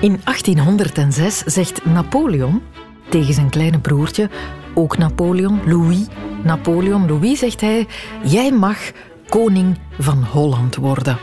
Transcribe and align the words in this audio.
In 0.00 0.20
1806 0.24 1.38
zegt 1.38 1.84
Napoleon 1.84 2.62
tegen 3.08 3.34
zijn 3.34 3.50
kleine 3.50 3.78
broertje, 3.78 4.30
ook 4.74 4.98
Napoleon, 4.98 5.60
Louis. 5.66 6.06
Napoleon, 6.44 7.06
Louis, 7.06 7.38
zegt 7.38 7.60
hij, 7.60 7.86
jij 8.24 8.52
mag 8.52 8.78
koning 9.28 9.78
van 9.98 10.24
Holland 10.24 10.76
worden. 10.76 11.18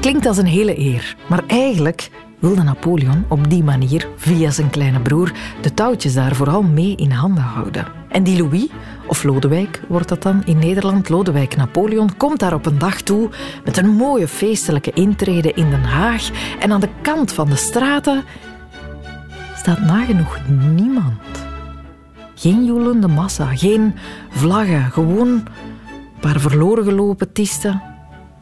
Klinkt 0.00 0.26
als 0.26 0.36
een 0.36 0.46
hele 0.46 0.78
eer, 0.78 1.16
maar 1.28 1.42
eigenlijk 1.46 2.10
wilde 2.42 2.62
Napoleon 2.62 3.24
op 3.28 3.50
die 3.50 3.64
manier, 3.64 4.08
via 4.16 4.50
zijn 4.50 4.70
kleine 4.70 5.00
broer, 5.00 5.32
de 5.60 5.74
touwtjes 5.74 6.14
daar 6.14 6.34
vooral 6.34 6.62
mee 6.62 6.96
in 6.96 7.10
handen 7.10 7.42
houden. 7.42 7.86
En 8.08 8.22
die 8.22 8.42
Louis, 8.42 8.66
of 9.06 9.22
Lodewijk 9.22 9.82
wordt 9.88 10.08
dat 10.08 10.22
dan 10.22 10.42
in 10.44 10.58
Nederland, 10.58 11.08
Lodewijk 11.08 11.56
Napoleon, 11.56 12.16
komt 12.16 12.38
daar 12.38 12.54
op 12.54 12.66
een 12.66 12.78
dag 12.78 13.00
toe 13.00 13.28
met 13.64 13.76
een 13.76 13.88
mooie 13.88 14.28
feestelijke 14.28 14.92
intrede 14.92 15.52
in 15.52 15.70
Den 15.70 15.84
Haag. 15.84 16.30
En 16.60 16.72
aan 16.72 16.80
de 16.80 16.88
kant 17.02 17.32
van 17.32 17.48
de 17.48 17.56
straten 17.56 18.24
staat 19.56 19.80
nagenoeg 19.80 20.38
niemand. 20.74 21.44
Geen 22.34 22.64
joelende 22.64 23.08
massa, 23.08 23.56
geen 23.56 23.94
vlaggen, 24.30 24.90
gewoon 24.90 25.28
een 25.28 25.44
paar 26.20 26.40
verloren 26.40 26.84
gelopen 26.84 27.32
tisten, 27.32 27.82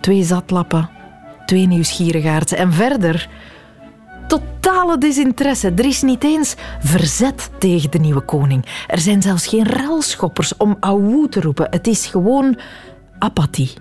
twee 0.00 0.22
zatlappen, 0.22 0.88
twee 1.46 1.66
nieuwsgierigaards 1.66 2.52
en 2.52 2.72
verder 2.72 3.28
totale 4.30 4.98
desinteresse. 4.98 5.72
Er 5.76 5.84
is 5.84 6.02
niet 6.02 6.24
eens 6.24 6.54
verzet 6.80 7.50
tegen 7.58 7.90
de 7.90 7.98
nieuwe 7.98 8.20
koning. 8.20 8.66
Er 8.86 8.98
zijn 8.98 9.22
zelfs 9.22 9.46
geen 9.46 9.66
relschoppers 9.66 10.56
om 10.56 10.76
auwoe 10.80 11.28
te 11.28 11.40
roepen. 11.40 11.66
Het 11.70 11.86
is 11.86 12.06
gewoon 12.06 12.58
apathie. 13.18 13.72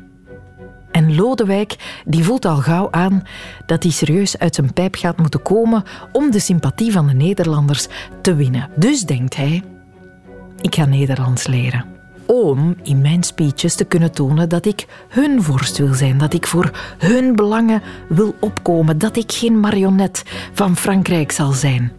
En 0.92 1.16
Lodewijk 1.16 2.02
die 2.06 2.24
voelt 2.24 2.46
al 2.46 2.58
gauw 2.58 2.88
aan 2.92 3.24
dat 3.66 3.84
hij 3.84 3.92
serieus 3.92 4.38
uit 4.38 4.56
zijn 4.56 4.74
pijp 4.74 4.96
gaat 4.96 5.18
moeten 5.18 5.42
komen 5.42 5.84
om 6.12 6.32
de 6.32 6.40
sympathie 6.40 6.92
van 6.92 7.08
de 7.08 7.14
Nederlanders 7.14 7.88
te 8.22 8.36
winnen. 8.36 8.70
Dus 8.76 9.02
denkt 9.02 9.36
hij: 9.36 9.64
ik 10.62 10.76
ga 10.76 10.86
Nederlands 10.86 11.48
leren 11.48 11.99
om 12.32 12.76
in 12.84 13.02
mijn 13.02 13.24
speeches 13.24 13.76
te 13.76 13.86
kunnen 13.86 14.12
tonen 14.12 14.50
dat 14.50 14.66
ik 14.66 14.86
hun 15.08 15.44
vorst 15.44 15.78
wil 15.78 15.94
zijn, 15.94 16.18
dat 16.18 16.34
ik 16.34 16.48
voor 16.48 16.96
hun 16.98 17.36
belangen 17.36 17.82
wil 18.10 18.36
opkomen, 18.40 18.98
dat 18.98 19.16
ik 19.16 19.32
geen 19.32 19.60
marionet 19.60 20.24
van 20.54 20.76
Frankrijk 20.76 21.32
zal 21.32 21.52
zijn. 21.52 21.92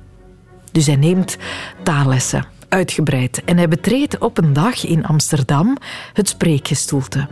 Dus 0.72 0.87
hij 0.87 0.97
neemt 0.97 1.37
taallessen, 1.83 2.45
uitgebreid, 2.69 3.45
en 3.45 3.56
hij 3.56 3.69
betreedt 3.69 4.19
op 4.19 4.39
een 4.39 4.53
dag 4.53 4.87
in 4.87 5.05
Amsterdam 5.05 5.77
het 6.12 6.28
spreekgestoelte. 6.28 7.28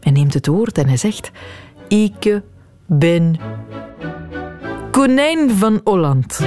Hij 0.00 0.12
neemt 0.12 0.34
het 0.34 0.46
woord 0.46 0.78
en 0.78 0.86
hij 0.86 0.96
zegt: 0.96 1.30
Ik 1.88 2.40
ben 2.86 3.36
konijn 4.90 5.50
van 5.50 5.80
Holland. 5.84 6.40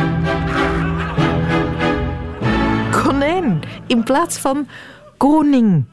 Konijn 2.92 3.60
in 3.88 4.04
plaats 4.04 4.38
van 4.38 4.68
koning. 5.20 5.84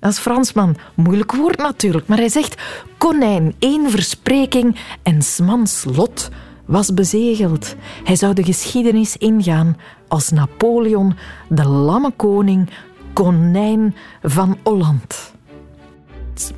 Als 0.00 0.18
Fransman, 0.18 0.76
moeilijk 0.94 1.32
woord 1.32 1.58
natuurlijk, 1.58 2.06
maar 2.06 2.18
hij 2.18 2.28
zegt 2.28 2.62
konijn, 2.98 3.54
één 3.58 3.90
verspreking 3.90 4.80
en 5.02 5.22
smans 5.22 5.84
lot 5.96 6.30
was 6.64 6.94
bezegeld. 6.94 7.74
Hij 8.04 8.16
zou 8.16 8.34
de 8.34 8.44
geschiedenis 8.44 9.16
ingaan 9.16 9.76
als 10.08 10.30
Napoleon, 10.30 11.16
de 11.48 11.68
lamme 11.68 12.12
koning, 12.16 12.70
konijn 13.12 13.94
van 14.22 14.58
Holland 14.62 15.33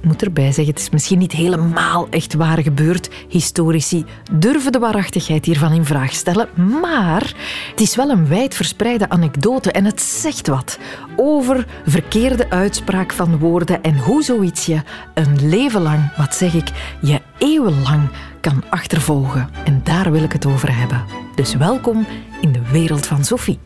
moet 0.03 0.23
erbij 0.23 0.53
zeggen, 0.53 0.75
het 0.75 0.79
is 0.79 0.91
misschien 0.91 1.19
niet 1.19 1.33
helemaal 1.33 2.07
echt 2.11 2.35
waar 2.35 2.63
gebeurd. 2.63 3.11
Historici 3.29 4.05
durven 4.33 4.73
de 4.73 4.79
waarachtigheid 4.79 5.45
hiervan 5.45 5.73
in 5.73 5.85
vraag 5.85 6.13
stellen, 6.13 6.49
maar 6.81 7.35
het 7.71 7.81
is 7.81 7.97
wel 7.97 8.11
een 8.11 8.29
wijdverspreide 8.29 9.09
anekdote 9.09 9.73
en 9.73 9.85
het 9.85 10.03
zegt 10.03 10.47
wat 10.47 10.79
over 11.17 11.67
verkeerde 11.87 12.51
uitspraak 12.51 13.13
van 13.13 13.39
woorden 13.39 13.83
en 13.83 13.99
hoe 13.99 14.23
zoiets 14.23 14.67
je 14.67 14.83
een 15.15 15.49
leven 15.49 15.83
lang, 15.83 16.17
wat 16.17 16.35
zeg 16.35 16.55
ik, 16.55 16.97
je 17.01 17.21
eeuwenlang 17.39 18.09
kan 18.41 18.63
achtervolgen. 18.71 19.49
En 19.65 19.81
daar 19.85 20.13
wil 20.13 20.23
ik 20.23 20.33
het 20.33 20.47
over 20.47 20.79
hebben. 20.79 21.05
Dus 21.35 21.55
welkom 21.55 22.07
in 22.41 22.53
de 22.53 22.63
wereld 22.71 23.07
van 23.07 23.25
Sophie. 23.25 23.59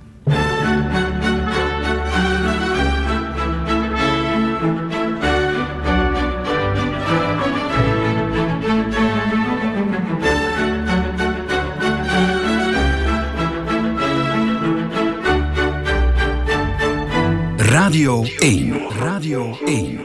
Radio 17.91 18.25
1. 18.39 18.91
Radio 18.99 19.56
1. 19.65 19.99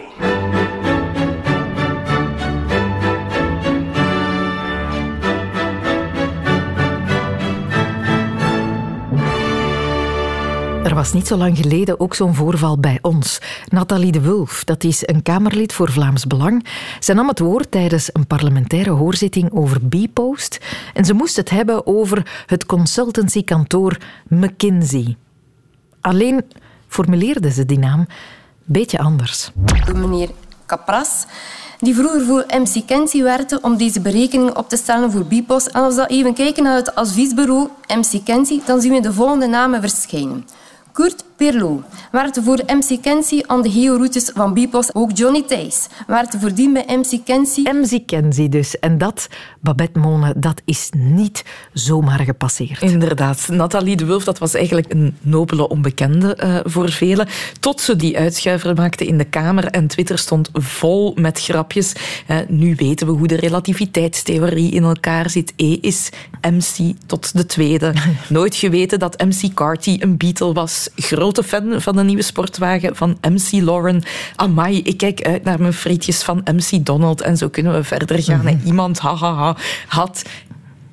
Er 10.83 10.95
was 10.95 11.13
niet 11.13 11.27
zo 11.27 11.37
lang 11.37 11.57
geleden 11.57 11.99
ook 11.99 12.15
zo'n 12.15 12.35
voorval 12.35 12.79
bij 12.79 12.99
ons. 13.01 13.41
Nathalie 13.65 14.11
de 14.11 14.21
Wulf, 14.21 14.63
dat 14.63 14.83
is 14.83 15.07
een 15.07 15.21
Kamerlid 15.21 15.73
voor 15.73 15.91
Vlaams 15.91 16.27
Belang. 16.27 16.65
Ze 16.99 17.13
nam 17.13 17.27
het 17.27 17.39
woord 17.39 17.71
tijdens 17.71 18.09
een 18.13 18.27
parlementaire 18.27 18.91
hoorzitting 18.91 19.51
over 19.51 19.87
Bpost. 19.87 20.59
En 20.93 21.05
ze 21.05 21.13
moest 21.13 21.35
het 21.35 21.49
hebben 21.49 21.87
over 21.87 22.43
het 22.45 22.65
consultancykantoor 22.65 23.97
McKinsey. 24.27 25.15
Alleen 26.01 26.43
formuleerde 26.95 27.51
ze 27.51 27.65
die 27.65 27.79
naam 27.79 27.99
een 27.99 28.07
beetje 28.65 28.99
anders. 28.99 29.51
Meneer 29.93 30.29
Capras, 30.65 31.25
die 31.79 31.95
vroeger 31.95 32.25
voor 32.25 32.45
MC 32.47 32.87
Kenzie 32.87 33.23
werkte 33.23 33.59
om 33.61 33.77
deze 33.77 34.01
berekeningen 34.01 34.57
op 34.57 34.69
te 34.69 34.77
stellen 34.77 35.11
voor 35.11 35.25
Bipos. 35.25 35.67
En 35.69 35.81
als 35.81 35.95
we 35.95 36.07
even 36.07 36.33
kijken 36.33 36.63
naar 36.63 36.75
het 36.75 36.95
adviesbureau 36.95 37.69
MC 37.87 38.25
Kenzie, 38.25 38.61
dan 38.65 38.81
zien 38.81 38.91
we 38.91 38.99
de 38.99 39.13
volgende 39.13 39.47
namen 39.47 39.81
verschijnen. 39.81 40.47
Kurt 40.95 41.23
Perlo 41.35 41.83
werkte 42.11 42.43
voor 42.43 42.63
MC 42.67 43.01
Kenzie 43.01 43.47
aan 43.47 43.61
de 43.61 43.71
georoutes 43.71 44.31
van 44.33 44.53
Bipos. 44.53 44.93
Ook 44.93 45.17
Johnny 45.17 45.43
Thijs 45.43 45.87
werkte 46.07 46.39
voordien 46.39 46.73
bij 46.73 46.85
MC 46.87 47.25
Kenzie. 47.25 47.73
MC 47.73 48.07
Kenzie 48.07 48.49
dus. 48.49 48.79
En 48.79 48.97
dat, 48.97 49.27
Babette 49.61 49.99
Mone, 49.99 50.33
dat 50.37 50.61
is 50.65 50.89
niet 50.97 51.43
zomaar 51.73 52.19
gepasseerd. 52.19 52.81
Inderdaad. 52.81 53.47
Nathalie 53.47 53.95
de 53.95 54.05
Wulf, 54.05 54.23
dat 54.23 54.37
was 54.37 54.53
eigenlijk 54.53 54.93
een 54.93 55.17
nobele 55.21 55.67
onbekende 55.67 56.37
uh, 56.43 56.59
voor 56.63 56.91
velen. 56.91 57.27
Tot 57.59 57.81
ze 57.81 57.95
die 57.95 58.17
uitschuiver 58.17 58.75
maakte 58.75 59.05
in 59.05 59.17
de 59.17 59.25
Kamer. 59.25 59.65
En 59.65 59.87
Twitter 59.87 60.17
stond 60.17 60.49
vol 60.53 61.13
met 61.15 61.41
grapjes. 61.41 61.93
Uh, 62.27 62.37
nu 62.47 62.75
weten 62.75 63.07
we 63.07 63.13
hoe 63.13 63.27
de 63.27 63.35
relativiteitstheorie 63.35 64.71
in 64.71 64.83
elkaar 64.83 65.29
zit. 65.29 65.53
E 65.55 65.77
is 65.81 66.09
MC 66.41 66.95
tot 67.05 67.37
de 67.37 67.45
tweede. 67.45 67.93
Nooit 68.29 68.55
geweten 68.55 68.99
dat 68.99 69.23
MC 69.25 69.53
Carty 69.53 69.97
een 69.99 70.17
Beatle 70.17 70.53
was. 70.53 70.84
Grote 70.95 71.43
fan 71.43 71.81
van 71.81 71.95
de 71.95 72.03
nieuwe 72.03 72.21
sportwagen 72.21 72.95
van 72.95 73.17
MC 73.21 73.51
Lauren. 73.51 74.03
Amai, 74.35 74.81
ik 74.81 74.97
kijk 74.97 75.21
uit 75.21 75.43
naar 75.43 75.59
mijn 75.59 75.73
frietjes 75.73 76.23
van 76.23 76.41
MC 76.55 76.85
Donald. 76.85 77.21
En 77.21 77.37
zo 77.37 77.49
kunnen 77.49 77.73
we 77.73 77.83
verder 77.83 78.23
gaan. 78.23 78.39
Mm 78.39 78.47
-hmm. 78.47 78.61
Iemand, 78.65 78.99
hahaha, 78.99 79.55
had 79.87 80.23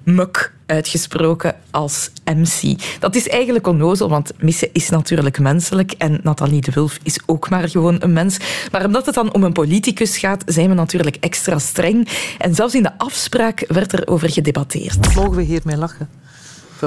muk 0.05 0.53
uitgesproken 0.67 1.55
als 1.71 2.11
MC. 2.25 2.81
Dat 2.99 3.15
is 3.15 3.29
eigenlijk 3.29 3.67
onnozel, 3.67 4.09
want 4.09 4.33
missen 4.39 4.69
is 4.73 4.89
natuurlijk 4.89 5.39
menselijk 5.39 5.93
en 5.93 6.21
Nathalie 6.23 6.61
de 6.61 6.71
Wulf 6.71 6.99
is 7.03 7.19
ook 7.27 7.51
maar 7.51 7.69
gewoon 7.69 7.97
een 8.01 8.13
mens. 8.13 8.39
Maar 8.71 8.85
omdat 8.85 9.07
het 9.07 9.15
dan 9.15 9.35
om 9.35 9.45
een 9.45 9.53
politicus 9.53 10.19
gaat, 10.19 10.43
zijn 10.47 10.69
we 10.69 10.75
natuurlijk 10.75 11.17
extra 11.17 11.59
streng. 11.59 12.09
En 12.39 12.55
zelfs 12.55 12.75
in 12.75 12.83
de 12.83 12.99
afspraak 12.99 13.65
werd 13.69 13.93
er 13.93 14.07
over 14.07 14.31
gedebatteerd. 14.31 15.15
Mogen 15.15 15.37
we 15.37 15.43
hiermee 15.43 15.77
lachen? 15.77 16.09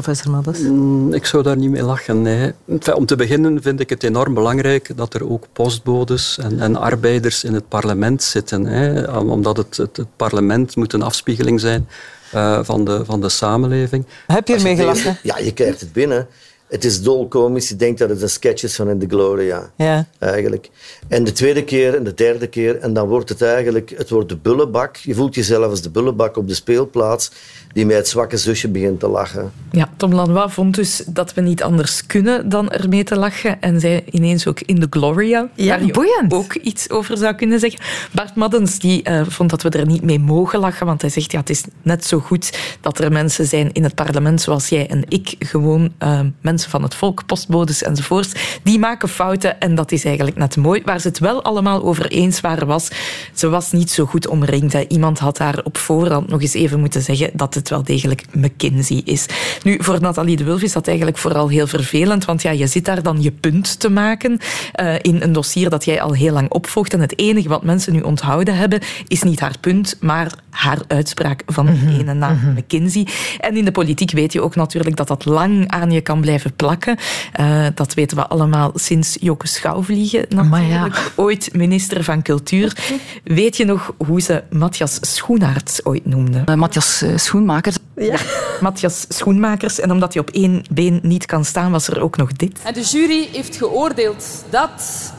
Professor 0.01 0.31
Madders? 0.31 0.59
Mm, 0.59 1.13
ik 1.13 1.25
zou 1.25 1.44
daar 1.44 1.57
niet 1.57 1.69
mee 1.69 1.83
lachen, 1.83 2.21
nee. 2.21 2.53
Om 2.95 3.06
te 3.06 3.15
beginnen 3.15 3.62
vind 3.62 3.80
ik 3.80 3.89
het 3.89 4.03
enorm 4.03 4.33
belangrijk 4.33 4.92
dat 4.95 5.13
er 5.13 5.30
ook 5.30 5.45
postbodes 5.53 6.38
en, 6.38 6.59
en 6.59 6.75
arbeiders 6.75 7.44
in 7.44 7.53
het 7.53 7.68
parlement 7.68 8.24
zitten. 8.24 8.65
Hè. 8.65 9.18
Omdat 9.18 9.57
het, 9.57 9.77
het, 9.77 9.97
het, 9.97 10.07
parlement 10.15 10.75
moet 10.75 10.94
een 10.94 11.01
afspiegeling 11.01 11.59
zijn 11.59 11.88
uh, 12.36 12.59
van, 12.63 12.86
de, 12.86 13.06
van 13.06 13.21
de 13.21 13.30
samenleving. 13.30 14.06
Heb 14.27 14.47
je 14.47 14.56
ermee 14.56 14.75
gelachen? 14.75 15.18
Ja, 15.24 15.38
je 15.38 15.53
krijgt 15.53 15.80
het 15.80 15.94
binnen. 15.94 16.27
Het 16.68 16.83
is 16.83 17.01
dolkomisch. 17.01 17.69
Je 17.69 17.75
denkt 17.75 18.00
dat 18.00 18.09
het 18.09 18.21
een 18.21 18.30
sketch 18.30 18.63
is 18.63 18.75
van 18.75 18.89
In 18.89 19.00
the 19.00 19.07
Gloria. 19.07 19.71
Ja. 19.77 20.07
Eigenlijk. 20.19 20.69
En 21.07 21.24
de 21.24 21.31
tweede 21.31 21.63
keer 21.63 21.95
en 21.95 22.03
de 22.03 22.13
derde 22.13 22.47
keer. 22.47 22.77
En 22.77 22.94
dan 22.94 23.07
wordt 23.07 23.30
het 23.30 23.42
eigenlijk 23.42 23.94
het 23.97 24.09
wordt 24.09 24.30
de 24.30 24.38
bullebak. 24.38 24.95
Je 24.95 25.13
voelt 25.13 25.36
jezelf 25.36 25.69
als 25.69 25.81
de 25.81 25.89
bullebak 25.89 26.38
op 26.38 26.47
de 26.47 26.53
speelplaats 26.53 27.31
die 27.75 27.86
met 27.86 27.95
het 27.95 28.07
zwakke 28.07 28.38
zusje 28.38 28.68
begint 28.68 29.00
te 29.00 29.07
lachen. 29.07 29.51
Ja, 29.72 29.89
Tom 29.98 30.13
Lanois 30.13 30.54
vond 30.54 30.75
dus 30.75 31.04
dat 31.07 31.33
we 31.33 31.42
niet 31.42 31.63
anders 31.63 32.06
kunnen 32.06 32.50
dan 32.50 32.69
ermee 32.69 33.04
te 33.04 33.16
lachen. 33.18 33.62
En 33.62 33.80
zei 33.80 34.04
ineens 34.12 34.48
ook 34.48 34.62
in 34.62 34.80
the 34.80 34.88
Gloria. 34.89 35.50
Ja, 35.54 35.80
waar 35.80 35.88
boeiend. 35.88 36.33
ook 36.33 36.54
iets 36.54 36.89
over 36.89 37.18
zou 37.18 37.36
kunnen 37.36 37.60
zeggen. 37.60 37.80
Bart 38.12 38.36
Maddens 38.36 38.80
die, 38.80 39.04
eh, 39.04 39.22
vond 39.27 39.50
dat 39.50 39.62
we 39.62 39.69
er 39.69 39.86
niet 39.86 40.04
mee 40.04 40.19
mogen 40.19 40.60
lachen. 40.60 40.86
Want 40.86 41.01
hij 41.01 41.10
zegt, 41.10 41.31
ja, 41.31 41.39
het 41.39 41.50
is 41.50 41.63
net 41.81 42.06
zo 42.06 42.19
goed 42.19 42.60
dat 42.81 43.00
er 43.00 43.12
mensen 43.12 43.45
zijn 43.45 43.72
in 43.74 43.83
het 43.83 43.95
parlement 43.95 44.42
zoals 44.42 44.69
jij 44.69 44.88
en 44.88 45.04
ik. 45.07 45.36
Gewoon 45.39 45.94
eh, 45.98 46.19
mensen 46.42 46.69
van 46.69 46.83
het 46.83 46.95
volk, 46.95 47.25
postbodes 47.25 47.83
enzovoorts. 47.83 48.60
Die 48.63 48.80
maken 48.80 49.10
fouten 49.10 49.60
en 49.60 49.75
dat 49.75 49.92
is 49.92 50.06
eigenlijk 50.06 50.38
net 50.38 50.57
mooi. 50.57 50.81
Waar 50.86 51.00
ze 51.00 51.07
het 51.07 51.19
wel 51.19 51.44
allemaal 51.44 51.83
over 51.83 52.12
eens 52.12 52.42
waren 52.42 52.68
was, 52.68 52.88
ze 53.33 53.50
was 53.50 53.71
niet 53.71 53.92
zo 53.92 54.06
goed 54.06 54.28
omringd. 54.28 54.74
Hè. 54.74 54.86
Iemand 54.88 55.19
had 55.19 55.38
haar 55.38 55.62
op 55.63 55.78
voorhand 55.78 56.28
nog 56.28 56.42
eens 56.42 56.54
even 56.54 56.80
moeten 56.80 57.01
zeggen 57.01 57.30
dat 57.33 57.54
het 57.54 57.65
wel 57.70 57.84
degelijk 57.84 58.24
McKinsey 58.32 59.02
is. 59.06 59.26
Nu, 59.64 59.78
voor 59.80 60.02
Nathalie 60.02 60.38
de 60.38 60.44
Wulf 60.44 60.62
is 60.62 60.74
dat 60.74 60.88
eigenlijk 60.88 61.18
vooral 61.18 61.50
heel 61.50 61.68
vervelend, 61.68 62.26
want 62.26 62.42
ja, 62.42 62.52
je 62.52 62.68
zit 62.68 62.86
daar 62.86 63.04
dan 63.04 63.22
je 63.22 63.32
punt 63.32 63.80
te 63.80 63.90
maken 63.90 64.40
eh, 64.72 64.96
in 65.02 65.22
een 65.22 65.34
dossier 65.34 65.70
dat 65.70 65.86
jij 65.86 66.02
al 66.02 66.14
heel 66.14 66.34
lang 66.34 66.50
opvolgt. 66.50 66.94
En 66.94 67.00
het 67.00 67.20
enige 67.20 67.50
wat 67.50 67.64
mensen 67.64 67.94
nu 67.94 68.02
onthouden 68.02 68.56
hebben, 68.56 68.82
is 69.08 69.24
niet 69.24 69.40
haar 69.40 69.56
punt, 69.60 69.98
maar 70.00 70.32
haar 70.56 70.80
uitspraak 70.88 71.42
van 71.46 71.66
de 71.66 71.98
ene 72.00 72.13
na 72.13 72.38
McKinsey. 72.56 73.07
En 73.40 73.57
in 73.57 73.66
de 73.66 73.72
politiek 73.72 74.12
weet 74.12 74.34
je 74.34 74.42
ook 74.42 74.56
natuurlijk 74.56 74.96
dat 74.96 75.07
dat 75.07 75.25
lang 75.25 75.68
aan 75.68 75.92
je 75.92 76.02
kan 76.02 76.22
blijven 76.22 76.54
plakken. 76.56 76.98
Eh, 77.31 77.66
dat 77.75 77.94
weten 77.94 78.18
we 78.18 78.28
allemaal 78.28 78.72
sinds 78.74 79.18
Joke 79.19 79.48
Schouwvliegen 79.48 80.25
ja. 80.30 80.44
natuurlijk. 80.44 81.12
Ooit 81.16 81.50
minister 81.54 82.04
van 82.04 82.22
Cultuur. 82.22 82.78
Weet 83.24 83.57
je 83.57 83.66
nog 83.66 83.94
hoe 83.98 84.22
ze 84.22 84.44
Matthias 84.50 84.98
Schoenaerts 85.02 85.86
ooit 85.86 86.06
noemde? 86.06 86.42
Uh, 86.46 86.56
Matthias 86.56 87.04
uh, 87.04 87.18
Schoenmaker. 87.18 87.74
Ja. 87.96 88.18
Matthias 88.62 89.06
Schoenmakers. 89.10 89.80
En 89.80 89.92
omdat 89.92 90.13
hij 90.13 90.22
op 90.22 90.30
één 90.30 90.63
been 90.72 91.00
niet 91.04 91.25
kan 91.25 91.46
staan, 91.46 91.72
was 91.72 91.88
er 91.88 92.02
ook 92.02 92.18
nog 92.18 92.31
dit. 92.31 92.60
En 92.63 92.74
de 92.74 92.81
jury 92.81 93.28
heeft 93.31 93.56
geoordeeld 93.56 94.46
dat 94.50 95.13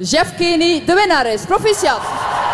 Jeff 0.00 0.34
Kenny 0.36 0.82
de 0.86 0.94
winnaar 0.94 1.32
is. 1.32 1.42
Proficiat. 1.42 2.00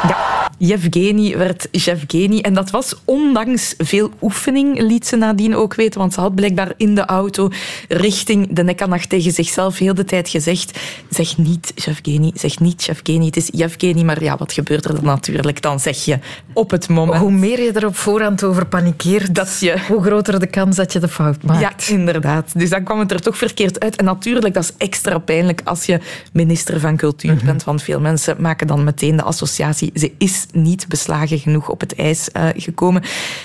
Ja, 0.08 0.50
Yevgeny 0.58 1.36
werd 1.36 1.68
Yevgeny. 1.70 2.38
En 2.38 2.54
dat 2.54 2.70
was 2.70 2.94
ondanks 3.04 3.74
veel 3.78 4.10
oefening, 4.22 4.80
liet 4.80 5.06
ze 5.06 5.16
nadien 5.16 5.56
ook 5.56 5.74
weten. 5.74 6.00
Want 6.00 6.12
ze 6.12 6.20
had 6.20 6.34
blijkbaar 6.34 6.72
in 6.76 6.94
de 6.94 7.04
auto 7.04 7.48
richting 7.88 8.48
de 8.50 8.62
Nekanacht 8.62 9.08
tegen 9.08 9.32
zichzelf 9.32 9.78
heel 9.78 9.94
de 9.94 10.04
tijd 10.04 10.28
gezegd 10.28 10.78
zeg 11.08 11.38
niet 11.38 11.72
Yevgeny, 11.74 12.32
zeg 12.34 12.58
niet 12.58 12.84
Yevgeny. 12.84 13.26
Het 13.26 13.36
is 13.36 13.48
Yevgeny, 13.52 14.02
maar 14.02 14.22
ja, 14.22 14.36
wat 14.36 14.52
gebeurt 14.52 14.84
er 14.84 14.94
dan 14.94 15.04
natuurlijk? 15.04 15.62
Dan 15.62 15.80
zeg 15.80 16.04
je 16.04 16.18
op 16.52 16.70
het 16.70 16.88
moment... 16.88 17.18
Hoe 17.18 17.30
meer 17.30 17.62
je 17.62 17.72
er 17.72 17.86
op 17.86 17.96
voorhand 17.96 18.44
over 18.44 18.66
panikeert, 18.66 19.34
dat 19.34 19.58
je... 19.60 19.74
hoe 19.88 20.02
groter 20.02 20.40
de 20.40 20.46
kans 20.46 20.76
dat 20.76 20.92
je 20.92 20.98
de 20.98 21.08
fout 21.08 21.42
maakt. 21.42 21.86
Ja, 21.86 21.94
inderdaad. 21.94 22.58
Dus 22.58 22.70
dan 22.70 22.84
kwam 22.84 22.98
het 22.98 23.10
er 23.10 23.20
toch 23.20 23.36
verkeerd 23.36 23.80
uit. 23.80 23.96
En 23.96 24.04
natuurlijk, 24.04 24.54
dat 24.54 24.62
is 24.62 24.72
extra 24.78 25.18
pijnlijk 25.18 25.60
als 25.64 25.84
je 25.84 26.00
minister 26.32 26.80
van 26.80 26.96
Cultuur 26.96 27.33
Bent. 27.44 27.64
Want 27.64 27.82
veel 27.82 28.00
mensen 28.00 28.36
maken 28.38 28.66
dan 28.66 28.84
meteen 28.84 29.16
de 29.16 29.22
associatie. 29.22 29.90
Ze 29.94 30.12
is 30.18 30.46
niet 30.52 30.88
beslagen 30.88 31.38
genoeg 31.38 31.68
op 31.68 31.80
het 31.80 31.94
ijs 31.94 32.28
uh, 32.36 32.48
gekomen. 32.56 33.02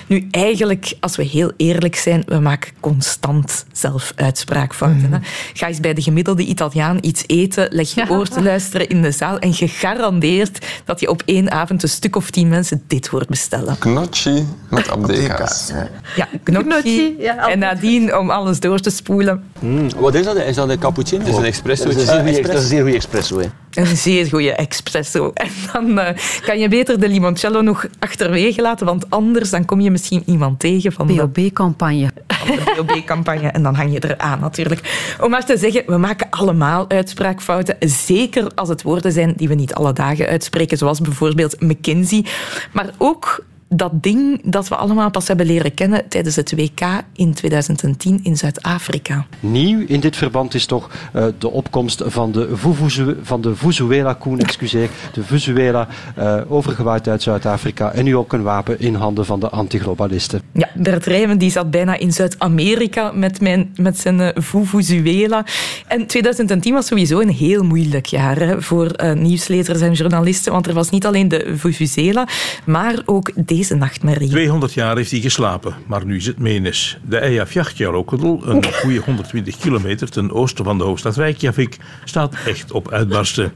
Nu, 0.08 0.28
eigenlijk, 0.32 0.94
als 1.00 1.16
we 1.16 1.24
heel 1.24 1.52
eerlijk 1.58 1.96
zijn, 1.96 2.24
we 2.26 2.40
maken 2.40 2.72
constant 2.80 3.66
zelf 3.72 4.14
uitspraakfouten. 4.16 5.10
Mhm. 5.10 5.14
Mm. 5.14 5.22
Ga 5.54 5.68
eens 5.68 5.80
bij 5.80 5.94
de 5.94 6.02
gemiddelde 6.02 6.44
Italiaan 6.44 6.98
iets 7.02 7.24
eten, 7.28 7.68
leg 7.72 7.94
je 7.94 8.10
oor 8.10 8.28
te 8.28 8.42
luisteren 8.42 8.90
in 8.90 9.02
de 9.02 9.12
zaal 9.12 9.40
en 9.40 9.54
gegarandeerd 9.54 10.66
dat 10.86 11.00
je 11.00 11.10
op 11.10 11.22
één 11.26 11.52
avond 11.52 11.84
een 11.84 11.90
stuk 11.90 12.16
of 12.16 12.30
tien 12.30 12.48
mensen 12.48 12.84
dit 12.88 13.08
hoort 13.08 13.28
bestellen. 13.28 13.76
Gnocchi 13.80 14.48
met 14.70 14.90
abdekaas. 14.98 15.72
Ja, 16.16 16.28
gnocchi. 16.44 17.16
Ja, 17.20 17.50
en 17.50 17.60
nadien 17.60 18.18
om 18.18 18.30
alles 18.30 18.60
door 18.60 18.80
te 18.80 18.90
spoelen. 18.90 19.44
Mm, 19.60 19.90
wat 19.96 20.16
is 20.16 20.26
dat? 20.26 20.36
Is 20.36 20.56
dat 20.56 20.70
een 20.70 20.80
cappuccino? 20.80 21.20
Het 21.20 21.30
is 21.30 21.38
een 21.38 21.46
espresso. 21.46 21.84
Dat 21.84 21.96
is 21.96 22.08
een 22.08 22.34
zeer 22.34 22.46
goede, 22.46 22.62
zeer 22.62 22.82
goede 22.82 22.98
espresso. 22.98 23.42
Een 23.74 23.98
zeer 23.98 24.26
goede 24.26 24.52
espresso. 24.52 25.32
En 25.34 25.50
dan 25.74 25.90
uh, 25.90 26.08
kan 26.46 26.60
je 26.60 26.68
beter 26.68 27.00
de 27.00 27.08
limoncello 27.08 27.62
nog 27.62 27.86
achterwege 28.00 28.62
laten, 28.62 28.86
want 28.86 29.10
anders 29.10 29.50
dan 29.50 29.66
kom 29.66 29.80
je 29.80 29.92
misschien 29.92 30.24
iemand 30.26 30.60
tegen 30.60 30.92
van 30.92 31.08
BOB-campagne. 31.08 32.10
De 32.46 32.74
BOB-campagne. 32.76 33.48
En 33.48 33.64
dan 33.64 33.76
hang 33.76 33.94
je 33.94 34.10
eraan 34.10 34.40
natuurlijk. 34.40 35.16
Om 35.22 35.30
maar 35.30 35.46
te 35.46 35.58
zeggen, 35.58 35.84
we 35.86 35.98
maken 35.98 36.28
allemaal 36.30 36.90
uitspraakfouten. 36.90 37.76
Zeker 37.80 38.52
als 38.56 38.70
het 38.70 38.82
woorden 38.82 39.12
zijn 39.12 39.34
die 39.36 39.48
we 39.48 39.54
niet 39.54 39.74
alle 39.74 39.94
dagen 39.94 40.28
uitspreken, 40.28 40.78
zoals 40.78 41.02
bijvoorbeeld 41.02 41.62
McKinsey. 41.62 42.26
Maar 42.72 42.90
ook 42.98 43.44
dat 43.70 43.92
ding 44.04 44.42
dat 44.44 44.68
we 44.68 44.76
allemaal 44.76 45.10
pas 45.10 45.28
hebben 45.28 45.46
leren 45.46 45.74
kennen 45.74 46.08
tijdens 46.08 46.36
het 46.36 46.56
WK 46.56 46.82
in 47.14 47.34
2010 47.34 48.20
in 48.24 48.38
Zuid-Afrika. 48.38 49.26
Nieuw 49.40 49.84
in 49.88 50.00
dit 50.00 50.16
verband 50.16 50.54
is 50.54 50.66
toch 50.66 50.90
uh, 51.16 51.26
de 51.38 51.50
opkomst 51.50 52.04
van 52.06 52.32
de, 52.32 52.50
Vuvuzu, 52.54 53.16
van 53.22 53.42
de 53.42 53.56
Vuzuela-koen, 53.56 54.40
excuseer, 54.40 54.90
de 55.14 55.24
Vuzuela, 55.24 55.88
uh, 56.18 56.42
overgewaaid 56.48 57.08
uit 57.08 57.22
Zuid-Afrika 57.22 57.92
en 57.92 58.04
nu 58.04 58.16
ook 58.16 58.34
een 58.34 58.42
wapen 58.42 58.80
in 58.80 58.96
handen 58.96 59.26
van 59.26 59.40
de 59.40 59.50
antiglobalisten. 59.50 60.42
Ja, 60.52 60.70
Bert 60.76 61.06
Rijmen 61.06 61.38
die 61.38 61.52
zat 61.52 61.72
bijna 61.72 61.98
in 61.98 62.14
Zuid-Amerika 62.14 63.12
met, 63.12 63.42
mijn, 63.42 63.72
met 63.76 64.00
zijn 64.00 64.20
uh, 64.20 64.28
Vuvuzuela. 64.34 65.46
En 65.88 66.08
2010 66.08 66.74
was 66.74 66.86
sowieso 66.86 67.20
een 67.20 67.30
heel 67.30 67.64
moeilijk 67.64 68.06
jaar 68.06 68.40
hè, 68.40 68.62
voor 68.62 68.96
nieuwslezers 69.16 69.82
en 69.82 69.94
journalisten, 69.94 70.52
want 70.52 70.68
er 70.68 70.74
was 70.74 70.90
niet 70.90 71.06
alleen 71.06 71.28
de 71.28 71.54
Vuvuzela, 71.56 72.28
maar 72.66 73.02
ook 73.06 73.32
de 73.36 73.59
deze 73.60 73.76
nachtmerrie. 73.76 74.30
200 74.30 74.74
jaar 74.74 74.96
heeft 74.96 75.12
hij 75.12 75.20
geslapen, 75.20 75.74
maar 75.88 76.06
nu 76.06 76.16
is 76.16 76.26
het 76.26 76.40
Menes. 76.40 76.98
De 77.08 77.18
Eyjafjallajökull, 77.18 78.40
een 78.42 78.64
goede 78.82 79.00
120 79.00 79.58
kilometer 79.58 80.10
ten 80.10 80.32
oosten 80.32 80.66
van 80.66 80.78
de 80.78 80.84
hoofdstad 80.84 81.16
Reykjavik, 81.16 81.78
staat 82.04 82.36
echt 82.46 82.72
op 82.72 82.92
uitbarsten. 82.92 83.52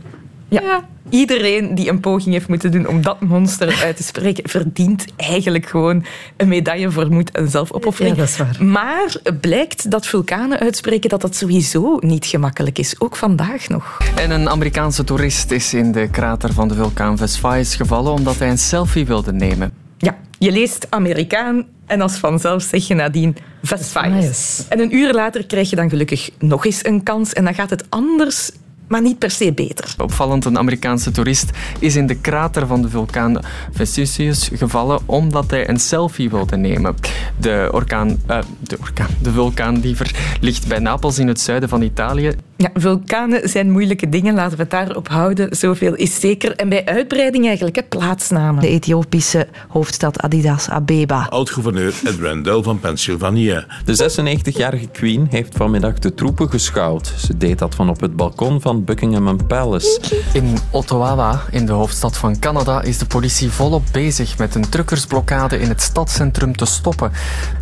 Ja, 0.47 0.85
iedereen 1.09 1.75
die 1.75 1.89
een 1.89 2.00
poging 2.00 2.33
heeft 2.33 2.47
moeten 2.47 2.71
doen 2.71 2.88
om 2.88 3.01
dat 3.01 3.21
monster 3.21 3.81
uit 3.83 3.97
te 3.97 4.03
spreken, 4.03 4.50
verdient 4.50 5.05
eigenlijk 5.17 5.65
gewoon 5.65 6.05
een 6.38 6.47
medaille 6.47 6.91
voor 6.91 7.09
moed 7.09 7.31
en 7.31 7.50
zelfopoffering. 7.50 8.15
Ja, 8.15 8.21
dat 8.21 8.29
is 8.29 8.38
waar. 8.38 8.63
Maar 8.63 9.15
blijkt 9.41 9.91
dat 9.91 10.07
vulkanen 10.07 10.59
uitspreken 10.59 11.09
dat 11.09 11.21
dat 11.21 11.35
sowieso 11.35 11.97
niet 12.00 12.25
gemakkelijk 12.25 12.79
is, 12.79 13.00
ook 13.00 13.15
vandaag 13.15 13.67
nog. 13.67 13.97
En 14.15 14.31
een 14.31 14.50
Amerikaanse 14.50 15.03
toerist 15.03 15.51
is 15.51 15.73
in 15.73 15.91
de 15.91 16.09
krater 16.09 16.53
van 16.53 16.67
de 16.67 16.75
vulkaan 16.75 17.17
Vesuvius 17.17 17.75
gevallen 17.75 18.11
omdat 18.11 18.39
hij 18.39 18.50
een 18.50 18.57
selfie 18.57 19.05
wilde 19.05 19.33
nemen. 19.33 19.82
Ja, 20.03 20.17
je 20.39 20.51
leest 20.51 20.88
Amerikaan 20.89 21.65
en 21.85 22.01
als 22.01 22.17
vanzelf 22.17 22.63
zeg 22.63 22.88
je 22.88 22.94
nadien 22.94 23.35
Vesuvius. 23.61 24.65
En 24.69 24.79
een 24.79 24.95
uur 24.95 25.13
later 25.13 25.45
krijg 25.45 25.69
je 25.69 25.75
dan 25.75 25.89
gelukkig 25.89 26.29
nog 26.39 26.65
eens 26.65 26.85
een 26.85 27.03
kans 27.03 27.33
en 27.33 27.44
dan 27.44 27.53
gaat 27.53 27.69
het 27.69 27.85
anders 27.89 28.51
maar 28.88 29.01
niet 29.01 29.19
per 29.19 29.31
se 29.31 29.53
beter. 29.53 29.95
Opvallend, 29.97 30.45
een 30.45 30.57
Amerikaanse 30.57 31.12
toerist 31.12 31.50
is 31.80 31.95
in 31.95 32.07
de 32.07 32.15
krater 32.15 32.68
van 32.68 32.81
de 32.81 32.89
vulkaan 32.89 33.39
Vesuvius 33.71 34.50
gevallen 34.53 35.00
omdat 35.06 35.51
hij 35.51 35.69
een 35.69 35.80
selfie 35.80 36.30
wilde 36.30 36.57
nemen. 36.57 36.95
De 37.38 37.69
orkaan, 37.71 38.19
uh, 38.30 38.38
de 38.59 38.77
orkaan, 38.81 39.09
de 39.21 39.31
vulkaan 39.31 39.79
liever 39.79 40.38
ligt 40.41 40.67
bij 40.67 40.79
Napels 40.79 41.19
in 41.19 41.27
het 41.27 41.39
zuiden 41.39 41.69
van 41.69 41.81
Italië. 41.81 42.36
Ja, 42.55 42.69
vulkanen 42.74 43.50
zijn 43.50 43.72
moeilijke 43.72 44.10
dingen, 44.10 44.34
laten 44.34 44.58
we 44.58 44.62
het 44.62 44.72
daarop 44.72 45.08
houden. 45.08 45.55
Zoveel 45.55 45.96
is 45.96 46.19
zeker. 46.19 46.55
En 46.55 46.69
bij 46.69 46.86
uitbreiding 46.86 47.46
eigenlijk, 47.46 47.75
hè, 47.75 47.84
plaatsnamen. 47.84 48.62
De 48.62 48.67
Ethiopische 48.67 49.48
hoofdstad 49.67 50.22
Addis 50.22 50.69
Abeba. 50.69 51.27
Oud-gouverneur 51.29 51.93
Ed 52.03 52.19
Randell 52.19 52.62
van 52.62 52.79
Pennsylvania. 52.79 53.65
De 53.86 53.93
96-jarige 53.93 54.88
Queen 54.88 55.27
heeft 55.29 55.55
vanmiddag 55.55 56.00
de 56.00 56.13
troepen 56.13 56.50
geschouwd. 56.50 57.13
Ze 57.17 57.38
deed 57.38 57.60
dat 57.60 57.75
van 57.75 57.89
op 57.89 58.01
het 58.01 58.15
balkon 58.15 58.62
van 58.62 58.83
Buckingham 58.86 59.46
Palace. 59.48 60.00
In 60.34 60.58
Ottawa, 60.72 61.42
in 61.52 61.66
de 61.66 61.72
hoofdstad 61.72 62.18
van 62.18 62.40
Canada, 62.40 62.82
is 62.82 62.98
de 62.98 63.06
politie 63.06 63.52
volop 63.52 63.84
bezig 63.92 64.38
met 64.38 64.56
een 64.56 64.70
truckersblokkade 64.70 65.60
in 65.60 65.68
het 65.68 65.82
stadscentrum 65.82 66.56
te 66.56 66.66
stoppen. 66.66 67.12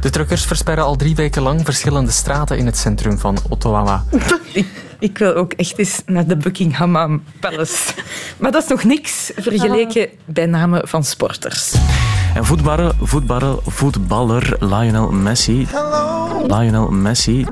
De 0.01 0.09
truckers 0.09 0.45
versperren 0.45 0.83
al 0.83 0.95
drie 0.95 1.15
weken 1.15 1.41
lang 1.41 1.61
verschillende 1.63 2.11
straten 2.11 2.57
in 2.57 2.65
het 2.65 2.77
centrum 2.77 3.17
van 3.19 3.37
Ottawa. 3.49 4.03
Ik 4.99 5.17
wil 5.17 5.33
ook 5.33 5.53
echt 5.53 5.77
eens 5.77 6.01
naar 6.05 6.27
de 6.27 6.37
Buckingham 6.37 7.23
Palace. 7.39 7.93
Maar 8.37 8.51
dat 8.51 8.63
is 8.63 8.69
nog 8.69 8.83
niks 8.83 9.31
vergeleken 9.35 10.09
bij 10.25 10.45
namen 10.45 10.87
van 10.87 11.03
sporters. 11.03 11.73
En 12.33 12.45
voetballer, 12.45 12.93
voetballer, 13.01 13.57
voetballer 13.65 14.55
Lionel 14.59 15.11
Messi. 15.11 15.67
Lionel 16.47 16.89
Messi. 16.89 17.45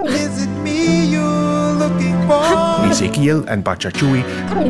Ezekiel 2.89 3.41
en 3.45 3.61
Bachachui. 3.61 4.23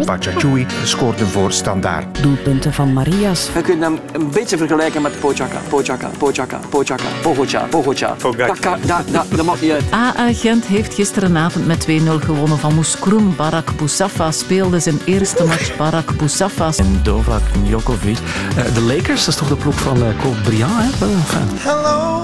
Bachachui 0.06 0.66
scoorden 0.84 1.28
voor 1.28 1.52
standaard. 1.52 2.22
Doelpunten 2.24 2.74
van 2.74 2.94
Marias. 2.94 3.50
Je 3.54 3.62
kunt 3.62 3.82
hem 3.84 4.00
een 4.12 4.30
beetje 4.32 4.58
vergelijken 4.58 5.02
met 5.02 5.20
Pojaka, 5.20 5.58
Pojaka, 5.70 6.10
Pojaka, 6.18 6.60
Pojaka, 6.70 7.04
Pogocha, 7.22 7.60
Pogocha. 7.70 8.16
Dat, 8.38 8.60
kan- 8.60 8.80
dat, 8.86 9.02
dat, 9.12 9.26
dat 9.36 9.46
maakt 9.46 9.62
niet 9.62 9.72
uit. 9.72 9.84
AA 9.94 10.34
Gent 10.34 10.66
heeft 10.66 10.94
gisterenavond 10.94 11.68
met 11.68 11.88
2-0 11.90 11.92
gewonnen 12.20 12.58
van 12.58 12.76
Moeskroen. 12.76 13.34
Barak 13.36 13.76
Boussafa 13.78 14.32
speelde 14.32 14.80
zijn 14.80 15.00
eerste 15.06 15.44
match. 15.46 15.78
Barak 15.78 16.18
Boussafa. 16.18 16.72
En 16.78 17.02
Novak 17.04 17.42
Djokovic. 17.64 18.18
Eh, 18.58 18.74
de 18.74 18.82
Lakers, 18.82 19.26
dat 19.26 19.34
is 19.34 19.36
toch 19.36 19.48
de 19.48 19.56
ploeg 19.56 19.80
van 19.80 19.98
uh, 19.98 20.04
Kobe 20.24 20.42
Bryant, 20.44 21.00
hè? 21.00 21.06
Eh, 21.06 21.12
enfin. 21.12 21.48
Hello. 21.58 22.18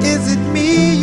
Is 0.00 0.32
it 0.32 0.38
me? 0.52 0.99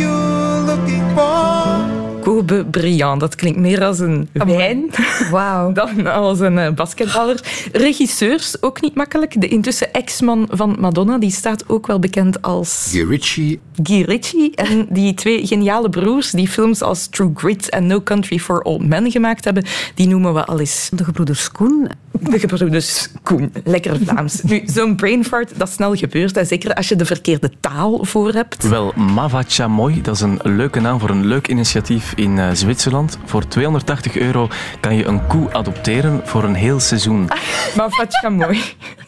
Kobe 2.22 2.64
Bryant, 2.64 3.20
dat 3.20 3.34
klinkt 3.34 3.58
meer 3.58 3.84
als 3.84 3.98
een 3.98 4.28
wijn 4.32 4.90
dan 5.74 6.06
als 6.06 6.40
een 6.40 6.58
eh, 6.58 6.72
basketballer. 6.72 7.40
Regisseurs, 7.72 8.62
ook 8.62 8.80
niet 8.80 8.94
makkelijk. 8.94 9.40
De 9.40 9.48
intussen 9.48 9.92
ex-man 9.92 10.48
van 10.50 10.76
Madonna, 10.78 11.18
die 11.18 11.30
staat 11.30 11.68
ook 11.68 11.86
wel 11.86 11.98
bekend 11.98 12.42
als... 12.42 12.88
Guy 12.90 13.08
Ritchie. 13.08 13.60
Guy 13.82 14.02
Ritchie. 14.02 14.54
En 14.54 14.86
die 14.90 15.14
twee 15.14 15.46
geniale 15.46 15.88
broers 15.88 16.30
die 16.30 16.48
films 16.48 16.82
als 16.82 17.06
True 17.06 17.30
Grit 17.34 17.68
en 17.68 17.86
No 17.86 18.02
Country 18.02 18.38
for 18.38 18.60
Old 18.60 18.86
Men 18.86 19.10
gemaakt 19.10 19.44
hebben, 19.44 19.64
die 19.94 20.08
noemen 20.08 20.34
we 20.34 20.44
al 20.44 20.60
eens... 20.60 20.90
De 20.92 21.04
gebroeders 21.04 21.52
Koen. 21.52 21.88
De 22.12 22.38
gebroeders 22.38 23.08
Koen. 23.22 23.52
Lekker 23.64 23.98
Vlaams. 24.04 24.42
Nu, 24.42 24.62
zo'n 24.66 24.96
brain 24.96 25.24
fart, 25.24 25.52
dat 25.56 25.70
snel 25.70 25.94
gebeurt. 25.94 26.36
En 26.36 26.46
zeker 26.46 26.74
als 26.74 26.88
je 26.88 26.96
de 26.96 27.04
verkeerde 27.04 27.50
taal 27.60 28.04
voor 28.04 28.32
hebt. 28.32 28.68
Wel, 28.68 28.92
Mava 28.96 29.42
Chamoy, 29.48 30.00
dat 30.00 30.14
is 30.14 30.20
een 30.20 30.40
leuke 30.42 30.80
naam 30.80 31.00
voor 31.00 31.10
een 31.10 31.26
leuk 31.26 31.48
initiatief 31.48 32.12
in 32.16 32.36
uh, 32.36 32.48
Zwitserland. 32.52 33.18
Voor 33.24 33.48
280 33.48 34.16
euro 34.16 34.48
kan 34.80 34.96
je 34.96 35.04
een 35.04 35.26
koe 35.26 35.52
adopteren 35.52 36.20
voor 36.24 36.44
een 36.44 36.54
heel 36.54 36.80
seizoen. 36.80 37.28
Mavache 37.76 38.06
Chamoy. 38.08 38.58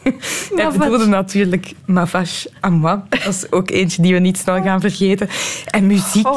Hij 0.55 0.71
bedoelde 0.77 1.05
natuurlijk 1.05 1.73
Mavache 1.85 2.49
Amoi. 2.59 2.99
Dat 3.09 3.27
is 3.27 3.51
ook 3.51 3.69
eentje 3.69 4.01
die 4.01 4.13
we 4.13 4.19
niet 4.19 4.37
snel 4.37 4.60
gaan 4.63 4.81
vergeten. 4.81 5.29
En 5.65 5.87
muziek. 5.87 6.27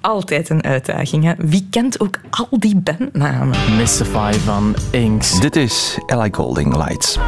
Altijd 0.00 0.48
een 0.48 0.64
uitdaging. 0.64 1.24
Hè? 1.24 1.32
Wie 1.38 1.66
kent 1.70 2.00
ook 2.00 2.20
al 2.30 2.48
die 2.50 2.76
bandnamen? 2.76 3.76
Mystify 3.76 4.32
van 4.32 4.74
Inks. 4.90 5.40
Dit 5.40 5.56
is 5.56 5.98
Ellie 6.06 6.34
Golding 6.34 6.76
Lights. 6.76 7.18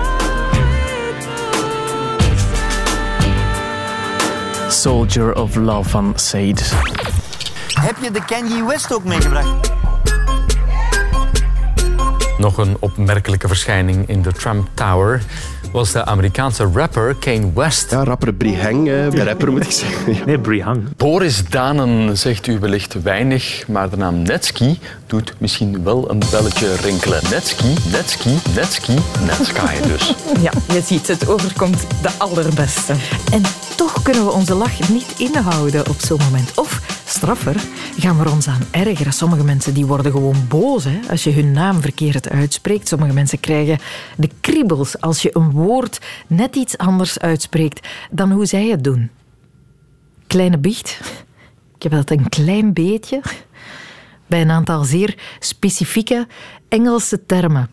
Soldier 4.69 5.35
of 5.35 5.55
Love 5.55 5.89
van 5.89 6.13
Sade. 6.17 6.63
Heb 7.81 7.97
je 8.03 8.11
de 8.11 8.25
Kanye 8.25 8.65
West 8.65 8.95
ook 8.95 9.05
meegebracht? 9.05 9.73
Nog 12.39 12.59
een 12.59 12.77
opmerkelijke 12.81 13.49
verschijning 13.49 14.09
in 14.09 14.23
de 14.23 14.33
Trump 14.33 14.69
Tower 14.75 15.23
was 15.73 15.93
de 15.93 16.05
Amerikaanse 16.05 16.71
rapper 16.75 17.15
Kane 17.15 17.53
West. 17.55 17.91
Ja, 17.91 18.05
rapper 18.05 18.33
Brihang, 18.33 18.89
eh, 18.89 19.25
rapper 19.25 19.53
moet 19.53 19.65
ik 19.65 19.71
zeggen. 19.71 20.17
Nee, 20.27 20.39
Brihang. 20.39 20.97
Boris 20.97 21.43
Danen 21.49 22.19
zegt 22.19 22.47
u 22.47 22.59
wellicht 22.59 23.03
weinig, 23.03 23.65
maar 23.69 23.91
de 23.91 23.97
naam 23.97 24.23
Netski 24.23 24.79
doet 25.07 25.35
misschien 25.39 25.85
wel 25.85 26.11
een 26.11 26.23
belletje 26.31 26.77
rinkelen. 26.77 27.21
Netski, 27.31 27.75
Netski, 27.91 28.39
Netski, 28.55 28.95
Netsky 29.27 29.81
dus. 29.87 30.15
Ja, 30.41 30.53
je 30.69 30.81
ziet, 30.85 31.07
het 31.07 31.29
overkomt 31.29 31.87
de 32.03 32.11
allerbeste. 32.19 32.95
En 33.33 33.43
toch 33.77 34.03
kunnen 34.03 34.25
we 34.25 34.31
onze 34.31 34.55
lach 34.55 34.89
niet 34.89 35.15
inhouden 35.17 35.89
op 35.89 35.97
zo'n 35.99 36.21
moment. 36.25 36.53
Of, 36.55 37.02
straffer, 37.13 37.65
gaan 37.97 38.19
we 38.19 38.31
ons 38.31 38.49
aan 38.49 38.61
ergeren. 38.71 39.13
Sommige 39.13 39.45
mensen 39.45 39.75
die 39.75 39.87
worden 39.87 40.13
gewoon 40.13 40.49
boos 40.49 40.85
hè, 40.85 41.01
als 41.11 41.25
je 41.25 41.33
hun 41.33 41.53
naam 41.53 41.81
verkeerd 41.81 42.29
uitspreekt. 42.29 42.89
Sommige 42.89 43.13
mensen 43.13 43.41
krijgen 43.41 43.79
de 44.17 44.31
kriebels 44.41 45.01
als 45.01 45.23
je 45.23 45.37
een 45.37 45.51
woord 45.51 46.01
net 46.27 46.57
iets 46.57 46.79
anders 46.79 47.19
uitspreekt 47.19 47.89
dan 48.11 48.31
hoe 48.31 48.47
zij 48.47 48.67
het 48.67 48.85
doen. 48.85 49.11
Kleine 50.27 50.59
biecht. 50.59 51.01
Ik 51.77 51.83
heb 51.83 51.93
dat 51.93 52.11
een 52.11 52.29
klein 52.29 52.73
beetje 52.73 53.21
bij 54.27 54.41
een 54.41 54.51
aantal 54.51 54.85
zeer 54.85 55.19
specifieke 55.39 56.27
Engelse 56.69 57.27
termen. 57.27 57.71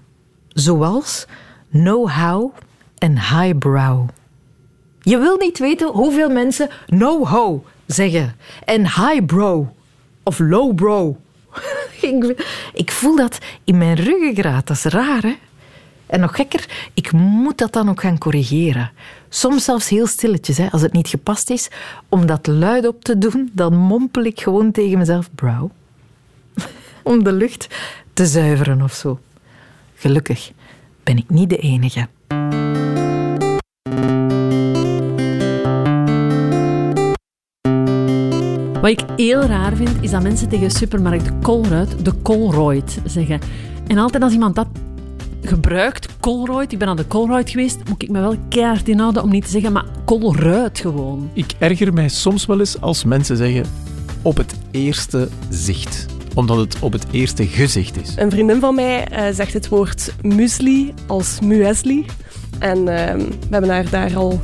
Zoals 0.47 1.25
know-how 1.71 2.53
en 2.97 3.19
highbrow. 3.19 4.07
Je 5.01 5.17
wil 5.17 5.37
niet 5.37 5.59
weten 5.59 5.87
hoeveel 5.87 6.29
mensen 6.29 6.69
know-how 6.85 7.65
zeggen 7.91 8.35
en 8.65 8.81
highbrow 8.81 9.67
of 10.23 10.39
lowbrow. 10.39 11.15
ik, 12.01 12.47
ik 12.73 12.91
voel 12.91 13.15
dat 13.15 13.37
in 13.63 13.77
mijn 13.77 13.95
ruggengraat. 13.95 14.67
Dat 14.67 14.77
is 14.77 14.83
raar, 14.83 15.21
hè? 15.21 15.35
En 16.05 16.19
nog 16.19 16.35
gekker, 16.35 16.89
ik 16.93 17.11
moet 17.11 17.57
dat 17.57 17.73
dan 17.73 17.89
ook 17.89 18.01
gaan 18.01 18.17
corrigeren. 18.17 18.91
Soms 19.29 19.63
zelfs 19.63 19.89
heel 19.89 20.07
stilletjes, 20.07 20.57
hè, 20.57 20.67
als 20.71 20.81
het 20.81 20.93
niet 20.93 21.07
gepast 21.07 21.49
is. 21.49 21.69
Om 22.09 22.25
dat 22.25 22.47
luid 22.47 22.87
op 22.87 23.03
te 23.03 23.17
doen, 23.17 23.49
dan 23.53 23.75
mompel 23.75 24.23
ik 24.23 24.41
gewoon 24.41 24.71
tegen 24.71 24.97
mezelf 24.97 25.29
brow. 25.35 25.69
Om 27.03 27.23
de 27.23 27.31
lucht 27.31 27.67
te 28.13 28.25
zuiveren 28.25 28.81
of 28.81 28.93
zo. 28.93 29.19
Gelukkig 29.95 30.51
ben 31.03 31.17
ik 31.17 31.29
niet 31.29 31.49
de 31.49 31.57
enige. 31.57 32.07
Wat 38.81 38.89
ik 38.89 39.01
heel 39.15 39.41
raar 39.41 39.75
vind, 39.75 39.89
is 40.01 40.11
dat 40.11 40.21
mensen 40.21 40.49
tegen 40.49 40.71
supermarkt 40.71 41.29
Colruyt 41.41 42.05
de 42.05 42.21
Colruyt 42.21 42.99
zeggen. 43.05 43.39
En 43.87 43.97
altijd 43.97 44.23
als 44.23 44.33
iemand 44.33 44.55
dat 44.55 44.67
gebruikt, 45.41 46.19
Colruyt, 46.19 46.71
ik 46.71 46.79
ben 46.79 46.87
aan 46.87 46.95
de 46.95 47.07
Colruyt 47.07 47.49
geweest, 47.49 47.77
moet 47.89 48.03
ik 48.03 48.09
me 48.09 48.19
wel 48.19 48.35
keihard 48.49 48.87
inhouden 48.87 49.23
om 49.23 49.29
niet 49.29 49.45
te 49.45 49.51
zeggen, 49.51 49.71
maar 49.71 49.85
Colruyt 50.05 50.79
gewoon. 50.79 51.29
Ik 51.33 51.53
erger 51.59 51.93
mij 51.93 52.09
soms 52.09 52.45
wel 52.45 52.59
eens 52.59 52.81
als 52.81 53.03
mensen 53.03 53.37
zeggen 53.37 53.65
op 54.21 54.37
het 54.37 54.55
eerste 54.71 55.29
zicht 55.49 56.05
omdat 56.33 56.57
het 56.57 56.79
op 56.79 56.91
het 56.91 57.05
eerste 57.11 57.47
gezicht 57.47 58.01
is. 58.01 58.13
Een 58.17 58.31
vriendin 58.31 58.59
van 58.59 58.75
mij 58.75 59.07
uh, 59.11 59.35
zegt 59.35 59.53
het 59.53 59.67
woord 59.67 60.13
muesli 60.21 60.93
als 61.07 61.39
muesli. 61.39 62.05
En 62.59 62.77
uh, 62.77 62.85
we 62.85 63.49
hebben 63.49 63.69
haar 63.69 63.89
daar 63.89 64.15
al 64.15 64.39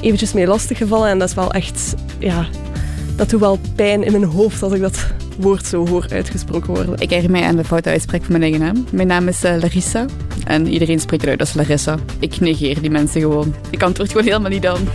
eventjes 0.00 0.32
mee 0.32 0.46
lastiggevallen. 0.46 1.08
En 1.08 1.18
dat 1.18 1.28
is 1.28 1.34
wel 1.34 1.52
echt, 1.52 1.94
ja, 2.18 2.46
dat 3.18 3.30
doet 3.30 3.40
wel 3.40 3.58
pijn 3.74 4.02
in 4.02 4.12
mijn 4.12 4.24
hoofd 4.24 4.62
als 4.62 4.72
ik 4.72 4.80
dat 4.80 5.06
woord 5.38 5.66
zo 5.66 5.88
hoor 5.88 6.06
uitgesproken 6.10 6.74
worden. 6.74 6.98
Ik 6.98 7.10
erger 7.10 7.30
mij 7.30 7.42
aan 7.42 7.56
de 7.56 7.64
foute 7.64 7.88
uitspraak 7.88 8.22
van 8.22 8.30
mijn 8.30 8.42
eigen 8.42 8.60
naam. 8.60 8.86
Mijn 8.92 9.06
naam 9.06 9.28
is 9.28 9.44
uh, 9.44 9.56
Larissa 9.60 10.06
en 10.44 10.66
iedereen 10.66 11.00
spreekt 11.00 11.22
het 11.22 11.30
uit 11.30 11.40
als 11.40 11.54
Larissa. 11.54 11.98
Ik 12.18 12.40
negeer 12.40 12.80
die 12.80 12.90
mensen 12.90 13.20
gewoon. 13.20 13.54
Ik 13.70 13.82
antwoord 13.82 14.10
gewoon 14.10 14.26
helemaal 14.26 14.50
niet 14.50 14.66
aan. 14.66 14.88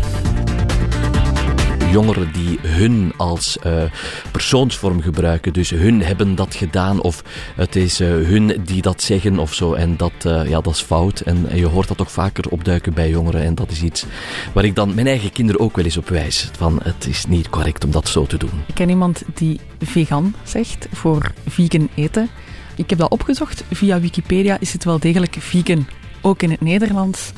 Jongeren 1.94 2.32
die 2.32 2.60
hun 2.62 3.14
als 3.18 3.58
uh, 3.66 3.84
persoonsvorm 4.32 5.02
gebruiken, 5.02 5.54
dus 5.54 5.70
hun 5.70 6.02
hebben 6.02 6.36
dat 6.36 6.56
gedaan 6.56 7.02
of 7.02 7.24
het 7.56 7.76
is 7.76 8.02
uh, 8.02 8.08
hun 8.08 8.62
die 8.66 8.82
dat 8.82 9.02
zeggen 9.02 9.40
of 9.40 9.54
zo. 9.54 9.74
En 9.74 9.98
dat, 9.98 10.12
uh, 10.26 10.50
ja, 10.50 10.62
dat 10.62 10.74
is 10.74 10.82
fout. 10.82 11.20
En, 11.20 11.50
en, 11.50 11.58
je 11.58 11.66
hoort 11.66 11.88
dat 11.88 12.02
ook 12.02 12.10
vaker 12.10 12.50
opduiken 12.50 12.94
bij 12.94 13.10
jongeren. 13.10 13.44
En 13.44 13.56
dat 13.56 13.72
is 13.72 13.82
iets 13.82 14.06
waar 14.54 14.64
ik 14.64 14.76
dan 14.76 14.94
mijn 14.94 15.08
eigen 15.08 15.32
kinderen 15.32 15.62
ook 15.62 15.76
wel 15.76 15.86
eens 15.86 15.98
op 15.98 16.10
wijs. 16.10 16.50
Van 16.58 16.80
het 16.84 17.08
is 17.08 17.26
niet 17.26 17.50
correct 17.50 17.84
om 17.84 17.92
dat 17.92 18.08
zo 18.08 18.26
te 18.26 18.38
doen. 18.38 18.64
Ik 18.66 18.76
ken 18.76 18.90
iemand 18.90 19.24
die 19.34 19.60
vegan 19.80 20.36
zegt 20.44 20.88
voor 20.92 21.32
vegan 21.48 21.90
eten. 21.96 22.30
Ik 22.76 22.90
heb 22.90 23.00
dat 23.00 23.12
opgezocht. 23.12 23.64
Via 23.72 24.00
Wikipedia 24.00 24.58
is 24.60 24.74
het 24.74 24.84
wel 24.84 25.00
degelijk 25.00 25.36
vegan, 25.40 25.88
ook 26.22 26.42
in 26.42 26.52
het 26.52 26.62
Nederlands. 26.62 27.32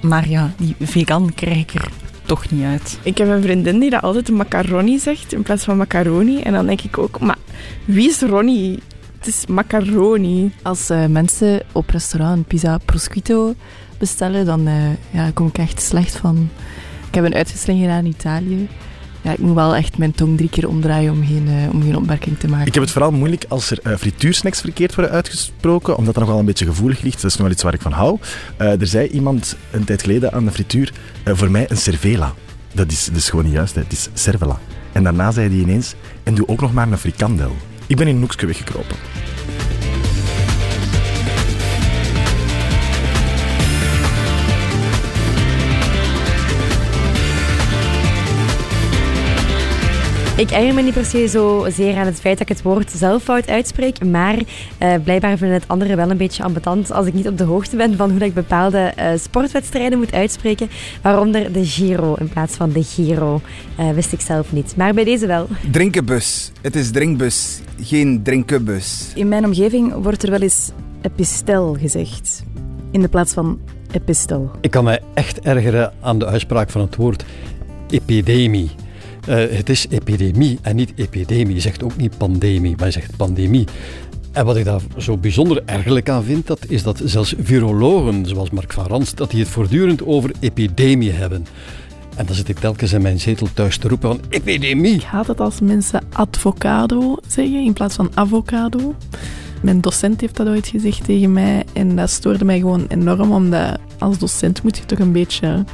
maar 0.00 0.28
ja, 0.28 0.54
die 0.56 0.76
vegan 0.80 1.34
krijg 1.34 1.58
ik 1.58 1.74
er 1.74 1.88
toch 2.32 2.50
niet 2.50 2.64
uit. 2.64 2.98
Ik 3.02 3.18
heb 3.18 3.28
een 3.28 3.42
vriendin 3.42 3.78
die 3.78 3.90
dat 3.90 4.02
altijd 4.02 4.30
macaroni 4.30 4.98
zegt 4.98 5.32
in 5.32 5.42
plaats 5.42 5.64
van 5.64 5.76
macaroni. 5.76 6.40
En 6.40 6.52
dan 6.52 6.66
denk 6.66 6.80
ik 6.80 6.98
ook, 6.98 7.20
maar 7.20 7.38
wie 7.84 8.08
is 8.08 8.20
Ronnie? 8.20 8.78
Het 9.18 9.26
is 9.26 9.46
macaroni. 9.46 10.52
Als 10.62 10.90
uh, 10.90 11.06
mensen 11.06 11.62
op 11.72 11.90
restaurant 11.90 12.36
een 12.36 12.44
pizza 12.44 12.78
prosciutto 12.78 13.54
bestellen, 13.98 14.46
dan 14.46 14.68
uh, 14.68 14.74
ja, 15.10 15.30
kom 15.34 15.46
ik 15.46 15.58
echt 15.58 15.82
slecht 15.82 16.16
van... 16.16 16.48
Ik 17.08 17.14
heb 17.14 17.24
een 17.24 17.34
uitwisseling 17.34 17.80
gedaan 17.80 18.04
in 18.04 18.10
Italië. 18.10 18.68
Ja, 19.22 19.32
ik 19.32 19.38
moet 19.38 19.54
wel 19.54 19.74
echt 19.74 19.98
mijn 19.98 20.12
tong 20.12 20.36
drie 20.36 20.48
keer 20.48 20.68
omdraaien 20.68 21.12
om 21.12 21.26
geen, 21.26 21.48
uh, 21.48 21.72
om 21.72 21.82
geen 21.82 21.96
opmerking 21.96 22.38
te 22.38 22.48
maken. 22.48 22.66
Ik 22.66 22.74
heb 22.74 22.82
het 22.82 22.92
vooral 22.92 23.10
moeilijk 23.10 23.44
als 23.48 23.70
er 23.70 23.78
uh, 23.82 23.96
frituursnacks 23.96 24.60
verkeerd 24.60 24.94
worden 24.94 25.14
uitgesproken, 25.14 25.96
omdat 25.96 26.14
dat 26.14 26.22
nog 26.22 26.32
wel 26.32 26.40
een 26.40 26.46
beetje 26.46 26.66
gevoelig 26.66 27.00
ligt. 27.00 27.22
Dat 27.22 27.30
is 27.30 27.36
nog 27.36 27.42
wel 27.42 27.52
iets 27.52 27.62
waar 27.62 27.74
ik 27.74 27.80
van 27.80 27.92
hou. 27.92 28.18
Uh, 28.58 28.80
er 28.80 28.86
zei 28.86 29.08
iemand 29.08 29.56
een 29.70 29.84
tijd 29.84 30.02
geleden 30.02 30.32
aan 30.32 30.44
de 30.44 30.50
frituur, 30.50 30.92
voor 31.24 31.50
mij 31.50 31.66
een 31.70 31.76
cervela. 31.76 32.34
Dat 32.72 32.90
is, 32.90 33.08
is 33.14 33.30
gewoon 33.30 33.44
niet 33.44 33.54
juist, 33.54 33.74
het 33.74 33.92
is 33.92 34.08
cervela. 34.14 34.58
En 34.92 35.02
daarna 35.02 35.30
zei 35.30 35.48
hij 35.48 35.58
ineens, 35.58 35.94
en 36.22 36.34
doe 36.34 36.48
ook 36.48 36.60
nog 36.60 36.72
maar 36.72 36.92
een 36.92 36.98
frikandel. 36.98 37.56
Ik 37.86 37.96
ben 37.96 38.06
in 38.06 38.14
een 38.14 38.20
hoekje 38.20 38.46
weggekropen. 38.46 38.96
Ik 50.42 50.50
erger 50.50 50.74
me 50.74 50.82
niet 50.82 50.94
per 50.94 51.04
se 51.04 51.26
zo 51.26 51.66
zeer 51.70 51.96
aan 51.96 52.06
het 52.06 52.20
feit 52.20 52.38
dat 52.38 52.48
ik 52.48 52.56
het 52.56 52.62
woord 52.62 52.90
zelf 52.90 53.22
fout 53.22 53.48
uitspreek, 53.48 54.04
maar 54.04 54.36
uh, 54.38 54.94
blijkbaar 55.04 55.36
vinden 55.36 55.56
het 55.56 55.68
anderen 55.68 55.96
wel 55.96 56.10
een 56.10 56.16
beetje 56.16 56.42
ambetant 56.42 56.92
als 56.92 57.06
ik 57.06 57.14
niet 57.14 57.28
op 57.28 57.38
de 57.38 57.44
hoogte 57.44 57.76
ben 57.76 57.96
van 57.96 58.10
hoe 58.10 58.18
dat 58.18 58.28
ik 58.28 58.34
bepaalde 58.34 58.92
uh, 58.98 59.10
sportwedstrijden 59.18 59.98
moet 59.98 60.12
uitspreken, 60.12 60.70
waaronder 61.02 61.52
de 61.52 61.64
Giro 61.64 62.14
in 62.14 62.28
plaats 62.28 62.54
van 62.54 62.72
de 62.72 62.82
Giro. 62.82 63.40
Uh, 63.80 63.90
wist 63.90 64.12
ik 64.12 64.20
zelf 64.20 64.52
niet, 64.52 64.76
maar 64.76 64.94
bij 64.94 65.04
deze 65.04 65.26
wel. 65.26 65.48
Drinkenbus. 65.70 66.52
Het 66.60 66.76
is 66.76 66.90
drinkbus, 66.90 67.60
geen 67.80 68.22
drinkenbus. 68.22 69.12
In 69.14 69.28
mijn 69.28 69.44
omgeving 69.44 69.94
wordt 69.94 70.22
er 70.22 70.30
wel 70.30 70.40
eens 70.40 70.70
epistel 71.02 71.76
gezegd, 71.80 72.42
in 72.90 73.00
de 73.00 73.08
plaats 73.08 73.32
van 73.32 73.60
epistel. 73.92 74.50
Ik 74.60 74.70
kan 74.70 74.84
mij 74.84 75.00
echt 75.14 75.40
ergeren 75.40 75.92
aan 76.00 76.18
de 76.18 76.26
uitspraak 76.26 76.70
van 76.70 76.80
het 76.80 76.96
woord 76.96 77.24
epidemie. 77.90 78.70
Uh, 79.28 79.34
het 79.50 79.68
is 79.68 79.86
epidemie 79.88 80.58
en 80.62 80.76
niet 80.76 80.92
epidemie. 80.96 81.54
Je 81.54 81.60
zegt 81.60 81.82
ook 81.82 81.96
niet 81.96 82.16
pandemie, 82.18 82.74
maar 82.76 82.86
je 82.86 82.92
zegt 82.92 83.16
pandemie. 83.16 83.66
En 84.32 84.44
wat 84.44 84.56
ik 84.56 84.64
daar 84.64 84.80
zo 84.96 85.16
bijzonder 85.16 85.62
ergerlijk 85.64 86.08
aan 86.08 86.24
vind, 86.24 86.46
dat 86.46 86.58
is 86.68 86.82
dat 86.82 87.00
zelfs 87.04 87.34
virologen, 87.42 88.26
zoals 88.26 88.50
Mark 88.50 88.72
van 88.72 88.86
Rans, 88.86 89.14
dat 89.14 89.30
die 89.30 89.40
het 89.40 89.48
voortdurend 89.48 90.06
over 90.06 90.30
epidemie 90.40 91.10
hebben. 91.10 91.46
En 92.16 92.26
dan 92.26 92.34
zit 92.34 92.48
ik 92.48 92.58
telkens 92.58 92.92
in 92.92 93.02
mijn 93.02 93.20
zetel 93.20 93.48
thuis 93.54 93.76
te 93.76 93.88
roepen 93.88 94.08
van 94.08 94.20
epidemie. 94.28 94.94
Ik 94.94 95.02
haat 95.02 95.26
het 95.26 95.40
als 95.40 95.60
mensen 95.60 96.04
avocado 96.12 97.16
zeggen 97.28 97.64
in 97.64 97.72
plaats 97.72 97.94
van 97.94 98.10
avocado. 98.14 98.94
Mijn 99.62 99.80
docent 99.80 100.20
heeft 100.20 100.36
dat 100.36 100.46
ooit 100.46 100.66
gezegd 100.66 101.04
tegen 101.04 101.32
mij 101.32 101.64
en 101.72 101.96
dat 101.96 102.10
stoorde 102.10 102.44
mij 102.44 102.58
gewoon 102.58 102.86
enorm, 102.88 103.32
omdat 103.32 103.78
als 103.98 104.18
docent 104.18 104.62
moet 104.62 104.76
je 104.76 104.84
toch 104.84 104.98
een 104.98 105.12
beetje 105.12 105.64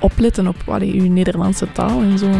opletten 0.00 0.46
op 0.46 0.56
wat 0.66 0.80
je 0.80 1.00
Nederlandse 1.00 1.72
taal 1.72 2.00
en 2.00 2.18
zo. 2.18 2.30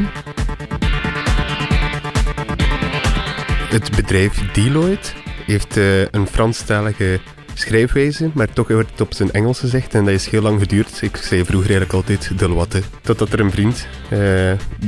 Het 3.71 3.97
bedrijf 3.97 4.53
Deloitte 4.53 5.13
heeft 5.47 5.77
uh, 5.77 6.01
een 6.01 6.27
Franstalige 6.27 7.21
schrijfwijze, 7.55 8.31
maar 8.35 8.53
toch 8.53 8.69
wordt 8.69 8.91
het 8.91 9.01
op 9.01 9.15
zijn 9.15 9.31
Engels 9.31 9.59
gezegd 9.59 9.95
en 9.95 10.05
dat 10.05 10.15
is 10.15 10.29
heel 10.29 10.43
lang 10.43 10.61
geduurd. 10.61 11.03
Ik 11.03 11.17
zei 11.17 11.45
vroeger 11.45 11.71
eigenlijk 11.71 11.93
altijd 11.93 12.39
Deloitte. 12.39 12.83
Totdat 13.01 13.33
er 13.33 13.41
een 13.41 13.51
vriend 13.51 13.87
uh, 14.13 14.19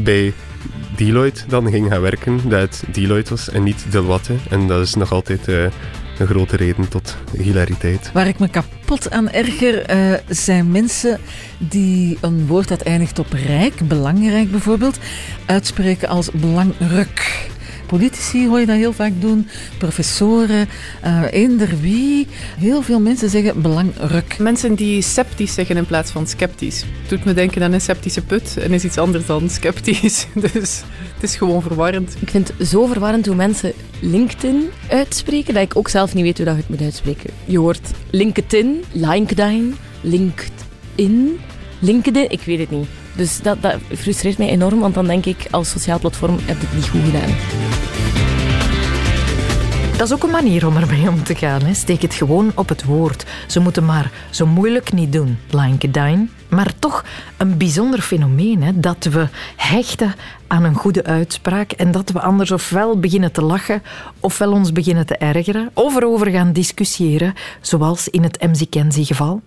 bij 0.03 0.33
Deloitte 0.97 1.47
dan 1.49 1.71
ging 1.71 1.89
gaan 1.91 2.01
werken, 2.01 2.49
dat 2.49 2.61
het 2.61 2.95
Deloitte 2.95 3.31
was 3.31 3.51
en 3.51 3.63
niet 3.63 3.85
Deloitte. 3.91 4.35
En 4.51 4.67
dat 4.67 4.83
is 4.83 4.95
nog 4.95 5.13
altijd 5.13 5.49
uh, 5.49 5.67
een 6.19 6.27
grote 6.27 6.57
reden 6.57 6.89
tot 6.89 7.17
hilariteit. 7.37 8.11
Waar 8.13 8.27
ik 8.27 8.39
me 8.39 8.49
kapot 8.49 9.11
aan 9.11 9.31
erger, 9.31 9.91
uh, 9.91 10.19
zijn 10.29 10.71
mensen 10.71 11.21
die 11.59 12.19
een 12.21 12.47
woord 12.47 12.69
dat 12.69 12.83
eindigt 12.83 13.19
op 13.19 13.33
rijk, 13.33 13.89
belangrijk 13.89 14.51
bijvoorbeeld, 14.51 14.99
uitspreken 15.47 16.09
als 16.09 16.31
belangrijk. 16.31 17.49
Politici 17.87 18.49
hoor 18.49 18.61
je 18.61 18.67
dat 18.67 18.77
heel 18.77 18.93
vaak 18.93 19.13
doen, 19.19 19.49
professoren, 19.79 20.69
uh, 21.05 21.23
eender 21.31 21.81
wie. 21.81 22.27
Heel 22.59 22.83
veel 22.83 23.01
mensen 23.01 23.31
zeggen 23.31 23.63
belangrijk. 23.63 24.39
Mensen 24.39 24.75
die 24.75 25.03
sceptisch 25.03 25.55
zeggen 25.55 25.77
in 25.77 25.87
plaats 25.87 26.11
van 26.11 26.27
sceptisch. 26.27 26.85
Doet 27.09 27.25
me 27.25 27.35
denken 27.35 27.63
aan 27.63 27.73
een 27.73 27.81
sceptische 27.81 28.23
put 28.23 28.57
en 28.57 28.73
is 28.73 28.85
iets 28.85 28.99
anders 28.99 29.27
dan 29.27 29.51
sceptisch. 29.51 30.27
Dus 30.53 30.83
het 31.15 31.23
is 31.23 31.37
gewoon 31.37 31.63
verwarrend. 31.63 32.17
Ik 32.21 32.31
vind 32.31 32.53
het 32.57 32.69
zo 32.69 32.87
verwarrend 32.87 33.27
hoe 33.27 33.35
mensen 33.35 33.73
LinkedIn 34.01 34.71
uitspreken, 34.89 35.55
dat 35.55 35.63
ik 35.63 35.77
ook 35.77 35.89
zelf 35.89 36.15
niet 36.15 36.25
weet 36.25 36.37
hoe 36.37 36.47
dat 36.47 36.55
je 36.55 36.61
het 36.61 36.71
moet 36.71 36.81
uitspreken. 36.81 37.31
Je 37.45 37.59
hoort 37.59 37.91
LinkedIn, 38.11 38.85
LinkedIn, 38.93 39.77
LinkedIn, 40.01 41.39
LinkedIn, 41.79 42.31
ik 42.31 42.41
weet 42.43 42.59
het 42.59 42.71
niet. 42.71 42.87
Dus 43.17 43.41
dat, 43.41 43.59
frustreert 43.97 44.39
mij 44.39 44.49
enorm, 44.49 44.81
want 44.81 44.95
dan 44.95 45.07
denk 45.07 45.27
ik 45.27 45.47
als 45.51 45.71
sociaal 45.71 45.99
platform 45.99 46.39
heb 46.43 46.61
je 46.61 46.67
het 46.67 46.75
niet 46.75 46.89
goed 46.89 47.05
gedaan. 47.05 47.35
Dat 49.97 50.07
is 50.07 50.13
ook 50.13 50.23
een 50.23 50.31
manier 50.31 50.67
om 50.67 50.77
ermee 50.77 51.09
om 51.09 51.23
te 51.23 51.35
gaan. 51.35 51.63
Hè. 51.63 51.75
Steek 51.75 52.03
het 52.03 52.15
gewoon 52.15 52.53
op 52.55 52.69
het 52.69 52.85
woord. 52.85 53.27
Ze 53.47 53.61
moeten 53.61 53.85
maar 53.85 54.11
zo 54.31 54.47
moeilijk 54.47 54.93
niet 54.93 55.13
doen, 55.13 55.39
LinkedIn. 55.51 56.31
Maar 56.49 56.73
toch 56.79 57.05
een 57.37 57.57
bijzonder 57.57 58.01
fenomeen, 58.01 58.63
hè, 58.63 58.81
dat 58.81 59.05
we 59.05 59.29
hechten 59.57 60.15
aan 60.47 60.65
een 60.65 60.75
goede 60.75 61.05
uitspraak 61.05 61.73
en 61.73 61.91
dat 61.91 62.11
we 62.11 62.21
anders 62.21 62.51
ofwel 62.51 62.99
beginnen 62.99 63.33
te 63.33 63.43
lachen, 63.43 63.83
ofwel 64.21 64.53
ons 64.53 64.73
beginnen 64.73 65.07
te 65.07 65.17
ergeren, 65.17 65.71
of 65.73 65.97
erover 65.97 66.31
gaan 66.31 66.53
discussiëren, 66.53 67.35
zoals 67.61 68.09
in 68.09 68.23
het 68.23 68.43
MC 68.43 68.71
Kenzie 68.71 69.05
geval. 69.05 69.43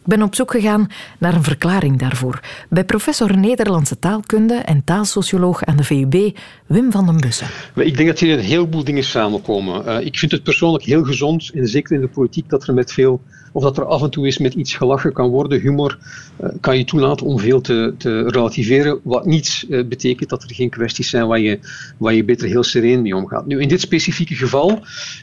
Ik 0.00 0.06
ben 0.06 0.22
op 0.22 0.34
zoek 0.34 0.50
gegaan 0.50 0.86
naar 1.18 1.34
een 1.34 1.42
verklaring 1.42 1.98
daarvoor 1.98 2.40
bij 2.68 2.84
professor 2.84 3.38
Nederlandse 3.38 3.98
taalkunde 3.98 4.54
en 4.54 4.84
taalsocioloog 4.84 5.64
aan 5.64 5.76
de 5.76 5.84
VUB, 5.84 6.36
Wim 6.66 6.92
van 6.92 7.06
den 7.06 7.16
Bussen. 7.16 7.46
Ik 7.74 7.96
denk 7.96 8.08
dat 8.08 8.18
hier 8.18 8.38
een 8.38 8.44
heleboel 8.44 8.84
dingen 8.84 9.04
samenkomen. 9.04 9.86
Uh, 9.86 10.06
ik 10.06 10.18
vind 10.18 10.32
het 10.32 10.42
persoonlijk 10.42 10.84
heel 10.84 11.04
gezond, 11.04 11.50
en 11.54 11.68
zeker 11.68 11.94
in 11.94 12.00
de 12.00 12.08
politiek, 12.08 12.48
dat 12.48 12.66
er 12.66 12.74
met 12.74 12.92
veel, 12.92 13.22
of 13.52 13.62
dat 13.62 13.78
er 13.78 13.84
af 13.84 14.02
en 14.02 14.10
toe 14.10 14.24
eens 14.24 14.38
met 14.38 14.54
iets 14.54 14.74
gelachen 14.74 15.12
kan 15.12 15.28
worden. 15.28 15.60
Humor 15.60 15.98
uh, 16.40 16.48
kan 16.60 16.78
je 16.78 16.84
toelaten 16.84 17.26
om 17.26 17.38
veel 17.38 17.60
te, 17.60 17.94
te 17.98 18.28
relativeren, 18.28 19.00
wat 19.02 19.26
niet 19.26 19.66
uh, 19.68 19.84
betekent 19.84 20.30
dat 20.30 20.42
er 20.42 20.54
geen 20.54 20.70
kwesties 20.70 21.10
zijn 21.10 21.26
waar 21.26 21.40
je, 21.40 21.58
waar 21.96 22.14
je 22.14 22.24
beter 22.24 22.48
heel 22.48 22.64
sereen 22.64 23.02
mee 23.02 23.16
omgaat. 23.16 23.46
Nu, 23.46 23.60
in 23.60 23.68
dit 23.68 23.80
specifieke 23.80 24.34
geval. 24.34 24.82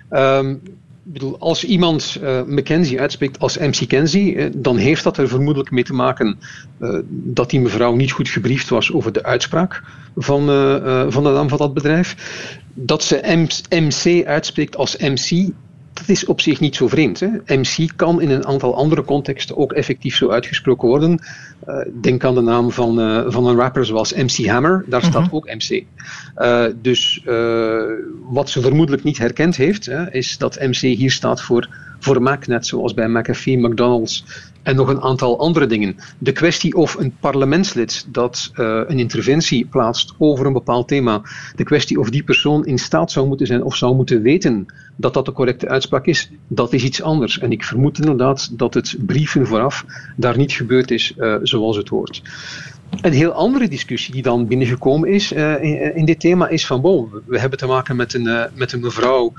Um, 0.10 0.62
als 1.40 1.64
iemand 1.64 2.18
uh, 2.22 2.44
Mackenzie 2.44 3.00
uitspreekt 3.00 3.40
als 3.40 3.58
MC 3.58 3.88
Kenzie, 3.88 4.36
uh, 4.36 4.46
dan 4.56 4.78
heeft 4.78 5.04
dat 5.04 5.18
er 5.18 5.28
vermoedelijk 5.28 5.72
mee 5.72 5.84
te 5.84 5.94
maken 5.94 6.40
uh, 6.80 7.00
dat 7.10 7.50
die 7.50 7.60
mevrouw 7.60 7.96
niet 7.96 8.12
goed 8.12 8.30
gebriefd 8.30 8.70
was 8.70 8.92
over 8.92 9.12
de 9.12 9.24
uitspraak 9.24 9.84
van, 10.16 10.46
van 11.12 11.24
de 11.24 11.30
naam 11.30 11.50
van 11.50 11.58
dat 11.58 11.74
bedrijf. 11.74 12.16
Dat 12.74 13.04
ze 13.04 13.48
MC 13.70 14.26
uitspreekt 14.26 14.78
als 14.78 14.98
MC, 14.98 15.52
dat 15.94 16.08
is 16.08 16.26
op 16.26 16.42
zich 16.42 16.60
niet 16.60 16.76
zo 16.76 16.88
vreemd. 16.88 17.20
Hè? 17.20 17.30
MC 17.46 17.92
kan 17.96 18.22
in 18.22 18.30
een 18.30 18.46
aantal 18.46 18.76
andere 18.76 19.04
contexten 19.04 19.58
ook 19.58 19.74
effectief 19.74 20.16
zo 20.16 20.30
uitgesproken 20.30 20.88
worden. 20.88 21.20
Uh, 21.68 21.78
denk 22.02 22.24
aan 22.24 22.36
de 22.36 22.42
naam 22.42 22.72
van, 22.72 23.00
uh, 23.00 23.24
van 23.28 23.46
een 23.48 23.56
rapper 23.56 23.86
zoals 23.86 24.14
MC 24.14 24.46
Hammer, 24.46 24.86
daar 24.88 25.02
staat 25.02 25.16
uh-huh. 25.16 25.34
ook 25.34 25.46
MC. 25.46 25.84
Uh, 26.38 26.66
dus 26.82 27.22
wat 28.30 28.50
ze 28.50 28.62
vermoedelijk 28.62 29.04
niet 29.04 29.18
herkend 29.18 29.56
heeft, 29.56 29.86
hè, 29.86 30.12
is 30.12 30.38
dat 30.38 30.60
MC 30.60 30.76
hier 30.76 31.12
staat 31.12 31.42
voor, 31.42 31.70
voor 32.00 32.22
Mac, 32.22 32.48
net 32.48 32.66
zoals 32.66 32.94
bij 32.94 33.08
McAfee, 33.08 33.58
McDonald's 33.58 34.26
en 34.68 34.76
nog 34.76 34.88
een 34.88 35.02
aantal 35.02 35.40
andere 35.40 35.66
dingen. 35.66 35.96
De 36.18 36.32
kwestie 36.32 36.76
of 36.76 36.96
een 36.96 37.16
parlementslid 37.20 38.08
dat 38.12 38.52
uh, 38.56 38.82
een 38.88 39.00
interventie 39.00 39.66
plaatst 39.66 40.14
over 40.18 40.46
een 40.46 40.54
bepaald 40.54 40.88
thema, 40.88 41.22
de 41.56 41.64
kwestie 41.64 42.00
of 42.00 42.10
die 42.10 42.24
persoon 42.24 42.66
in 42.66 42.78
staat 42.78 43.12
zou 43.12 43.28
moeten 43.28 43.48
zijn 43.48 43.64
of 43.64 43.76
zou 43.76 43.96
moeten 43.96 44.22
weten 44.22 44.66
dat 44.96 45.14
dat 45.14 45.26
de 45.26 45.32
correcte 45.32 45.68
uitspraak 45.68 46.06
is, 46.06 46.32
dat 46.48 46.74
is 46.74 46.84
iets 46.84 47.02
anders. 47.02 47.40
En 47.40 47.52
ik 47.52 47.64
vermoed 47.64 48.00
inderdaad 48.00 48.58
dat 48.58 48.74
het 48.74 48.96
brieven 49.06 49.48
vooraf 49.48 49.86
daar 50.16 50.38
niet 50.38 50.52
gebeurd 50.52 50.92
is 50.92 51.14
uh, 51.18 51.36
zoals 51.42 51.78
het 51.78 51.90
hoort. 51.90 52.22
Een 53.02 53.14
heel 53.14 53.32
andere 53.32 53.68
discussie 53.68 54.14
die 54.14 54.22
dan 54.22 54.48
binnengekomen 54.48 55.10
is 55.10 55.34
uh, 55.34 55.64
in, 55.64 55.96
in, 55.96 56.06
dit 56.06 56.20
thema 56.20 56.48
is 56.48 56.66
van, 56.66 56.82
we 57.26 57.40
hebben 57.40 57.60
te 57.60 57.66
maken 57.66 57.96
met 57.96 58.14
een, 58.14 58.26
uh, 58.26 58.44
met 58.54 58.72
een 58.72 58.80
mevrouw 58.80 59.34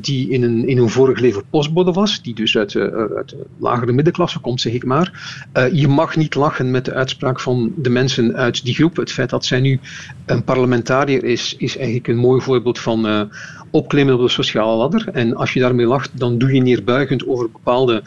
die 0.00 0.30
in 0.30 0.42
een, 0.42 0.68
in 0.68 0.78
een 0.78 0.88
vorig 0.88 1.18
leven 1.18 1.42
postbode 1.50 1.92
was, 1.92 2.22
die 2.22 2.34
dus 2.34 2.56
uit, 2.56 2.76
uit 2.76 3.28
de 3.28 3.46
lagere 3.58 3.92
middenklasse 3.92 4.38
komt, 4.38 4.60
zeg 4.60 4.72
ik 4.72 4.84
maar. 4.84 5.38
je 5.72 5.88
mag 5.88 6.16
niet 6.16 6.34
lachen 6.34 6.70
met 6.70 6.84
de 6.84 6.94
uitspraak 6.94 7.40
van 7.40 7.72
de 7.76 7.90
mensen 7.90 8.36
uit 8.36 8.64
die 8.64 8.74
groep. 8.74 8.96
Het 8.96 9.12
feit 9.12 9.30
dat 9.30 9.44
zij 9.44 9.60
nu 9.60 9.80
een 10.26 10.44
parlementariër 10.44 11.24
is, 11.24 11.54
is 11.58 11.76
eigenlijk 11.76 12.08
een 12.08 12.16
mooi 12.16 12.40
voorbeeld 12.40 12.78
van 12.78 13.30
opklimmen 13.76 14.14
op 14.14 14.20
de 14.20 14.28
sociale 14.28 14.76
ladder. 14.76 15.08
En 15.12 15.36
als 15.36 15.52
je 15.52 15.60
daarmee 15.60 15.86
lacht, 15.86 16.10
dan 16.18 16.38
doe 16.38 16.52
je 16.52 16.62
neerbuigend 16.62 17.26
over 17.26 17.50
bepaalde, 17.50 18.02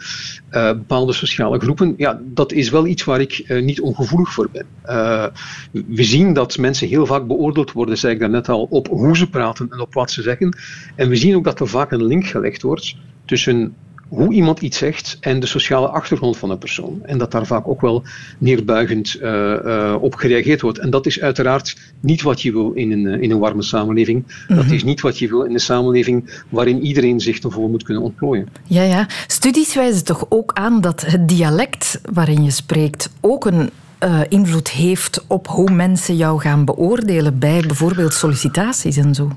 bepaalde 0.50 1.12
sociale 1.12 1.58
groepen. 1.58 1.94
Ja, 1.96 2.20
dat 2.24 2.52
is 2.52 2.70
wel 2.70 2.86
iets 2.86 3.04
waar 3.04 3.20
ik 3.20 3.44
niet 3.62 3.80
ongevoelig 3.80 4.32
voor 4.32 4.48
ben. 4.52 4.66
Uh, 4.86 5.26
we 5.70 6.02
zien 6.02 6.32
dat 6.32 6.58
mensen 6.58 6.88
heel 6.88 7.06
vaak 7.06 7.26
beoordeeld 7.26 7.72
worden, 7.72 7.98
zei 7.98 8.12
ik 8.12 8.20
daarnet 8.20 8.48
al, 8.48 8.66
op 8.70 8.88
hoe 8.88 9.16
ze 9.16 9.30
praten 9.30 9.68
en 9.70 9.80
op 9.80 9.94
wat 9.94 10.10
ze 10.10 10.22
zeggen. 10.22 10.56
En 10.96 11.08
we 11.08 11.16
zien 11.16 11.36
ook 11.36 11.44
dat 11.44 11.60
er 11.60 11.68
vaak 11.68 11.90
een 11.90 12.04
link 12.04 12.26
gelegd 12.26 12.62
wordt 12.62 12.96
tussen 13.24 13.74
hoe 14.10 14.32
iemand 14.32 14.60
iets 14.60 14.78
zegt 14.78 15.16
en 15.20 15.40
de 15.40 15.46
sociale 15.46 15.88
achtergrond 15.88 16.36
van 16.36 16.50
een 16.50 16.58
persoon. 16.58 17.00
En 17.02 17.18
dat 17.18 17.30
daar 17.30 17.46
vaak 17.46 17.68
ook 17.68 17.80
wel 17.80 18.02
neerbuigend 18.38 19.16
uh, 19.22 19.30
uh, 19.64 19.96
op 20.00 20.14
gereageerd 20.14 20.60
wordt. 20.60 20.78
En 20.78 20.90
dat 20.90 21.06
is 21.06 21.20
uiteraard 21.20 21.76
niet 22.00 22.22
wat 22.22 22.42
je 22.42 22.52
wil 22.52 22.72
in 22.72 22.92
een, 22.92 23.22
in 23.22 23.30
een 23.30 23.38
warme 23.38 23.62
samenleving. 23.62 24.24
Dat 24.48 24.70
is 24.70 24.84
niet 24.84 25.00
wat 25.00 25.18
je 25.18 25.28
wil 25.28 25.42
in 25.42 25.52
een 25.52 25.60
samenleving 25.60 26.42
waarin 26.48 26.82
iedereen 26.82 27.20
zich 27.20 27.38
ervoor 27.38 27.68
moet 27.68 27.82
kunnen 27.82 28.02
ontplooien. 28.02 28.48
Ja, 28.64 28.82
ja. 28.82 29.06
Studies 29.26 29.74
wijzen 29.74 30.04
toch 30.04 30.26
ook 30.28 30.52
aan 30.54 30.80
dat 30.80 31.04
het 31.06 31.28
dialect 31.28 32.00
waarin 32.12 32.44
je 32.44 32.50
spreekt 32.50 33.10
ook 33.20 33.44
een 33.44 33.70
uh, 34.04 34.20
invloed 34.28 34.70
heeft 34.70 35.24
op 35.26 35.46
hoe 35.46 35.70
mensen 35.70 36.16
jou 36.16 36.40
gaan 36.40 36.64
beoordelen 36.64 37.38
bij 37.38 37.64
bijvoorbeeld 37.66 38.12
sollicitaties 38.12 38.96
en 38.96 39.14
zo? 39.14 39.30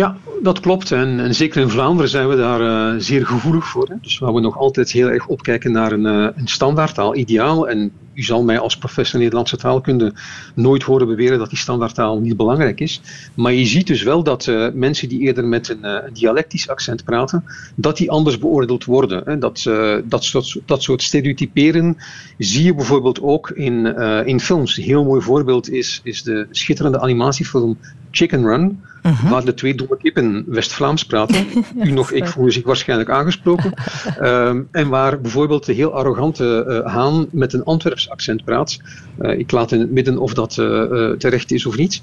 Ja, 0.00 0.16
dat 0.42 0.60
klopt. 0.60 0.92
En, 0.92 1.20
en, 1.20 1.34
zeker 1.34 1.60
in 1.60 1.68
Vlaanderen 1.68 2.10
zijn 2.10 2.28
we 2.28 2.36
daar 2.36 2.60
uh, 2.60 3.00
zeer 3.00 3.26
gevoelig 3.26 3.66
voor. 3.66 3.88
Hè. 3.88 3.94
Dus 4.02 4.18
waar 4.18 4.34
we 4.34 4.40
nog 4.40 4.58
altijd 4.58 4.90
heel 4.90 5.08
erg 5.08 5.26
opkijken 5.26 5.72
naar 5.72 5.92
een, 5.92 6.04
uh, 6.04 6.28
een 6.34 6.48
standaardtaal, 6.48 7.16
ideaal. 7.16 7.68
En 7.68 7.92
u 8.14 8.22
zal 8.22 8.44
mij 8.44 8.58
als 8.58 8.78
professor 8.78 9.18
Nederlandse 9.18 9.56
taalkunde 9.56 10.12
nooit 10.54 10.82
horen 10.82 11.06
beweren 11.06 11.38
dat 11.38 11.48
die 11.48 11.58
standaardtaal 11.58 12.20
niet 12.20 12.36
belangrijk 12.36 12.80
is. 12.80 13.00
Maar 13.34 13.52
je 13.52 13.66
ziet 13.66 13.86
dus 13.86 14.02
wel 14.02 14.22
dat 14.22 14.46
uh, 14.46 14.68
mensen 14.72 15.08
die 15.08 15.20
eerder 15.20 15.44
met 15.44 15.68
een, 15.68 15.84
een, 15.84 16.12
dialectisch 16.12 16.68
accent 16.68 17.04
praten, 17.04 17.44
dat 17.74 17.96
die 17.96 18.10
anders 18.10 18.38
beoordeeld 18.38 18.84
worden. 18.84 19.22
Hè. 19.24 19.38
Dat, 19.38 19.62
dat, 20.04 20.24
soort, 20.24 20.60
dat 20.66 20.82
soort 20.82 21.02
stereotyperen 21.02 21.96
zie 22.38 22.64
je 22.64 22.74
bijvoorbeeld 22.74 23.22
ook 23.22 23.50
in, 23.50 23.96
in 24.26 24.40
films. 24.40 24.76
Een 24.76 24.84
heel 24.84 25.04
mooi 25.04 25.20
voorbeeld 25.20 25.70
is, 25.70 26.00
is 26.02 26.22
de 26.22 26.46
schitterende 26.50 27.00
animatiefilm 27.00 27.78
Chicken 28.10 28.44
Run 28.44 28.80
uh-huh. 29.02 29.30
waar 29.30 29.44
de 29.44 29.54
twee 29.54 29.74
domme 29.74 29.96
kippen 29.96 30.44
West-Vlaams 30.46 31.04
praten. 31.04 31.46
U 31.84 31.90
nog, 31.90 32.10
ik 32.10 32.26
voelde 32.26 32.50
zich 32.50 32.64
waarschijnlijk 32.64 33.10
aangesproken. 33.10 33.72
Um, 34.22 34.68
en 34.80 34.88
waar 34.88 35.20
bijvoorbeeld 35.20 35.66
de 35.66 35.72
heel 35.72 35.92
arrogante 35.92 36.64
uh, 36.68 36.92
Haan 36.92 37.26
met 37.30 37.52
een 37.52 37.64
Antwerps 37.64 38.10
accent 38.10 38.44
praat. 38.44 38.78
Uh, 39.20 39.38
ik 39.38 39.50
laat 39.50 39.72
in 39.72 39.80
het 39.80 39.90
midden 39.90 40.18
of 40.18 40.34
dat 40.34 40.56
uh, 40.56 41.10
terecht 41.10 41.52
is 41.52 41.66
of 41.66 41.76
niet. 41.76 42.02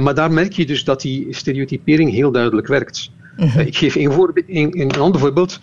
maar 0.00 0.14
daar 0.14 0.32
merk 0.32 0.52
je 0.52 0.66
dus 0.66 0.84
dat 0.84 1.00
die 1.00 1.26
stereotypering 1.30 2.10
heel 2.10 2.30
duidelijk 2.30 2.66
werkt. 2.66 3.10
Uh-huh. 3.38 3.66
ik 3.66 3.76
geef 3.76 3.94
een, 3.94 4.42
een, 4.46 4.80
een 4.80 5.00
ander 5.00 5.20
voorbeeld. 5.20 5.60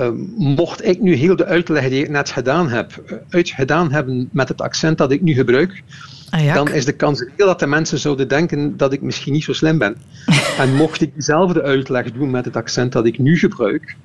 Uh, 0.00 0.08
mocht 0.36 0.84
ik 0.84 1.00
nu 1.00 1.14
heel 1.14 1.36
de 1.36 1.44
uitleg 1.44 1.88
die 1.88 2.02
ik 2.02 2.10
net 2.10 2.30
gedaan 2.30 2.68
heb, 2.68 3.20
uitgedaan 3.28 3.92
hebben 3.92 4.28
met 4.32 4.48
het 4.48 4.60
accent 4.60 4.98
dat 4.98 5.12
ik 5.12 5.22
nu 5.22 5.34
gebruik, 5.34 5.82
Ah, 6.30 6.54
dan 6.54 6.72
is 6.72 6.84
de 6.84 6.92
kans 6.92 7.24
heel 7.36 7.46
dat 7.46 7.58
de 7.58 7.66
mensen 7.66 7.98
zouden 7.98 8.28
denken 8.28 8.76
dat 8.76 8.92
ik 8.92 9.02
misschien 9.02 9.32
niet 9.32 9.44
zo 9.44 9.52
slim 9.52 9.78
ben. 9.78 9.96
en 10.58 10.74
mocht 10.74 11.00
ik 11.00 11.12
diezelfde 11.12 11.62
uitleg 11.62 12.12
doen 12.12 12.30
met 12.30 12.44
het 12.44 12.56
accent 12.56 12.92
dat 12.92 13.06
ik 13.06 13.18
nu 13.18 13.38
gebruik, 13.38 13.96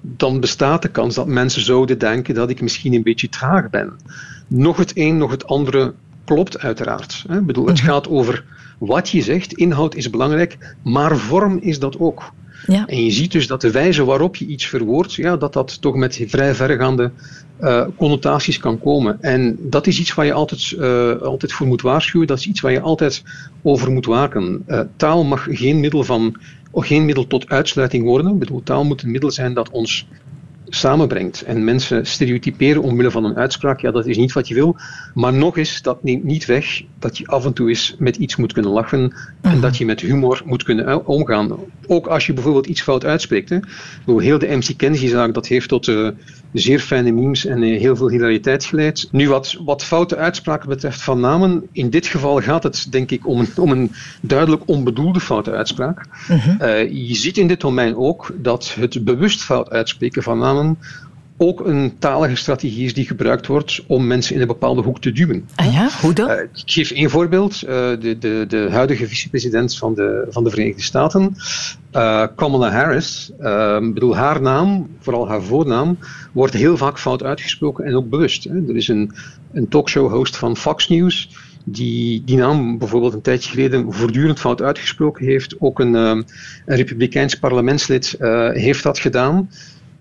dan 0.00 0.40
bestaat 0.40 0.82
de 0.82 0.88
kans 0.88 1.14
dat 1.14 1.26
mensen 1.26 1.62
zouden 1.62 1.98
denken 1.98 2.34
dat 2.34 2.50
ik 2.50 2.60
misschien 2.60 2.92
een 2.92 3.02
beetje 3.02 3.28
traag 3.28 3.70
ben. 3.70 3.92
Nog 4.46 4.76
het 4.76 4.92
een, 4.94 5.16
nog 5.16 5.30
het 5.30 5.46
andere 5.46 5.94
klopt 6.24 6.58
uiteraard. 6.58 7.24
Ik 7.30 7.46
bedoel, 7.46 7.66
het 7.66 7.76
mhm. 7.76 7.86
gaat 7.86 8.08
over 8.08 8.44
wat 8.78 9.08
je 9.08 9.22
zegt, 9.22 9.52
inhoud 9.52 9.94
is 9.94 10.10
belangrijk, 10.10 10.74
maar 10.82 11.16
vorm 11.16 11.58
is 11.60 11.78
dat 11.78 11.98
ook. 11.98 12.32
Ja. 12.66 12.86
En 12.86 13.04
je 13.04 13.10
ziet 13.10 13.32
dus 13.32 13.46
dat 13.46 13.60
de 13.60 13.70
wijze 13.70 14.04
waarop 14.04 14.36
je 14.36 14.46
iets 14.46 14.66
verwoordt, 14.66 15.14
ja, 15.14 15.36
dat 15.36 15.52
dat 15.52 15.80
toch 15.80 15.94
met 15.94 16.24
vrij 16.26 16.54
verregaande 16.54 17.10
uh, 17.60 17.86
connotaties 17.96 18.58
kan 18.58 18.80
komen. 18.80 19.22
En 19.22 19.58
dat 19.60 19.86
is 19.86 20.00
iets 20.00 20.14
waar 20.14 20.26
je 20.26 20.32
altijd, 20.32 20.70
uh, 20.70 21.20
altijd 21.20 21.52
voor 21.52 21.66
moet 21.66 21.82
waarschuwen, 21.82 22.26
dat 22.26 22.38
is 22.38 22.46
iets 22.46 22.60
waar 22.60 22.72
je 22.72 22.80
altijd 22.80 23.22
over 23.62 23.92
moet 23.92 24.06
waken. 24.06 24.64
Uh, 24.68 24.80
taal 24.96 25.24
mag 25.24 25.46
geen 25.50 25.80
middel, 25.80 26.04
van, 26.04 26.36
geen 26.72 27.04
middel 27.04 27.26
tot 27.26 27.48
uitsluiting 27.48 28.04
worden. 28.04 28.32
Ik 28.32 28.38
bedoel, 28.38 28.62
taal 28.62 28.84
moet 28.84 29.02
een 29.02 29.10
middel 29.10 29.30
zijn 29.30 29.54
dat 29.54 29.70
ons 29.70 30.06
samenbrengt. 30.68 31.42
En 31.42 31.64
mensen 31.64 32.06
stereotyperen 32.06 32.82
omwille 32.82 33.10
van 33.10 33.24
een 33.24 33.36
uitspraak, 33.36 33.80
ja, 33.80 33.90
dat 33.90 34.06
is 34.06 34.16
niet 34.16 34.32
wat 34.32 34.48
je 34.48 34.54
wil. 34.54 34.76
Maar 35.14 35.32
nog 35.32 35.56
eens, 35.56 35.82
dat 35.82 36.02
neemt 36.02 36.24
niet 36.24 36.46
weg 36.46 36.82
dat 36.98 37.18
je 37.18 37.26
af 37.26 37.44
en 37.44 37.52
toe 37.52 37.68
eens 37.68 37.94
met 37.98 38.16
iets 38.16 38.36
moet 38.36 38.52
kunnen 38.52 38.72
lachen 38.72 39.12
en 39.40 39.50
mhm. 39.50 39.60
dat 39.60 39.76
je 39.76 39.84
met 39.84 40.00
humor 40.00 40.42
moet 40.44 40.62
kunnen 40.62 41.06
omgaan. 41.06 41.56
Ook 41.86 42.06
als 42.06 42.26
je 42.26 42.32
bijvoorbeeld 42.32 42.66
iets 42.66 42.82
fout 42.82 43.04
uitspreekt. 43.04 43.48
Hè. 43.48 43.58
Heel 44.06 44.38
de 44.38 44.56
MC 44.56 44.76
Kenzie-zaak, 44.76 45.34
dat 45.34 45.46
heeft 45.46 45.68
tot 45.68 45.86
uh, 45.86 46.08
zeer 46.52 46.80
fijne 46.80 47.12
memes 47.12 47.44
en 47.44 47.62
uh, 47.62 47.80
heel 47.80 47.96
veel 47.96 48.10
hilariteit 48.10 48.64
geleid. 48.64 49.08
Nu, 49.10 49.28
wat, 49.28 49.56
wat 49.64 49.84
foute 49.84 50.16
uitspraken 50.16 50.68
betreft 50.68 51.02
van 51.02 51.20
namen, 51.20 51.68
in 51.72 51.90
dit 51.90 52.06
geval 52.06 52.40
gaat 52.40 52.62
het 52.62 52.86
denk 52.90 53.10
ik 53.10 53.26
om 53.26 53.40
een, 53.40 53.48
om 53.56 53.70
een 53.70 53.92
duidelijk 54.20 54.62
onbedoelde 54.66 55.20
foute 55.20 55.50
uitspraak. 55.50 56.06
Mhm. 56.28 56.56
Uh, 56.60 57.08
je 57.08 57.14
ziet 57.14 57.38
in 57.38 57.48
dit 57.48 57.60
domein 57.60 57.96
ook 57.96 58.34
dat 58.36 58.74
het 58.78 59.04
bewust 59.04 59.42
fout 59.42 59.70
uitspreken 59.70 60.22
van 60.22 60.38
namen 60.38 60.78
ook 61.40 61.66
een 61.66 61.92
talige 61.98 62.36
strategie 62.36 62.84
is 62.84 62.94
die 62.94 63.06
gebruikt 63.06 63.46
wordt 63.46 63.84
om 63.86 64.06
mensen 64.06 64.34
in 64.34 64.40
een 64.40 64.46
bepaalde 64.46 64.82
hoek 64.82 65.00
te 65.00 65.12
duwen. 65.12 65.48
Ah 65.54 65.72
ja, 65.72 65.88
hoe 66.00 66.12
dan? 66.12 66.30
Uh, 66.30 66.40
ik 66.40 66.62
geef 66.64 66.90
één 66.90 67.10
voorbeeld. 67.10 67.62
Uh, 67.62 67.68
de, 67.68 68.16
de, 68.18 68.44
de 68.48 68.66
huidige 68.70 69.08
vicepresident 69.08 69.76
van 69.76 69.94
de, 69.94 70.26
van 70.30 70.44
de 70.44 70.50
Verenigde 70.50 70.82
Staten, 70.82 71.36
uh, 71.92 72.26
Kamala 72.36 72.70
Harris, 72.70 73.30
bedoel, 73.92 74.16
haar 74.16 74.40
naam, 74.40 74.88
vooral 75.00 75.28
haar 75.28 75.42
voornaam, 75.42 75.98
wordt 76.32 76.54
heel 76.54 76.76
vaak 76.76 76.98
fout 76.98 77.22
uitgesproken 77.22 77.84
en 77.84 77.94
ook 77.94 78.08
bewust. 78.08 78.44
Hè. 78.44 78.68
Er 78.68 78.76
is 78.76 78.88
een, 78.88 79.12
een 79.52 79.68
talkshow-host 79.68 80.36
van 80.36 80.56
Fox 80.56 80.88
News 80.88 81.28
die 81.64 82.22
die 82.24 82.36
naam 82.36 82.78
bijvoorbeeld 82.78 83.12
een 83.12 83.20
tijdje 83.20 83.50
geleden 83.50 83.92
voortdurend 83.92 84.38
fout 84.38 84.62
uitgesproken 84.62 85.26
heeft. 85.26 85.54
Ook 85.58 85.80
een, 85.80 85.94
een 85.94 86.26
republikeins 86.64 87.34
parlementslid 87.34 88.16
heeft 88.52 88.82
dat 88.82 88.98
gedaan. 88.98 89.48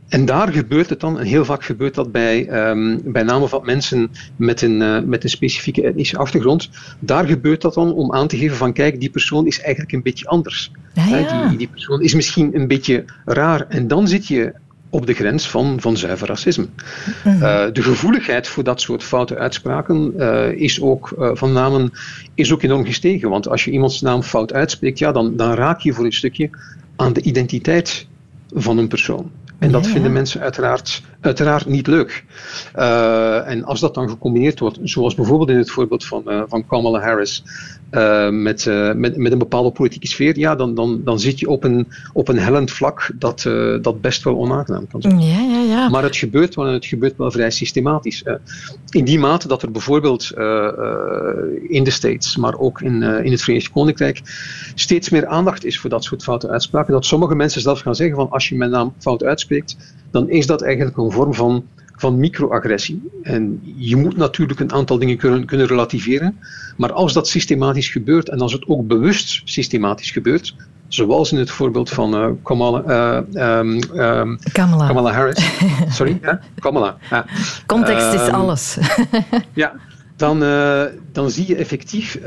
En 0.08 0.26
daar 0.26 0.54
gebeurt 0.54 0.90
het 0.90 1.00
dan, 1.00 1.20
en 1.20 1.26
heel 1.26 1.46
vaak 1.46 1.64
gebeurt 1.64 1.96
dat 1.96 2.12
bij, 2.12 2.68
um, 2.70 3.02
bij 3.04 3.24
name 3.24 3.48
van 3.48 3.66
mensen 3.66 4.12
met 4.36 4.62
een, 4.62 4.82
uh, 4.82 5.00
met 5.02 5.24
een 5.24 5.30
specifieke 5.30 5.84
etnische 5.84 6.18
achtergrond, 6.18 6.70
daar 7.00 7.26
gebeurt 7.26 7.62
dat 7.62 7.74
dan 7.74 7.94
om 7.94 8.14
aan 8.14 8.28
te 8.28 8.38
geven 8.38 8.58
van 8.58 8.74
kijk, 8.74 9.00
die 9.00 9.10
persoon 9.10 9.48
is 9.48 9.60
eigenlijk 9.62 9.92
een 9.92 10.02
beetje 10.02 10.28
anders. 10.28 10.72
Ah, 10.96 11.10
ja. 11.10 11.48
die, 11.48 11.58
die 11.58 11.68
persoon 11.68 12.02
is 12.02 12.14
misschien 12.14 12.56
een 12.56 12.68
beetje 12.68 13.06
raar. 13.26 13.66
En 13.68 13.88
dan 13.88 14.08
zit 14.08 14.28
je 14.28 14.54
op 14.90 15.06
de 15.06 15.14
grens 15.14 15.50
van, 15.50 15.82
van 15.82 15.98
zuiver 15.98 16.28
racisme. 16.28 16.68
Mhm. 17.24 17.44
Uh, 17.44 17.66
de 17.74 17.82
gevoeligheid 17.82 18.48
voor 18.48 18.64
dat 18.64 18.82
soort 18.82 19.04
foute 19.04 19.38
uitspraken 19.38 20.14
uh, 20.18 20.52
is, 20.52 20.82
ook, 20.82 21.16
uh, 21.20 21.30
van 21.34 21.52
namen, 21.52 21.92
is 22.34 22.54
ook 22.54 22.64
enorm 22.64 22.86
gestegen. 22.86 23.30
Want 23.30 23.48
als 23.48 23.66
je 23.66 23.72
iemands 23.72 24.02
naam 24.02 24.22
fout 24.22 24.54
uitspreekt, 24.54 25.00
ja, 25.00 25.12
dan, 25.12 25.36
dan 25.36 25.54
raak 25.54 25.80
je 25.80 25.94
voor 25.94 26.06
een 26.06 26.14
stukje 26.14 26.50
aan 26.96 27.14
de 27.14 27.22
identiteit 27.22 28.08
van 28.54 28.78
een 28.78 28.88
persoon. 28.88 29.32
En 29.60 29.72
dat 29.72 29.88
vinden 29.88 30.12
mensen 30.12 30.42
uiteraard, 30.42 31.02
uiteraard 31.22 31.66
niet 31.66 31.88
leuk. 31.88 32.24
Uh, 32.76 33.50
en 33.50 33.64
als 33.64 33.80
dat 33.80 33.94
dan 33.94 34.10
gecombineerd 34.10 34.60
wordt, 34.60 34.80
zoals 34.84 35.16
bijvoorbeeld 35.16 35.50
in 35.50 35.58
het 35.58 35.72
voorbeeld 35.72 36.06
van, 36.06 36.24
uh, 36.28 36.42
van 36.48 36.68
Kamala 36.68 37.00
Harris, 37.00 37.44
uh, 37.92 38.30
met, 38.30 38.66
met, 38.96 39.18
met 39.18 39.32
een 39.32 39.38
bepaalde 39.38 39.72
politieke 39.72 40.08
sfeer, 40.08 40.40
ja, 40.40 40.56
dan, 40.56 40.76
dan, 40.76 41.02
dan 41.04 41.20
zit 41.20 41.40
je 41.40 41.50
op 41.50 41.64
een, 41.64 41.88
op 42.14 42.28
een 42.28 42.40
hellend 42.40 42.72
vlak 42.72 43.12
dat, 43.16 43.42
dat 43.82 44.02
best 44.02 44.24
wel 44.24 44.38
onaangenaam 44.38 44.88
kan 44.88 45.02
zijn. 45.02 45.22
Ja, 45.22 45.40
ja, 45.40 45.62
ja. 45.62 45.90
Maar 45.90 46.04
het 46.04 46.16
gebeurt 46.16 46.56
wel 46.56 46.68
en 46.68 46.74
het 46.74 46.86
gebeurt 46.86 47.18
wel 47.18 47.32
vrij 47.32 47.52
systematisch. 47.52 48.24
in 48.90 49.06
die 49.06 49.20
mate 49.20 49.48
dat 49.48 49.62
er 49.62 49.72
bijvoorbeeld 49.72 50.32
in 51.68 51.84
de 51.84 51.92
States, 51.92 52.38
maar 52.38 52.58
ook 52.58 52.82
in, 52.82 53.04
in 53.04 53.32
het 53.32 53.42
Verenigd 53.42 53.72
Koninkrijk, 53.72 54.22
steeds 54.76 55.10
meer 55.10 55.28
aandacht 55.28 55.66
is 55.66 55.80
voor 55.80 55.90
dat 55.90 56.04
soort 56.04 56.24
foute 56.24 56.50
uitspraken, 56.50 56.94
dat 56.94 57.06
sommige 57.06 57.36
mensen 57.36 57.62
zelf 57.62 57.80
gaan 57.80 57.96
zeggen 57.96 58.16
van 58.16 58.30
als 58.30 58.50
je 58.50 58.56
mijn 58.56 58.72
naam 58.72 58.94
fout 58.98 59.24
uitspreekt, 59.24 59.47
dan 60.12 60.30
is 60.30 60.46
dat 60.46 60.62
eigenlijk 60.62 60.98
een 60.98 61.12
vorm 61.12 61.34
van, 61.34 61.66
van 61.96 62.20
microagressie. 62.20 63.10
En 63.24 63.62
je 63.76 63.96
moet 63.96 64.18
natuurlijk 64.18 64.60
een 64.60 64.72
aantal 64.72 64.98
dingen 64.98 65.18
kunnen, 65.18 65.46
kunnen 65.46 65.68
relativeren, 65.68 66.38
maar 66.78 66.92
als 66.92 67.14
dat 67.14 67.28
systematisch 67.28 67.90
gebeurt 67.90 68.30
en 68.30 68.40
als 68.40 68.54
het 68.54 68.68
ook 68.68 68.88
bewust 68.88 69.42
systematisch 69.46 70.12
gebeurt, 70.12 70.56
zoals 70.88 71.32
in 71.32 71.38
het 71.38 71.52
voorbeeld 71.52 71.90
van 71.90 72.16
uh, 72.16 72.30
Kamala, 72.44 72.84
uh, 73.34 73.60
um, 73.60 73.80
um, 73.96 74.40
Kamala. 74.52 74.88
Kamala. 74.88 75.12
Harris. 75.12 75.50
Sorry, 75.98 76.20
ja? 76.22 76.40
Kamala. 76.60 76.98
Ja. 77.10 77.26
Context 77.66 78.14
is 78.14 78.28
ehm, 78.28 78.36
alles. 78.36 78.78
ja, 79.54 79.74
dan, 80.18 80.44
uh, 80.44 80.84
dan 81.12 81.32
zie 81.32 81.48
je 81.48 81.56
effectief 81.56 82.16
uh, 82.16 82.24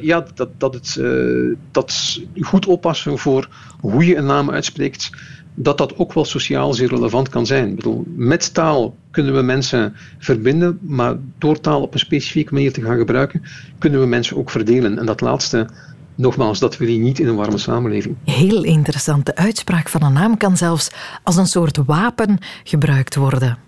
ja, 0.00 0.26
dat, 0.34 0.48
dat, 0.58 0.74
het, 0.74 0.96
uh, 0.98 1.56
dat 1.70 2.20
goed 2.40 2.66
oppassen 2.66 3.18
voor 3.18 3.48
hoe 3.80 4.06
je 4.06 4.16
een 4.16 4.26
naam 4.26 4.50
uitspreekt 4.50 5.10
dat 5.54 5.78
dat 5.78 5.98
ook 5.98 6.12
wel 6.12 6.24
sociaal 6.24 6.72
zeer 6.74 6.88
relevant 6.88 7.28
kan 7.28 7.46
zijn. 7.46 7.68
Ik 7.68 7.76
bedoel, 7.76 8.04
met 8.06 8.54
taal 8.54 8.96
kunnen 9.10 9.34
we 9.34 9.42
mensen 9.42 9.94
verbinden, 10.18 10.78
maar 10.82 11.16
door 11.38 11.60
taal 11.60 11.82
op 11.82 11.92
een 11.92 11.98
specifieke 11.98 12.54
manier 12.54 12.72
te 12.72 12.82
gaan 12.82 12.96
gebruiken, 12.96 13.42
kunnen 13.78 14.00
we 14.00 14.06
mensen 14.06 14.36
ook 14.36 14.50
verdelen. 14.50 14.98
En 14.98 15.06
dat 15.06 15.20
laatste, 15.20 15.68
nogmaals, 16.14 16.58
dat 16.58 16.76
wil 16.76 16.88
je 16.88 16.98
niet 16.98 17.18
in 17.18 17.28
een 17.28 17.36
warme 17.36 17.58
samenleving. 17.58 18.16
Heel 18.24 18.64
interessant. 18.64 19.26
De 19.26 19.36
uitspraak 19.36 19.88
van 19.88 20.02
een 20.02 20.12
naam 20.12 20.36
kan 20.36 20.56
zelfs 20.56 20.90
als 21.22 21.36
een 21.36 21.46
soort 21.46 21.76
wapen 21.76 22.38
gebruikt 22.64 23.14
worden 23.14 23.65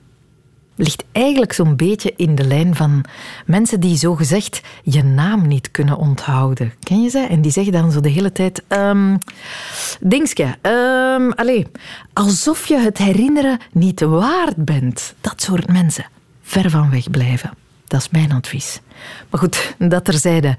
ligt 0.79 1.05
eigenlijk 1.13 1.53
zo'n 1.53 1.77
beetje 1.77 2.13
in 2.17 2.35
de 2.35 2.45
lijn 2.45 2.75
van 2.75 3.05
mensen 3.47 3.81
die 3.81 3.97
zogezegd 3.97 4.61
je 4.83 5.03
naam 5.03 5.47
niet 5.47 5.71
kunnen 5.71 5.97
onthouden. 5.97 6.73
Ken 6.83 7.03
je 7.03 7.09
ze? 7.09 7.19
En 7.19 7.41
die 7.41 7.53
zeggen 7.53 7.73
dan 7.73 7.93
zo 7.93 8.01
de 8.01 8.09
hele 8.09 8.33
tijd... 8.33 8.63
Um, 8.69 9.19
Dingske, 10.01 10.57
um, 10.63 11.33
allez, 11.33 11.65
alsof 12.13 12.67
je 12.67 12.79
het 12.79 12.99
herinneren 12.99 13.59
niet 13.73 14.01
waard 14.01 14.57
bent. 14.57 15.15
Dat 15.21 15.43
soort 15.43 15.69
mensen. 15.69 16.07
Ver 16.43 16.71
van 16.71 16.91
weg 16.91 17.11
blijven. 17.11 17.51
Dat 17.89 18.01
is 18.01 18.09
mijn 18.09 18.33
advies. 18.33 18.81
Maar 19.31 19.41
goed, 19.41 19.75
dat 19.79 20.05
terzijde. 20.05 20.57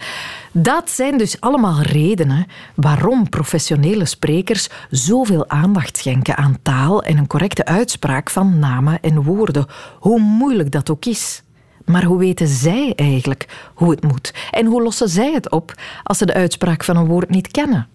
Dat 0.51 0.89
zijn 0.89 1.17
dus 1.17 1.41
allemaal 1.41 1.81
redenen 1.81 2.45
waarom 2.75 3.29
professionele 3.29 4.05
sprekers 4.05 4.69
zoveel 4.89 5.49
aandacht 5.49 5.97
schenken 5.97 6.37
aan 6.37 6.57
taal 6.61 7.03
en 7.03 7.17
een 7.17 7.27
correcte 7.27 7.65
uitspraak 7.65 8.29
van 8.29 8.59
namen 8.59 9.01
en 9.01 9.23
woorden, 9.23 9.65
hoe 9.99 10.19
moeilijk 10.19 10.71
dat 10.71 10.89
ook 10.89 11.05
is. 11.05 11.43
Maar 11.85 12.03
hoe 12.03 12.17
weten 12.17 12.47
zij 12.47 12.93
eigenlijk 12.95 13.71
hoe 13.73 13.91
het 13.91 14.03
moet? 14.03 14.33
En 14.51 14.65
hoe 14.65 14.81
lossen 14.81 15.09
zij 15.09 15.33
het 15.33 15.49
op 15.51 15.73
als 16.03 16.17
ze 16.17 16.25
de 16.25 16.33
uitspraak 16.33 16.83
van 16.83 16.97
een 16.97 17.07
woord 17.07 17.29
niet 17.29 17.47
kennen? 17.47 17.87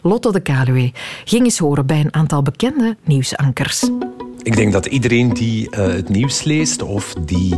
Lotto 0.00 0.30
de 0.32 0.40
Kaluwe, 0.40 0.92
ging 1.24 1.44
eens 1.44 1.58
horen 1.58 1.86
bij 1.86 2.00
een 2.00 2.14
aantal 2.14 2.42
bekende 2.42 2.96
nieuwsankers. 3.04 3.90
Ik 4.42 4.56
denk 4.56 4.72
dat 4.72 4.86
iedereen 4.86 5.34
die 5.34 5.68
uh, 5.70 5.76
het 5.78 6.08
nieuws 6.08 6.44
leest 6.44 6.82
of 6.82 7.14
die 7.24 7.56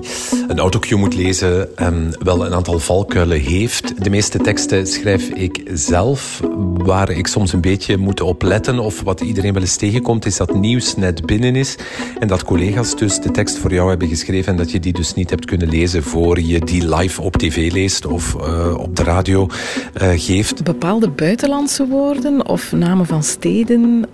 een 0.49 0.59
autocue 0.59 0.99
moet 0.99 1.15
lezen, 1.15 1.69
um, 1.85 2.11
wel 2.23 2.47
een 2.47 2.55
aantal 2.55 2.79
valkuilen 2.79 3.41
heeft. 3.41 4.05
De 4.05 4.11
meeste 4.11 4.39
teksten 4.39 4.87
schrijf 4.87 5.29
ik 5.29 5.63
zelf. 5.73 6.41
Waar 6.75 7.11
ik 7.11 7.27
soms 7.27 7.53
een 7.53 7.61
beetje 7.61 7.97
moet 7.97 8.21
opletten 8.21 8.79
of 8.79 9.03
wat 9.03 9.21
iedereen 9.21 9.53
wel 9.53 9.63
eens 9.63 9.77
tegenkomt, 9.77 10.27
is 10.27 10.37
dat 10.37 10.55
nieuws 10.55 10.97
net 10.97 11.27
binnen 11.27 11.57
is. 11.57 11.77
En 12.19 12.29
dat 12.29 12.45
collega's 12.45 12.97
dus 12.97 13.21
de 13.21 13.31
tekst 13.31 13.59
voor 13.59 13.73
jou 13.73 13.89
hebben 13.89 14.09
geschreven 14.09 14.53
en 14.53 14.59
dat 14.59 14.71
je 14.71 14.81
die 14.81 14.93
dus 14.93 15.15
niet 15.15 15.31
hebt 15.31 15.45
kunnen 15.45 15.69
lezen 15.69 16.03
voor 16.03 16.41
je 16.41 16.61
die 16.61 16.95
live 16.97 17.23
op 17.23 17.37
tv 17.37 17.73
leest 17.73 18.07
of 18.07 18.37
uh, 18.41 18.75
op 18.79 18.97
de 18.97 19.03
radio 19.03 19.47
uh, 19.47 20.09
geeft. 20.17 20.65
Bepaalde 20.65 21.09
buitenlandse 21.09 21.87
woorden 21.87 22.49
of 22.49 22.73
namen 22.73 23.07
van 23.07 23.23
steden, 23.23 24.09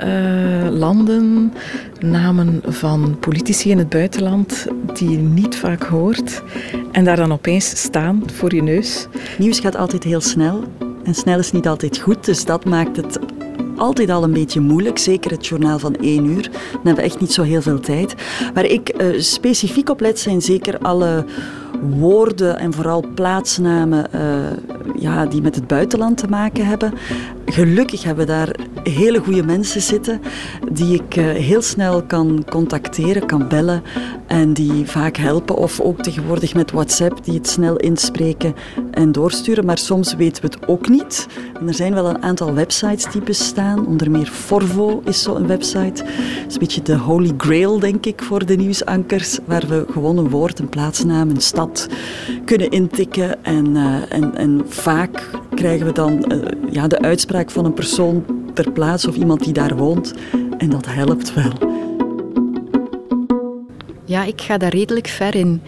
landen, 0.71 1.53
namen 2.01 2.58
van 2.67 3.17
politici 3.21 3.71
in 3.71 3.79
het 3.79 3.89
buitenland 3.89 4.67
die 4.95 5.11
je 5.11 5.19
niet 5.19 5.57
vaak 5.57 5.83
hoort 5.83 6.43
en 6.93 7.05
daar 7.05 7.17
dan 7.17 7.33
opeens 7.33 7.83
staan 7.83 8.23
voor 8.33 8.55
je 8.55 8.63
neus. 8.63 9.07
Nieuws 9.39 9.61
gaat 9.61 9.77
altijd 9.77 10.05
heel 10.05 10.21
snel 10.21 10.65
en 11.05 11.15
snel 11.15 11.39
is 11.39 11.53
niet 11.53 11.69
altijd 11.69 11.99
goed, 11.99 12.25
dus 12.25 12.45
dat 12.45 12.65
maakt 12.65 12.97
het 12.97 13.19
altijd 13.77 14.11
al 14.11 14.23
een 14.23 14.33
beetje 14.33 14.61
moeilijk, 14.61 14.99
zeker 14.99 15.31
het 15.31 15.47
journaal 15.47 15.79
van 15.79 15.97
één 15.97 16.25
uur. 16.25 16.43
Dan 16.43 16.61
hebben 16.73 16.95
we 16.95 17.03
echt 17.03 17.21
niet 17.21 17.33
zo 17.33 17.43
heel 17.43 17.63
veel 17.63 17.81
tijd. 17.81 18.15
Waar 18.55 18.65
ik 18.65 19.03
uh, 19.03 19.21
specifiek 19.21 19.89
op 19.89 20.01
let 20.01 20.19
zijn 20.19 20.43
zeker 20.43 20.79
alle 20.79 21.25
woorden 21.81 22.59
en 22.59 22.73
vooral 22.73 23.05
plaatsnamen 23.15 24.07
uh, 24.15 24.21
ja, 25.03 25.27
die 25.27 25.43
met 25.43 25.55
het 25.55 25.67
buitenland 25.67 26.17
te 26.17 26.27
maken 26.27 26.67
hebben. 26.67 26.93
Gelukkig 27.47 28.03
hebben 28.03 28.27
we 28.27 28.33
daar 28.33 28.55
hele 28.89 29.19
goede 29.19 29.43
mensen 29.43 29.81
zitten 29.81 30.21
die 30.73 30.95
ik 30.95 31.17
uh, 31.17 31.25
heel 31.31 31.63
snel 31.63 32.03
kan 32.03 32.45
contacteren, 32.51 33.27
kan 33.27 33.49
bellen 33.49 33.83
en 34.27 34.53
die 34.53 34.87
vaak 34.87 35.17
helpen. 35.17 35.57
Of 35.57 35.81
ook 35.81 36.03
tegenwoordig 36.03 36.55
met 36.55 36.71
WhatsApp, 36.71 37.25
die 37.25 37.35
het 37.35 37.49
snel 37.49 37.77
inspreken 37.77 38.55
en 38.91 39.13
doorsturen. 39.13 39.65
Maar 39.65 39.79
soms 39.79 40.15
weten 40.15 40.43
we 40.43 40.49
het 40.49 40.69
ook 40.69 40.89
niet. 40.89 41.27
En 41.61 41.69
er 41.69 41.75
zijn 41.75 41.95
wel 41.95 42.09
een 42.09 42.23
aantal 42.23 42.55
websites 42.55 43.13
die 43.13 43.23
bestaan. 43.23 43.87
Onder 43.87 44.11
meer 44.11 44.27
Forvo 44.27 45.03
is 45.05 45.23
zo'n 45.23 45.47
website. 45.47 46.05
Is 46.47 46.55
een 46.55 46.59
beetje 46.59 46.83
de 46.83 46.97
holy 46.97 47.33
grail, 47.37 47.79
denk 47.79 48.07
ik, 48.07 48.23
voor 48.23 48.47
de 48.47 48.57
nieuwsankers. 48.57 49.39
Waar 49.45 49.65
we 49.69 49.85
gewoon 49.91 50.19
een 50.19 50.31
woord, 50.31 50.59
een 50.59 50.69
plaatsnaam, 50.69 51.31
een 51.31 51.41
stad 51.41 51.89
kunnen 52.45 52.71
intikken. 52.71 53.45
En, 53.45 53.67
uh, 53.77 54.13
en, 54.13 54.37
en 54.37 54.63
vaak 54.67 55.31
krijgen 55.55 55.87
we 55.87 55.93
dan 55.93 56.33
uh, 56.33 56.39
ja, 56.71 56.87
de 56.87 57.01
uitspraak 57.01 57.51
van 57.51 57.65
een 57.65 57.75
persoon 57.75 58.25
ter 58.59 59.07
of 59.07 59.15
iemand 59.15 59.45
die 59.45 59.53
daar 59.53 59.77
woont. 59.77 60.15
En 60.59 60.71
dat 60.71 60.87
helpt 60.87 61.35
wel. 61.35 61.53
Ja, 64.05 64.25
ik 64.25 64.41
ga 64.41 64.59
daar 64.59 64.75
redelijk 64.75 65.07
ver 65.07 65.35
in. 65.35 65.63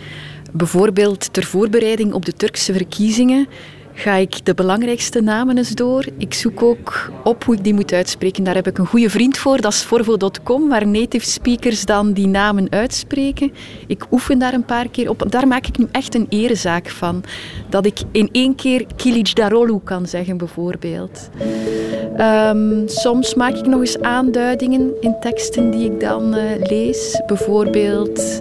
Bijvoorbeeld 0.52 1.32
ter 1.32 1.44
voorbereiding 1.44 2.12
op 2.12 2.24
de 2.24 2.32
Turkse 2.32 2.72
verkiezingen 2.72 3.48
ga 4.00 4.14
ik 4.14 4.44
de 4.44 4.54
belangrijkste 4.54 5.20
namen 5.20 5.58
eens 5.58 5.70
door. 5.70 6.04
Ik 6.16 6.34
zoek 6.34 6.62
ook 6.62 7.10
op 7.24 7.44
hoe 7.44 7.54
ik 7.54 7.64
die 7.64 7.74
moet 7.74 7.92
uitspreken. 7.92 8.44
Daar 8.44 8.54
heb 8.54 8.66
ik 8.66 8.78
een 8.78 8.86
goede 8.86 9.10
vriend 9.10 9.38
voor, 9.38 9.60
dat 9.60 9.72
is 9.72 9.80
forvo.com, 9.80 10.68
waar 10.68 10.86
native 10.86 11.30
speakers 11.30 11.84
dan 11.84 12.12
die 12.12 12.26
namen 12.26 12.66
uitspreken. 12.70 13.52
Ik 13.86 14.06
oefen 14.10 14.38
daar 14.38 14.54
een 14.54 14.64
paar 14.64 14.88
keer 14.88 15.08
op. 15.08 15.24
Daar 15.28 15.46
maak 15.46 15.66
ik 15.66 15.78
nu 15.78 15.86
echt 15.92 16.14
een 16.14 16.26
erezaak 16.28 16.88
van. 16.88 17.24
Dat 17.68 17.86
ik 17.86 17.98
in 18.12 18.28
één 18.32 18.54
keer 18.54 18.86
Darolu 19.34 19.78
kan 19.84 20.06
zeggen, 20.06 20.36
bijvoorbeeld. 20.36 21.30
Um, 22.18 22.88
soms 22.88 23.34
maak 23.34 23.54
ik 23.54 23.66
nog 23.66 23.80
eens 23.80 24.00
aanduidingen 24.00 24.92
in 25.00 25.16
teksten 25.20 25.70
die 25.70 25.92
ik 25.92 26.00
dan 26.00 26.34
uh, 26.34 26.42
lees. 26.58 27.22
Bijvoorbeeld 27.26 28.40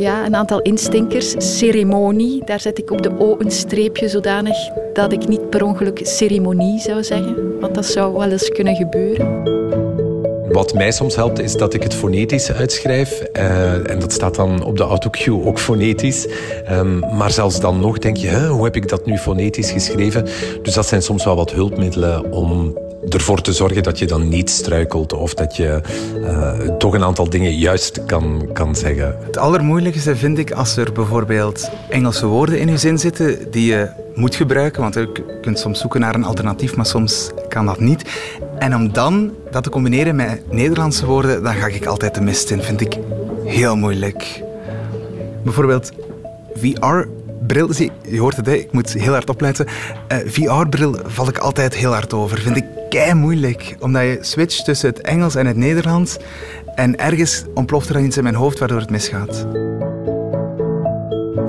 ja, 0.00 0.26
een 0.26 0.36
aantal 0.36 0.60
instinkers. 0.60 1.34
Ceremonie, 1.38 2.44
daar 2.44 2.60
zet 2.60 2.78
ik 2.78 2.90
op 2.90 3.02
de 3.02 3.18
O 3.18 3.36
een 3.38 3.50
streepje 3.50 4.08
zodanig 4.08 4.56
ik 5.08 5.28
niet 5.28 5.50
per 5.50 5.64
ongeluk 5.64 6.00
ceremonie 6.02 6.80
zou 6.80 7.04
zeggen, 7.04 7.60
want 7.60 7.74
dat 7.74 7.86
zou 7.86 8.12
wel 8.12 8.30
eens 8.30 8.48
kunnen 8.48 8.76
gebeuren. 8.76 9.58
Wat 10.52 10.74
mij 10.74 10.90
soms 10.90 11.16
helpt 11.16 11.38
is 11.38 11.56
dat 11.56 11.74
ik 11.74 11.82
het 11.82 11.94
fonetisch 11.94 12.52
uitschrijf. 12.52 13.22
Uh, 13.32 13.90
en 13.90 13.98
dat 13.98 14.12
staat 14.12 14.34
dan 14.34 14.64
op 14.64 14.76
de 14.76 14.82
autocue 14.82 15.44
ook 15.44 15.58
fonetisch. 15.58 16.26
Um, 16.70 16.98
maar 16.98 17.30
zelfs 17.30 17.60
dan 17.60 17.80
nog 17.80 17.98
denk 17.98 18.16
je, 18.16 18.46
hoe 18.46 18.64
heb 18.64 18.76
ik 18.76 18.88
dat 18.88 19.06
nu 19.06 19.18
fonetisch 19.18 19.70
geschreven? 19.70 20.26
Dus 20.62 20.74
dat 20.74 20.86
zijn 20.86 21.02
soms 21.02 21.24
wel 21.24 21.36
wat 21.36 21.52
hulpmiddelen 21.52 22.32
om 22.32 22.78
ervoor 23.08 23.40
te 23.40 23.52
zorgen 23.52 23.82
dat 23.82 23.98
je 23.98 24.06
dan 24.06 24.28
niet 24.28 24.50
struikelt 24.50 25.12
of 25.12 25.34
dat 25.34 25.56
je 25.56 25.80
uh, 26.16 26.76
toch 26.76 26.94
een 26.94 27.04
aantal 27.04 27.30
dingen 27.30 27.54
juist 27.54 28.04
kan, 28.04 28.48
kan 28.52 28.76
zeggen. 28.76 29.16
Het 29.20 29.36
allermoeilijkste 29.36 30.16
vind 30.16 30.38
ik 30.38 30.50
als 30.50 30.76
er 30.76 30.92
bijvoorbeeld 30.92 31.70
Engelse 31.88 32.26
woorden 32.26 32.60
in 32.60 32.68
je 32.68 32.78
zin 32.78 32.98
zitten 32.98 33.50
die 33.50 33.66
je 33.66 33.88
moet 34.14 34.34
gebruiken, 34.34 34.82
want 34.82 34.94
je 34.94 35.38
kunt 35.40 35.58
soms 35.58 35.80
zoeken 35.80 36.00
naar 36.00 36.14
een 36.14 36.24
alternatief, 36.24 36.76
maar 36.76 36.86
soms 36.86 37.30
kan 37.48 37.66
dat 37.66 37.80
niet. 37.80 38.04
En 38.58 38.74
om 38.74 38.92
dan 38.92 39.32
dat 39.50 39.62
te 39.62 39.70
combineren 39.70 40.16
met 40.16 40.52
Nederlandse 40.52 41.06
woorden, 41.06 41.42
dan 41.42 41.54
ga 41.54 41.66
ik 41.66 41.86
altijd 41.86 42.14
de 42.14 42.20
mist 42.20 42.50
in. 42.50 42.62
Vind 42.62 42.80
ik 42.80 42.96
heel 43.44 43.76
moeilijk. 43.76 44.42
Bijvoorbeeld 45.44 45.90
VR-bril, 47.40 47.90
je 48.02 48.20
hoort 48.20 48.36
het, 48.36 48.46
hè? 48.46 48.52
ik 48.52 48.72
moet 48.72 48.92
heel 48.92 49.12
hard 49.12 49.30
opletten. 49.30 49.66
Uh, 50.12 50.18
VR-bril 50.24 50.96
val 51.04 51.28
ik 51.28 51.38
altijd 51.38 51.74
heel 51.74 51.92
hard 51.92 52.12
over. 52.12 52.38
Vind 52.38 52.56
ik 52.56 52.64
kei 52.88 53.14
moeilijk, 53.14 53.76
omdat 53.78 54.02
je 54.02 54.18
switcht 54.20 54.64
tussen 54.64 54.88
het 54.88 55.00
Engels 55.00 55.34
en 55.34 55.46
het 55.46 55.56
Nederlands. 55.56 56.16
En 56.74 56.98
ergens 56.98 57.44
ontploft 57.54 57.88
er 57.88 57.94
dan 57.94 58.04
iets 58.04 58.16
in 58.16 58.22
mijn 58.22 58.34
hoofd 58.34 58.58
waardoor 58.58 58.80
het 58.80 58.90
misgaat. 58.90 59.46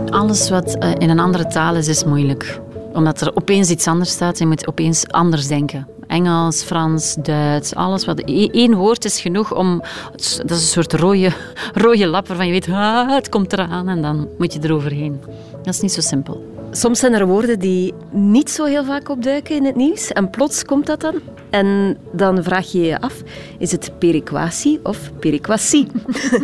Alles 0.10 0.50
wat 0.50 0.76
uh, 0.80 0.92
in 0.98 1.10
een 1.10 1.20
andere 1.20 1.48
taal 1.48 1.76
is, 1.76 1.88
is 1.88 2.04
moeilijk. 2.04 2.60
Omdat 2.94 3.22
er 3.22 3.36
opeens 3.36 3.70
iets 3.70 3.88
anders 3.88 4.12
staat 4.12 4.38
je 4.38 4.46
moet 4.46 4.68
opeens 4.68 5.08
anders 5.08 5.48
denken. 5.48 5.88
Engels, 6.12 6.64
Frans, 6.64 7.16
Duits, 7.16 7.76
alles 7.76 8.06
wat... 8.06 8.22
Eén 8.26 8.76
woord 8.76 9.06
is 9.06 9.22
genoeg 9.22 9.56
om... 9.56 9.82
Dat 10.12 10.52
is 10.52 10.62
een 10.62 10.84
soort 10.84 10.94
rode, 10.94 11.32
rode 11.84 12.08
lap 12.08 12.28
waarvan 12.28 12.46
je 12.46 12.52
weet, 12.52 12.70
ah, 12.70 13.10
het 13.10 13.30
komt 13.30 13.54
eraan 13.54 13.88
en 13.88 14.02
dan 14.02 14.28
moet 14.38 14.54
je 14.54 14.60
eroverheen. 14.64 15.22
Dat 15.64 15.74
is 15.74 15.82
niet 15.82 15.92
zo 15.92 16.02
simpel. 16.02 16.50
Soms 16.72 17.00
zijn 17.00 17.14
er 17.14 17.28
woorden 17.28 17.60
die 17.60 17.94
niet 18.12 18.50
zo 18.50 18.66
heel 18.66 18.84
vaak 18.84 19.10
opduiken 19.10 19.56
in 19.56 19.66
het 19.66 19.76
nieuws 19.76 20.08
en 20.12 20.30
plots 20.30 20.64
komt 20.64 20.86
dat 20.86 21.02
dan. 21.02 21.16
En 21.50 21.98
dan 22.12 22.44
vraag 22.44 22.72
je 22.72 22.82
je 22.82 23.02
af, 23.02 23.22
is 23.58 23.72
het 23.72 23.92
periquatie 24.00 24.80
of 24.84 25.12
periquatie? 25.20 25.88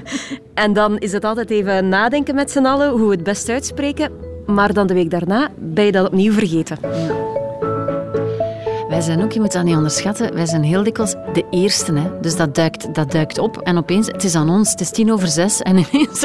en 0.53 0.73
dan 0.73 0.97
is 0.97 1.12
het 1.12 1.23
altijd 1.23 1.49
even 1.49 1.89
nadenken 1.89 2.36
met 2.36 2.51
z'n 2.51 2.65
allen 2.65 2.89
hoe 2.89 3.08
we 3.08 3.15
het 3.15 3.23
best 3.23 3.49
uitspreken. 3.49 4.12
Maar 4.45 4.73
dan 4.73 4.88
de 4.88 4.93
week 4.93 5.10
daarna 5.10 5.49
ben 5.58 5.86
je 5.86 5.91
dat 5.91 6.08
opnieuw 6.08 6.32
vergeten. 6.32 6.77
Wij 8.88 9.02
zijn 9.02 9.23
ook, 9.23 9.32
je 9.32 9.39
moet 9.39 9.52
dat 9.52 9.63
niet 9.63 9.76
onderschatten, 9.76 10.34
wij 10.34 10.45
zijn 10.45 10.63
heel 10.63 10.84
dikwijls 10.84 11.12
de 11.12 11.45
eerste. 11.50 11.93
Hè? 11.93 12.19
Dus 12.21 12.36
dat 12.36 12.56
duikt, 12.56 12.95
dat 12.95 13.12
duikt 13.12 13.38
op 13.38 13.58
en 13.58 13.78
opeens, 13.78 14.08
het 14.08 14.23
is 14.23 14.36
aan 14.36 14.50
ons, 14.50 14.71
het 14.71 14.80
is 14.80 14.89
tien 14.89 15.12
over 15.12 15.28
zes 15.28 15.62
en 15.62 15.78
ineens 15.91 16.21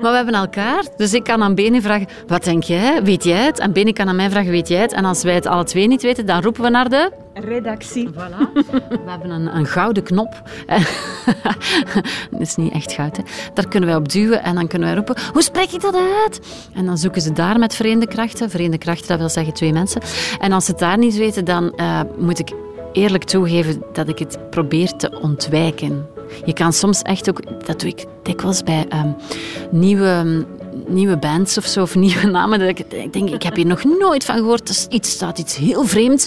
maar 0.00 0.10
we 0.10 0.16
hebben 0.16 0.34
elkaar. 0.34 0.84
Dus 0.96 1.14
ik 1.14 1.24
kan 1.24 1.42
aan 1.42 1.54
Bene 1.54 1.82
vragen, 1.82 2.06
wat 2.26 2.44
denk 2.44 2.62
jij? 2.62 3.02
Weet 3.02 3.24
jij 3.24 3.44
het? 3.44 3.58
En 3.58 3.72
Bene 3.72 3.92
kan 3.92 4.08
aan 4.08 4.16
mij 4.16 4.30
vragen, 4.30 4.50
weet 4.50 4.68
jij 4.68 4.80
het? 4.80 4.92
En 4.92 5.04
als 5.04 5.22
wij 5.22 5.34
het 5.34 5.46
alle 5.46 5.64
twee 5.64 5.86
niet 5.86 6.02
weten, 6.02 6.26
dan 6.26 6.42
roepen 6.42 6.62
we 6.62 6.68
naar 6.68 6.88
de 6.88 7.10
redactie. 7.34 8.08
Voilà. 8.08 8.52
We 9.04 9.10
hebben 9.10 9.30
een, 9.30 9.56
een 9.56 9.66
gouden 9.66 10.02
knop. 10.02 10.42
dat 12.30 12.40
is 12.40 12.56
niet 12.56 12.72
echt 12.72 12.92
goud. 12.92 13.16
Hè. 13.16 13.22
Daar 13.54 13.68
kunnen 13.68 13.88
wij 13.88 13.98
op 13.98 14.08
duwen 14.08 14.42
en 14.42 14.54
dan 14.54 14.66
kunnen 14.66 14.88
wij 14.88 14.96
roepen: 14.96 15.16
Hoe 15.32 15.42
spreek 15.42 15.70
ik 15.70 15.80
dat 15.80 15.94
uit? 15.94 16.40
En 16.74 16.86
dan 16.86 16.98
zoeken 16.98 17.22
ze 17.22 17.32
daar 17.32 17.58
met 17.58 17.74
vreemde 17.74 18.06
krachten. 18.06 18.50
Vreemde 18.50 18.78
krachten, 18.78 19.08
dat 19.08 19.18
wil 19.18 19.28
zeggen 19.28 19.54
twee 19.54 19.72
mensen. 19.72 20.00
En 20.40 20.52
als 20.52 20.64
ze 20.64 20.70
het 20.70 20.80
daar 20.80 20.98
niet 20.98 21.16
weten, 21.16 21.44
dan 21.44 21.72
uh, 21.76 22.00
moet 22.18 22.38
ik 22.38 22.52
eerlijk 22.92 23.24
toegeven 23.24 23.82
dat 23.92 24.08
ik 24.08 24.18
het 24.18 24.50
probeer 24.50 24.96
te 24.96 25.20
ontwijken. 25.20 26.06
Je 26.44 26.52
kan 26.52 26.72
soms 26.72 27.02
echt 27.02 27.28
ook, 27.28 27.66
dat 27.66 27.80
doe 27.80 27.88
ik 27.90 28.04
dikwijls 28.22 28.62
bij 28.62 28.86
um, 28.92 29.16
nieuwe 29.70 30.44
nieuwe 30.88 31.16
bands 31.16 31.58
of 31.58 31.64
zo, 31.64 31.82
of 31.82 31.94
nieuwe 32.04 32.26
namen. 32.26 32.58
Dat 32.58 32.68
ik, 32.68 32.78
ik 32.78 33.12
denk, 33.12 33.30
ik 33.30 33.42
heb 33.42 33.54
hier 33.54 33.66
nog 33.66 33.84
nooit 33.84 34.24
van 34.24 34.36
gehoord. 34.36 34.68
Er 34.68 34.94
iets, 34.94 35.10
staat 35.10 35.38
iets 35.38 35.56
heel 35.56 35.84
vreemds 35.84 36.26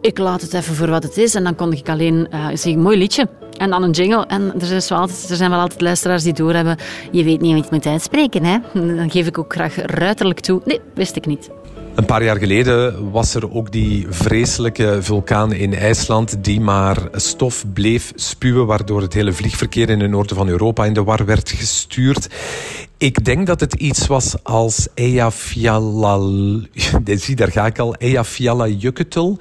ik 0.00 0.18
laat 0.18 0.40
het 0.40 0.54
even 0.54 0.74
voor 0.74 0.90
wat 0.90 1.02
het 1.02 1.16
is. 1.16 1.34
En 1.34 1.44
dan 1.44 1.54
kon 1.54 1.72
ik 1.72 1.88
alleen 1.88 2.28
uh, 2.32 2.46
zeggen, 2.46 2.78
mooi 2.78 2.98
liedje. 2.98 3.28
En 3.56 3.70
dan 3.70 3.82
een 3.82 3.90
jingle. 3.90 4.26
En 4.26 4.52
er, 4.60 4.72
er 4.72 5.36
zijn 5.36 5.50
wel 5.50 5.60
altijd 5.60 5.80
luisteraars 5.80 6.22
die 6.22 6.32
doorhebben. 6.32 6.76
Je 7.10 7.24
weet 7.24 7.40
niet 7.40 7.50
hoe 7.50 7.56
je 7.56 7.62
het 7.62 7.70
moet 7.70 7.86
uitspreken. 7.86 8.44
Hè? 8.44 8.58
Dan 8.72 9.10
geef 9.10 9.26
ik 9.26 9.38
ook 9.38 9.52
graag 9.52 9.76
ruiterlijk 9.76 10.40
toe. 10.40 10.60
Nee, 10.64 10.80
wist 10.94 11.16
ik 11.16 11.26
niet. 11.26 11.50
Een 11.94 12.04
paar 12.04 12.24
jaar 12.24 12.36
geleden 12.36 13.10
was 13.10 13.34
er 13.34 13.54
ook 13.54 13.72
die 13.72 14.06
vreselijke 14.10 14.98
vulkaan 15.00 15.52
in 15.52 15.74
IJsland 15.74 16.44
die 16.44 16.60
maar 16.60 17.08
stof 17.12 17.64
bleef 17.72 18.12
spuwen, 18.14 18.66
waardoor 18.66 19.00
het 19.00 19.12
hele 19.12 19.32
vliegverkeer 19.32 19.90
in 19.90 20.00
het 20.00 20.10
noorden 20.10 20.36
van 20.36 20.48
Europa 20.48 20.84
in 20.84 20.92
de 20.92 21.04
war 21.04 21.24
werd 21.24 21.50
gestuurd. 21.50 22.28
Ik 22.98 23.24
denk 23.24 23.46
dat 23.46 23.60
het 23.60 23.74
iets 23.74 24.06
was 24.06 24.36
als 24.42 24.88
Eyjafjalla... 24.94 26.18
Zie, 27.04 27.36
daar 27.36 27.50
ga 27.50 27.66
ik 27.66 27.78
al. 27.78 27.94
Eyjafjalla 27.94 28.68
Jökull 28.68 29.36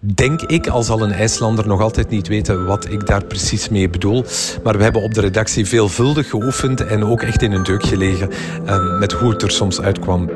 denk 0.00 0.42
ik, 0.42 0.66
al 0.66 0.82
zal 0.82 1.02
een 1.02 1.12
IJslander 1.12 1.66
nog 1.66 1.80
altijd 1.80 2.08
niet 2.08 2.28
weten 2.28 2.66
wat 2.66 2.90
ik 2.90 3.06
daar 3.06 3.24
precies 3.24 3.68
mee 3.68 3.88
bedoel. 3.88 4.24
Maar 4.62 4.76
we 4.76 4.82
hebben 4.82 5.02
op 5.02 5.14
de 5.14 5.20
redactie 5.20 5.66
veelvuldig 5.66 6.28
geoefend 6.30 6.86
en 6.86 7.04
ook 7.04 7.22
echt 7.22 7.42
in 7.42 7.52
een 7.52 7.62
deuk 7.62 7.82
gelegen 7.82 8.30
ehm, 8.66 8.98
met 8.98 9.12
hoe 9.12 9.30
het 9.30 9.42
er 9.42 9.50
soms 9.50 9.80
uitkwam. 9.80 10.30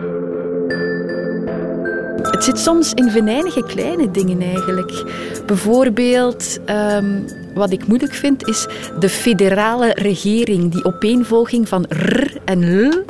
Het 2.22 2.44
zit 2.44 2.58
soms 2.58 2.92
in 2.92 3.10
venijnige 3.10 3.64
kleine 3.66 4.10
dingen 4.10 4.40
eigenlijk. 4.40 5.04
Bijvoorbeeld, 5.46 6.58
ehm, 6.64 7.20
wat 7.54 7.72
ik 7.72 7.86
moeilijk 7.86 8.14
vind, 8.14 8.48
is 8.48 8.66
de 8.98 9.08
federale 9.08 9.92
regering. 9.94 10.72
Die 10.72 10.84
opeenvolging 10.84 11.68
van 11.68 11.86
r 11.88 12.36
en 12.44 12.86
l 12.86 13.04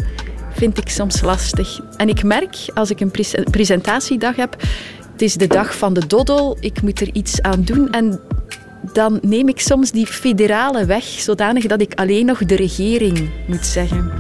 vind 0.55 0.79
ik 0.79 0.89
soms 0.89 1.21
lastig. 1.21 1.81
En 1.97 2.09
ik 2.09 2.23
merk, 2.23 2.57
als 2.75 2.91
ik 2.91 3.01
een 3.01 3.11
presentatiedag 3.51 4.37
heb, 4.37 4.57
het 5.23 5.31
is 5.31 5.37
de 5.37 5.55
dag 5.55 5.77
van 5.77 5.95
de 5.95 6.07
doddel, 6.07 6.57
ik 6.61 6.83
moet 6.83 7.01
er 7.01 7.15
iets 7.15 7.43
aan 7.43 7.63
doen. 7.63 7.91
En 7.91 8.21
dan 8.93 9.19
neem 9.23 9.49
ik 9.49 9.61
soms 9.61 9.91
die 9.91 10.07
federale 10.07 10.85
weg, 10.85 11.05
zodanig 11.05 11.67
dat 11.67 11.81
ik 11.81 11.95
alleen 11.95 12.27
nog 12.27 12.39
de 12.39 12.57
regering 12.57 13.31
moet 13.47 13.67
zeggen. 13.67 14.13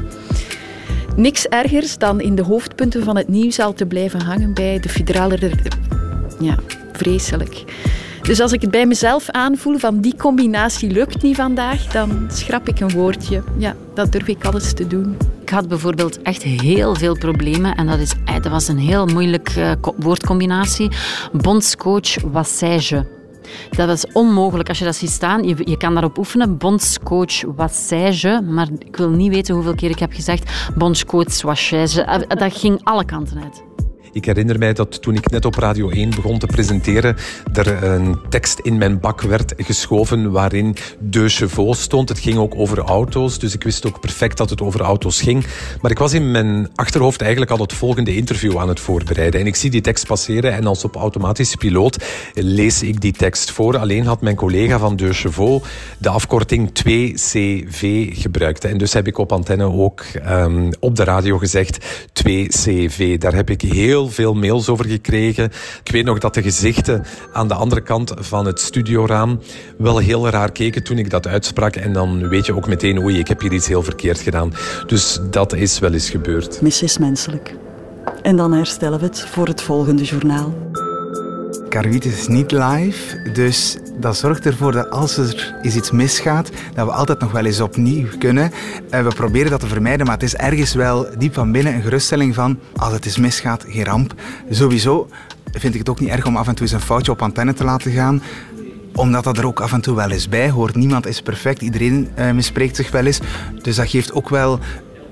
Niks 1.16 1.46
ergers 1.46 1.98
dan 1.98 2.20
in 2.20 2.34
de 2.34 2.42
hoofdpunten 2.42 3.04
van 3.04 3.16
het 3.16 3.28
nieuws 3.28 3.58
al 3.58 3.72
te 3.72 3.86
blijven 3.86 4.22
hangen 4.22 4.54
bij 4.54 4.80
de 4.80 4.88
federale... 4.88 5.38
Ja, 6.40 6.58
vreselijk. 6.92 7.64
Dus 8.22 8.40
als 8.40 8.52
ik 8.52 8.60
het 8.60 8.70
bij 8.70 8.86
mezelf 8.86 9.30
aanvoel 9.30 9.78
van 9.78 10.00
die 10.00 10.16
combinatie 10.16 10.90
lukt 10.90 11.22
niet 11.22 11.36
vandaag, 11.36 11.86
dan 11.86 12.28
schrap 12.32 12.68
ik 12.68 12.80
een 12.80 12.92
woordje. 12.92 13.42
Ja, 13.58 13.76
dat 13.94 14.12
durf 14.12 14.28
ik 14.28 14.44
alles 14.44 14.72
te 14.72 14.86
doen. 14.86 15.16
Had 15.52 15.68
bijvoorbeeld 15.68 16.22
echt 16.22 16.42
heel 16.42 16.94
veel 16.94 17.18
problemen 17.18 17.74
en 17.74 17.86
dat, 17.86 17.98
is, 17.98 18.12
eh, 18.24 18.34
dat 18.34 18.52
was 18.52 18.68
een 18.68 18.78
heel 18.78 19.06
moeilijke 19.06 19.60
uh, 19.60 19.92
woordcombinatie. 19.96 20.90
Bondscoach 21.32 22.20
Wassage. 22.20 23.06
Dat 23.70 23.86
was 23.86 24.06
onmogelijk 24.12 24.68
als 24.68 24.78
je 24.78 24.84
dat 24.84 24.96
ziet 24.96 25.10
staan. 25.10 25.42
Je, 25.42 25.56
je 25.64 25.76
kan 25.76 25.92
daarop 25.92 26.18
oefenen. 26.18 26.58
Bondscoach 26.58 27.42
Wassage. 27.56 28.42
Maar 28.48 28.68
ik 28.78 28.96
wil 28.96 29.10
niet 29.10 29.32
weten 29.32 29.54
hoeveel 29.54 29.74
keer 29.74 29.90
ik 29.90 29.98
heb 29.98 30.12
gezegd 30.12 30.70
bondscoach 30.76 31.42
Wassage. 31.42 32.02
Eh, 32.02 32.38
dat 32.38 32.56
ging 32.56 32.80
alle 32.84 33.04
kanten 33.04 33.42
uit. 33.42 33.71
Ik 34.12 34.24
herinner 34.24 34.58
mij 34.58 34.72
dat 34.72 35.02
toen 35.02 35.14
ik 35.14 35.30
net 35.30 35.44
op 35.44 35.54
Radio 35.54 35.90
1 35.90 36.10
begon 36.10 36.38
te 36.38 36.46
presenteren, 36.46 37.16
er 37.52 37.82
een 37.82 38.18
tekst 38.28 38.58
in 38.58 38.78
mijn 38.78 39.00
bak 39.00 39.20
werd 39.20 39.54
geschoven 39.56 40.30
waarin 40.30 40.76
De 40.98 41.28
Chevaux 41.28 41.82
stond. 41.82 42.08
Het 42.08 42.18
ging 42.18 42.36
ook 42.36 42.54
over 42.56 42.78
auto's, 42.78 43.38
dus 43.38 43.54
ik 43.54 43.62
wist 43.62 43.86
ook 43.86 44.00
perfect 44.00 44.36
dat 44.36 44.50
het 44.50 44.60
over 44.60 44.80
auto's 44.80 45.20
ging. 45.20 45.46
Maar 45.80 45.90
ik 45.90 45.98
was 45.98 46.12
in 46.12 46.30
mijn 46.30 46.68
achterhoofd 46.74 47.20
eigenlijk 47.20 47.50
al 47.50 47.58
het 47.58 47.72
volgende 47.72 48.16
interview 48.16 48.58
aan 48.58 48.68
het 48.68 48.80
voorbereiden. 48.80 49.40
En 49.40 49.46
ik 49.46 49.56
zie 49.56 49.70
die 49.70 49.80
tekst 49.80 50.06
passeren 50.06 50.52
en 50.52 50.66
als 50.66 50.84
op 50.84 50.96
automatische 50.96 51.56
piloot 51.56 52.04
lees 52.34 52.82
ik 52.82 53.00
die 53.00 53.12
tekst 53.12 53.50
voor. 53.50 53.78
Alleen 53.78 54.06
had 54.06 54.20
mijn 54.20 54.36
collega 54.36 54.78
van 54.78 54.96
De 54.96 55.12
Chevaux 55.12 55.68
de 55.98 56.08
afkorting 56.08 56.70
2CV 56.86 58.08
gebruikt. 58.20 58.64
En 58.64 58.78
dus 58.78 58.92
heb 58.92 59.06
ik 59.06 59.18
op 59.18 59.32
antenne 59.32 59.64
ook 59.64 60.04
um, 60.28 60.70
op 60.80 60.96
de 60.96 61.04
radio 61.04 61.38
gezegd 61.38 61.78
2CV. 62.26 63.18
Daar 63.18 63.34
heb 63.34 63.50
ik 63.50 63.60
heel 63.60 64.01
veel 64.08 64.34
mails 64.34 64.68
over 64.68 64.86
gekregen. 64.86 65.44
Ik 65.84 65.92
weet 65.92 66.04
nog 66.04 66.18
dat 66.18 66.34
de 66.34 66.42
gezichten 66.42 67.04
aan 67.32 67.48
de 67.48 67.54
andere 67.54 67.80
kant 67.80 68.12
van 68.16 68.46
het 68.46 68.60
studioraam 68.60 69.40
wel 69.78 69.98
heel 69.98 70.28
raar 70.28 70.52
keken 70.52 70.84
toen 70.84 70.98
ik 70.98 71.10
dat 71.10 71.26
uitsprak. 71.26 71.76
En 71.76 71.92
dan 71.92 72.28
weet 72.28 72.46
je 72.46 72.54
ook 72.54 72.66
meteen, 72.66 72.98
oei, 72.98 73.18
ik 73.18 73.28
heb 73.28 73.40
hier 73.40 73.52
iets 73.52 73.68
heel 73.68 73.82
verkeerd 73.82 74.20
gedaan. 74.20 74.54
Dus 74.86 75.20
dat 75.30 75.52
is 75.54 75.78
wel 75.78 75.92
eens 75.92 76.10
gebeurd. 76.10 76.60
Mis 76.60 76.82
is 76.82 76.98
menselijk. 76.98 77.54
En 78.22 78.36
dan 78.36 78.52
herstellen 78.52 78.98
we 78.98 79.04
het 79.04 79.20
voor 79.20 79.46
het 79.46 79.62
volgende 79.62 80.02
journaal. 80.02 80.54
Karwit 81.68 82.04
is 82.04 82.26
niet 82.26 82.50
live, 82.50 83.30
dus 83.32 83.76
dat 84.02 84.16
zorgt 84.16 84.46
ervoor 84.46 84.72
dat 84.72 84.90
als 84.90 85.16
er 85.16 85.54
iets 85.62 85.90
misgaat, 85.90 86.50
dat 86.74 86.86
we 86.86 86.92
altijd 86.92 87.20
nog 87.20 87.32
wel 87.32 87.44
eens 87.44 87.60
opnieuw 87.60 88.06
kunnen. 88.18 88.52
En 88.90 89.04
we 89.04 89.14
proberen 89.14 89.50
dat 89.50 89.60
te 89.60 89.66
vermijden, 89.66 90.06
maar 90.06 90.14
het 90.14 90.24
is 90.24 90.34
ergens 90.34 90.74
wel 90.74 91.06
diep 91.18 91.34
van 91.34 91.52
binnen 91.52 91.74
een 91.74 91.82
geruststelling 91.82 92.34
van 92.34 92.58
als 92.76 92.92
het 92.92 93.06
is 93.06 93.16
misgaat, 93.16 93.64
geen 93.68 93.84
ramp. 93.84 94.14
Sowieso 94.50 95.08
vind 95.52 95.72
ik 95.72 95.78
het 95.78 95.88
ook 95.88 96.00
niet 96.00 96.08
erg 96.08 96.26
om 96.26 96.36
af 96.36 96.48
en 96.48 96.54
toe 96.54 96.66
eens 96.66 96.74
een 96.74 96.80
foutje 96.80 97.12
op 97.12 97.22
antenne 97.22 97.54
te 97.54 97.64
laten 97.64 97.92
gaan 97.92 98.22
omdat 98.94 99.24
dat 99.24 99.38
er 99.38 99.46
ook 99.46 99.60
af 99.60 99.72
en 99.72 99.80
toe 99.80 99.96
wel 99.96 100.10
eens 100.10 100.28
bij 100.28 100.50
hoort. 100.50 100.74
Niemand 100.74 101.06
is 101.06 101.22
perfect, 101.22 101.62
iedereen 101.62 102.08
uh, 102.18 102.30
mispreekt 102.30 102.76
zich 102.76 102.90
wel 102.90 103.06
eens. 103.06 103.20
Dus 103.62 103.76
dat 103.76 103.88
geeft 103.88 104.12
ook 104.12 104.28
wel 104.28 104.58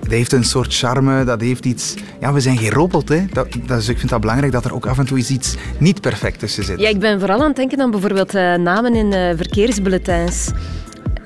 dat 0.00 0.10
heeft 0.10 0.32
een 0.32 0.44
soort 0.44 0.74
charme, 0.74 1.24
dat 1.24 1.40
heeft 1.40 1.64
iets... 1.64 1.94
Ja, 2.20 2.32
we 2.32 2.40
zijn 2.40 2.58
geen 2.58 2.70
robot, 2.70 3.08
hè. 3.08 3.24
Dat, 3.32 3.48
dat 3.66 3.78
is, 3.78 3.88
ik 3.88 3.98
vind 3.98 4.10
dat 4.10 4.20
belangrijk 4.20 4.52
dat 4.52 4.64
er 4.64 4.74
ook 4.74 4.86
af 4.86 4.98
en 4.98 5.06
toe 5.06 5.18
iets 5.18 5.54
niet 5.78 6.00
perfect 6.00 6.38
tussen 6.38 6.64
zit. 6.64 6.80
Ja, 6.80 6.88
ik 6.88 6.98
ben 6.98 7.18
vooral 7.20 7.40
aan 7.40 7.46
het 7.46 7.56
denken 7.56 7.80
aan 7.80 7.90
bijvoorbeeld 7.90 8.34
uh, 8.34 8.54
namen 8.54 8.94
in 8.94 9.06
uh, 9.06 9.36
verkeersbulletins. 9.36 10.50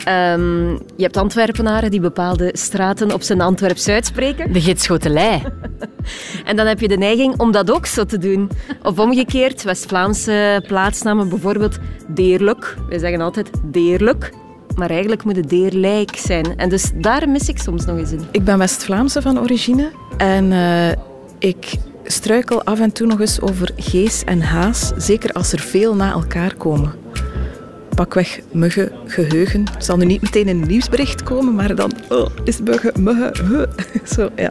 Um, 0.08 0.70
je 0.96 1.02
hebt 1.02 1.16
Antwerpenaren 1.16 1.90
die 1.90 2.00
bepaalde 2.00 2.50
straten 2.52 3.12
op 3.12 3.22
zijn 3.22 3.40
Antwerps 3.40 3.88
uitspreken. 3.88 4.52
De 4.52 4.60
gidschotelij. 4.60 5.42
en 6.44 6.56
dan 6.56 6.66
heb 6.66 6.80
je 6.80 6.88
de 6.88 6.96
neiging 6.96 7.38
om 7.38 7.52
dat 7.52 7.70
ook 7.70 7.87
zo 7.87 8.04
te 8.04 8.18
doen. 8.18 8.50
Of 8.82 8.98
omgekeerd, 8.98 9.62
West-Vlaamse 9.62 10.64
plaatsnamen, 10.66 11.28
bijvoorbeeld 11.28 11.78
Deerlijk. 12.08 12.76
Wij 12.88 12.98
zeggen 12.98 13.20
altijd 13.20 13.50
Deerlijk 13.62 14.32
maar 14.76 14.90
eigenlijk 14.90 15.24
moet 15.24 15.37
het 15.37 15.48
deerlijk 15.48 16.16
zijn. 16.16 16.56
En 16.56 16.68
dus 16.68 16.90
daar 16.94 17.28
mis 17.28 17.48
ik 17.48 17.58
soms 17.58 17.84
nog 17.84 17.98
eens 17.98 18.12
in. 18.12 18.20
Ik 18.30 18.44
ben 18.44 18.58
West-Vlaamse 18.58 19.22
van 19.22 19.38
origine 19.38 19.90
en 20.16 20.50
uh, 20.50 20.90
ik 21.38 21.74
struikel 22.04 22.62
af 22.64 22.80
en 22.80 22.92
toe 22.92 23.06
nog 23.06 23.20
eens 23.20 23.40
over 23.40 23.70
gees 23.76 24.24
en 24.24 24.40
haas, 24.40 24.92
zeker 24.96 25.32
als 25.32 25.52
er 25.52 25.60
veel 25.60 25.94
na 25.94 26.12
elkaar 26.12 26.54
komen. 26.54 26.92
Pakweg 27.94 28.40
muggen, 28.52 28.92
geheugen. 29.06 29.64
Het 29.72 29.84
zal 29.84 29.96
nu 29.96 30.04
niet 30.04 30.22
meteen 30.22 30.48
in 30.48 30.60
een 30.60 30.68
nieuwsbericht 30.68 31.22
komen, 31.22 31.54
maar 31.54 31.74
dan 31.74 31.92
oh, 32.08 32.26
is 32.44 32.60
muggen, 32.60 33.02
muggen, 33.02 33.46
huh. 33.46 33.66
Zo, 34.16 34.28
ja. 34.37 34.50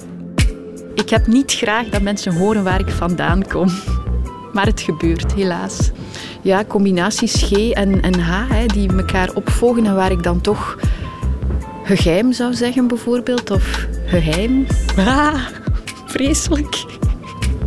Ik 0.96 1.10
heb 1.10 1.28
niet 1.28 1.52
graag 1.52 1.90
dat 1.90 2.02
mensen 2.02 2.36
horen 2.36 2.64
waar 2.64 2.80
ik 2.80 2.90
vandaan 2.90 3.48
kom. 3.48 3.70
Maar 4.54 4.66
het 4.66 4.82
gebeurt, 4.82 5.34
helaas 5.34 5.92
ja, 6.44 6.66
combinaties 6.66 7.44
G 7.44 7.52
en, 7.72 8.02
en 8.02 8.20
H 8.20 8.50
hè, 8.50 8.66
die 8.66 8.96
elkaar 8.96 9.30
opvolgen 9.34 9.86
en 9.86 9.96
waar 9.96 10.12
ik 10.12 10.24
dan 10.24 10.42
toch 10.42 10.78
geheim 11.84 12.34
zou 12.34 12.54
zeggen 12.54 12.88
bijvoorbeeld, 12.88 13.52
of 13.52 13.88
geheim. 14.06 14.66
Ah, 14.98 15.40
vreselijk. 16.06 16.86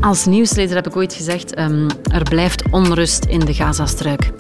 Als 0.01 0.25
nieuwslezer 0.25 0.77
heb 0.77 0.87
ik 0.87 0.97
ooit 0.97 1.15
gezegd, 1.15 1.59
um, 1.59 1.87
er 2.13 2.23
blijft 2.23 2.63
onrust 2.71 3.25
in 3.25 3.41
de 3.41 3.55
Gazastruik. 3.55 4.31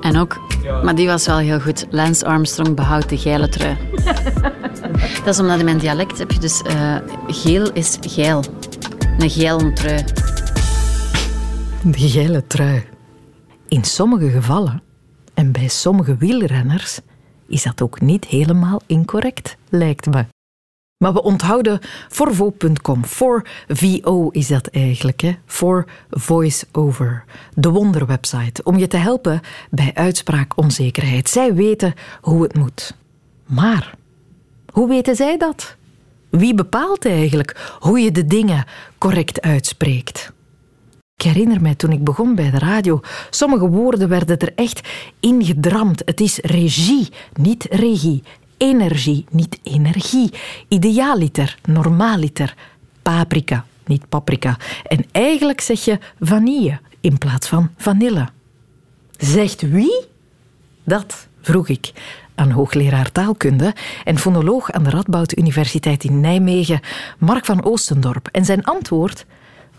En 0.00 0.18
ook, 0.18 0.40
maar 0.82 0.94
die 0.94 1.06
was 1.06 1.26
wel 1.26 1.38
heel 1.38 1.60
goed, 1.60 1.86
Lance 1.90 2.26
Armstrong 2.26 2.74
behoudt 2.74 3.08
de 3.08 3.18
geile 3.18 3.48
trui. 3.48 3.76
Dat 5.24 5.34
is 5.34 5.40
omdat 5.40 5.58
in 5.58 5.64
mijn 5.64 5.78
dialect 5.78 6.18
heb 6.18 6.30
je 6.30 6.38
dus, 6.38 6.62
uh, 6.66 6.96
geel 7.26 7.72
is 7.72 7.98
geil. 8.00 8.44
Een 9.18 9.30
geile 9.30 9.72
trui. 9.72 10.04
De 11.90 12.08
geile 12.08 12.46
trui. 12.46 12.84
In 13.68 13.84
sommige 13.84 14.30
gevallen, 14.30 14.82
en 15.34 15.52
bij 15.52 15.68
sommige 15.68 16.16
wielrenners, 16.16 17.00
is 17.46 17.62
dat 17.62 17.82
ook 17.82 18.00
niet 18.00 18.24
helemaal 18.24 18.80
incorrect, 18.86 19.56
lijkt 19.68 20.06
me. 20.06 20.24
Maar 20.96 21.12
we 21.12 21.22
onthouden 21.22 21.80
forvo.com. 22.08 23.04
For 23.04 23.46
VO 23.68 24.28
is 24.28 24.48
dat 24.48 24.66
eigenlijk, 24.66 25.20
hè? 25.20 25.32
For 25.46 25.86
Voice 26.10 26.66
Over. 26.72 27.24
De 27.54 27.68
wonderwebsite 27.68 28.62
om 28.62 28.78
je 28.78 28.86
te 28.86 28.96
helpen 28.96 29.40
bij 29.70 29.90
uitspraakonzekerheid. 29.94 31.28
Zij 31.28 31.54
weten 31.54 31.94
hoe 32.20 32.42
het 32.42 32.54
moet. 32.54 32.96
Maar 33.46 33.94
hoe 34.72 34.88
weten 34.88 35.16
zij 35.16 35.38
dat? 35.38 35.76
Wie 36.30 36.54
bepaalt 36.54 37.06
eigenlijk 37.06 37.76
hoe 37.78 38.00
je 38.00 38.12
de 38.12 38.24
dingen 38.24 38.64
correct 38.98 39.40
uitspreekt? 39.40 40.32
Ik 41.22 41.28
herinner 41.28 41.62
mij 41.62 41.74
toen 41.74 41.92
ik 41.92 42.04
begon 42.04 42.34
bij 42.34 42.50
de 42.50 42.58
radio, 42.58 43.00
sommige 43.30 43.68
woorden 43.68 44.08
werden 44.08 44.38
er 44.38 44.52
echt 44.54 44.88
ingedramd. 45.20 46.02
Het 46.04 46.20
is 46.20 46.38
regie, 46.38 47.08
niet 47.34 47.66
regie. 47.70 48.22
Energie, 48.56 49.24
niet 49.30 49.58
energie. 49.62 50.30
Idealiter, 50.68 51.58
normaaliter. 51.64 52.54
Paprika, 53.02 53.64
niet 53.86 54.08
paprika. 54.08 54.56
En 54.86 55.04
eigenlijk 55.12 55.60
zeg 55.60 55.84
je 55.84 55.98
vanille 56.20 56.80
in 57.00 57.18
plaats 57.18 57.48
van 57.48 57.70
vanille. 57.76 58.28
Zegt 59.16 59.60
wie? 59.60 60.04
Dat 60.84 61.28
vroeg 61.40 61.68
ik 61.68 61.92
aan 62.34 62.50
hoogleraar 62.50 63.12
taalkunde 63.12 63.74
en 64.04 64.18
fonoloog 64.18 64.72
aan 64.72 64.82
de 64.82 64.90
Radboud 64.90 65.38
Universiteit 65.38 66.04
in 66.04 66.20
Nijmegen, 66.20 66.80
Mark 67.18 67.44
van 67.44 67.64
Oostendorp. 67.64 68.28
En 68.32 68.44
zijn 68.44 68.64
antwoord 68.64 69.24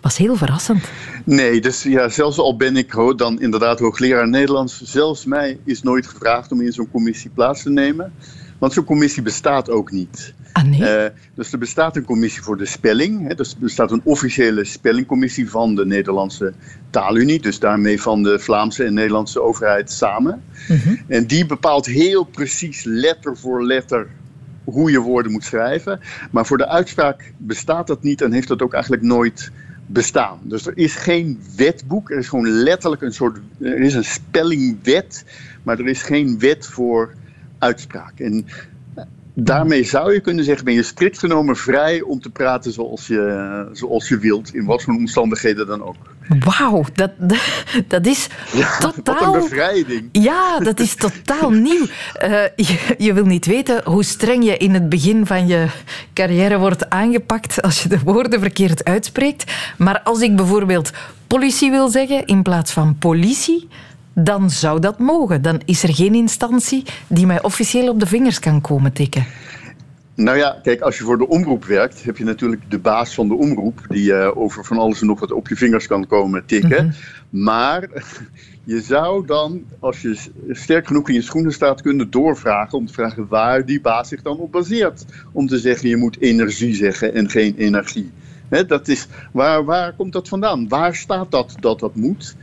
was 0.04 0.18
heel 0.18 0.36
verrassend. 0.36 0.90
Nee, 1.24 1.62
dus 1.62 1.84
ja, 1.84 2.10
zelfs 2.10 2.38
al 2.38 2.58
ben 2.58 2.78
ik 2.78 2.96
dan 3.16 3.42
inderdaad 3.42 3.80
hoogleraar 3.80 4.30
Nederlands, 4.30 4.82
zelfs 4.82 5.26
mij 5.26 5.60
is 5.64 5.82
nooit 5.82 6.08
gevraagd 6.08 6.52
om 6.52 6.62
in 6.62 6.72
zo'n 6.72 6.92
commissie 6.92 7.30
plaats 7.30 7.64
te 7.64 7.70
nemen. 7.70 8.14
Want 8.58 8.74
zo'n 8.74 8.84
commissie 8.84 9.24
bestaat 9.24 9.70
ook 9.70 9.92
niet. 9.92 10.34
Ah, 10.52 10.64
nee? 10.64 10.86
Eh, 10.86 11.12
dus 11.36 11.52
er 11.52 11.58
bestaat 11.58 11.96
een 11.96 12.06
commissie 12.06 12.42
voor 12.42 12.58
de 12.58 12.66
spelling. 12.66 13.28
Hè, 13.28 13.36
dus 13.36 13.52
er 13.52 13.60
bestaat 13.60 13.92
een 13.92 14.02
officiële 14.04 14.64
spellingcommissie 14.64 15.50
van 15.50 15.76
de 15.76 15.86
Nederlandse 15.86 16.54
Taalunie. 16.90 17.42
Dus 17.42 17.60
daarmee 17.60 18.02
van 18.02 18.24
de 18.24 18.40
Vlaamse 18.40 18.84
en 18.84 18.94
Nederlandse 18.94 19.42
overheid 19.42 19.92
samen. 19.92 20.44
En 21.08 21.26
die 21.26 21.46
bepaalt 21.46 21.86
heel 21.86 22.24
precies 22.24 22.84
letter 22.84 23.38
voor 23.38 23.66
letter 23.66 24.08
hoe 24.64 24.92
je 24.92 25.00
woorden 25.00 25.32
moet 25.32 25.44
schrijven. 25.44 26.00
Maar 26.32 26.46
voor 26.46 26.58
de 26.58 26.68
uitspraak 26.68 27.34
bestaat 27.38 27.88
dat 27.88 28.04
niet 28.04 28.22
en 28.22 28.32
heeft 28.32 28.48
dat 28.48 28.62
ook 28.62 28.74
eigenlijk 28.74 29.04
nooit 29.04 29.52
bestaan. 29.86 30.40
Dus 30.44 30.66
er 30.66 30.78
is 30.78 30.96
geen 30.96 31.42
wetboek, 31.56 32.12
er 32.12 32.18
is 32.18 32.28
gewoon 32.28 32.48
letterlijk 32.48 33.02
een 33.02 33.14
soort, 33.14 33.40
er 33.60 33.82
is 33.82 33.94
een 33.94 34.04
spellingwet, 34.04 35.26
maar 35.64 35.80
er 35.80 35.88
is 35.88 36.02
geen 36.02 36.40
wet 36.40 36.68
voor 36.68 37.14
uitspraak. 37.58 38.20
En 38.20 38.46
daarmee 39.34 39.84
zou 39.84 40.14
je 40.14 40.20
kunnen 40.20 40.44
zeggen, 40.46 40.66
ben 40.66 40.74
je 40.74 40.84
strikt 40.84 41.20
genomen 41.20 41.56
vrij 41.56 42.02
om 42.02 42.22
te 42.22 42.30
praten 42.30 42.72
zoals 42.72 43.08
je, 43.08 43.70
zoals 43.72 44.08
je 44.08 44.18
wilt, 44.18 44.54
in 44.54 44.66
wat 44.66 44.84
voor 44.84 44.94
omstandigheden 44.94 45.68
dan 45.68 45.84
ook. 45.84 45.96
Wauw, 46.40 46.84
dat, 46.94 47.12
dat 47.88 48.06
is 48.06 48.28
totaal... 48.80 49.32
Wat 49.32 49.36
een 49.36 49.50
bevrijding. 49.50 50.10
Ja, 50.12 50.60
dat 50.60 50.80
is 50.80 50.96
totaal 51.08 51.50
nieuw. 51.50 51.86
Uh, 51.86 52.44
je, 52.56 52.96
je, 52.98 53.14
wil 53.14 53.26
niet 53.26 53.46
weten 53.46 53.82
hoe 53.86 54.04
streng 54.04 54.46
je 54.46 54.58
in 54.58 54.74
het 54.74 54.90
begin 54.90 55.26
van 55.26 55.48
je 55.48 55.68
carrière 56.14 56.58
wordt 56.58 56.90
aangepakt 56.90 57.62
als 57.62 57.84
je 57.84 57.90
de 57.90 58.00
woorden 58.00 58.40
verkeerd 58.40 58.84
uitspreekt. 58.84 59.52
Maar 59.78 60.02
als 60.02 60.22
ik 60.22 60.36
bijvoorbeeld 60.36 60.92
politie 61.28 61.72
wil 61.72 61.90
zeggen 61.90 62.26
in 62.26 62.42
plaats 62.42 62.72
van 62.72 62.98
politie, 63.00 63.68
dan 64.14 64.50
zou 64.50 64.80
dat 64.80 65.00
mogen. 65.00 65.42
Dan 65.42 65.62
is 65.66 65.84
er 65.84 65.94
geen 65.94 66.16
instantie 66.16 66.84
die 67.08 67.26
mij 67.26 67.44
officieel 67.44 67.90
op 67.90 68.00
de 68.00 68.08
vingers 68.08 68.40
kan 68.40 68.62
komen 68.62 68.94
tikken. 68.94 69.26
Nou 70.16 70.38
ja, 70.38 70.60
kijk, 70.64 70.82
als 70.82 70.98
je 70.98 71.04
voor 71.04 71.18
de 71.18 71.28
omroep 71.28 71.66
werkt, 71.66 72.04
heb 72.04 72.18
je 72.18 72.24
natuurlijk 72.24 72.62
de 72.70 72.80
baas 72.80 73.14
van 73.14 73.28
de 73.28 73.34
omroep, 73.34 73.86
die 73.90 74.12
uh, 74.12 74.38
over 74.38 74.66
van 74.66 74.78
alles 74.78 75.02
en 75.02 75.08
nog 75.08 75.20
wat 75.20 75.32
op 75.32 75.48
je 75.48 75.56
vingers 75.56 75.88
kan 75.88 76.08
komen 76.08 76.46
tikken. 76.46 76.86
Mhm. 76.86 77.44
Maar 77.44 77.90
je 78.64 78.82
zou 78.82 79.26
dan, 79.26 79.64
als 79.80 80.02
je 80.02 80.20
sterk 80.50 80.88
genoeg 80.88 81.08
in 81.10 81.14
je 81.14 81.22
schoenen 81.22 81.54
staat, 81.54 81.82
kunnen 81.82 82.10
doorvragen 82.10 82.78
om 82.78 82.86
te 82.86 82.94
vragen 82.94 83.28
waar 83.28 83.66
die 83.66 83.82
baas 83.82 84.08
zich 84.08 84.22
dan 84.22 84.38
op 84.38 84.52
baseert. 84.52 85.06
Om 85.32 85.48
te 85.48 85.58
zeggen, 85.58 85.90
je 85.90 85.98
moet 85.98 86.20
energie 86.20 86.76
zeggen 86.76 87.14
en 87.14 87.30
geen 87.30 87.56
energie. 87.58 88.12
dat 88.68 88.88
is, 88.88 89.08
waar, 89.32 89.66
waar 89.66 89.94
komt 89.94 90.14
dat 90.14 90.28
vandaan? 90.28 90.68
Waar 90.68 90.96
staat 90.96 91.32
dat 91.32 91.56
dat 91.60 91.80
dat 91.80 91.96
moet? 91.96 92.36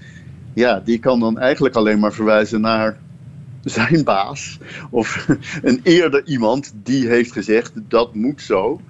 Ja, 0.54 0.82
die 0.84 0.98
kan 0.98 1.20
dan 1.20 1.38
eigenlijk 1.38 1.74
alleen 1.74 1.98
maar 1.98 2.12
verwijzen 2.12 2.60
naar 2.60 2.96
zijn 3.64 4.04
baas 4.04 4.58
of 4.90 5.26
een 5.62 5.80
eerder 5.82 6.26
iemand 6.26 6.72
die 6.82 7.08
heeft 7.08 7.32
gezegd 7.32 7.72
dat 7.88 8.14
moet 8.14 8.42
zo. 8.42 8.80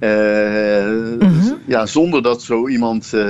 Uh, 0.00 1.20
ja, 1.66 1.86
zonder 1.86 2.22
dat 2.22 2.42
zo 2.42 2.68
iemand, 2.68 3.10
uh, 3.14 3.28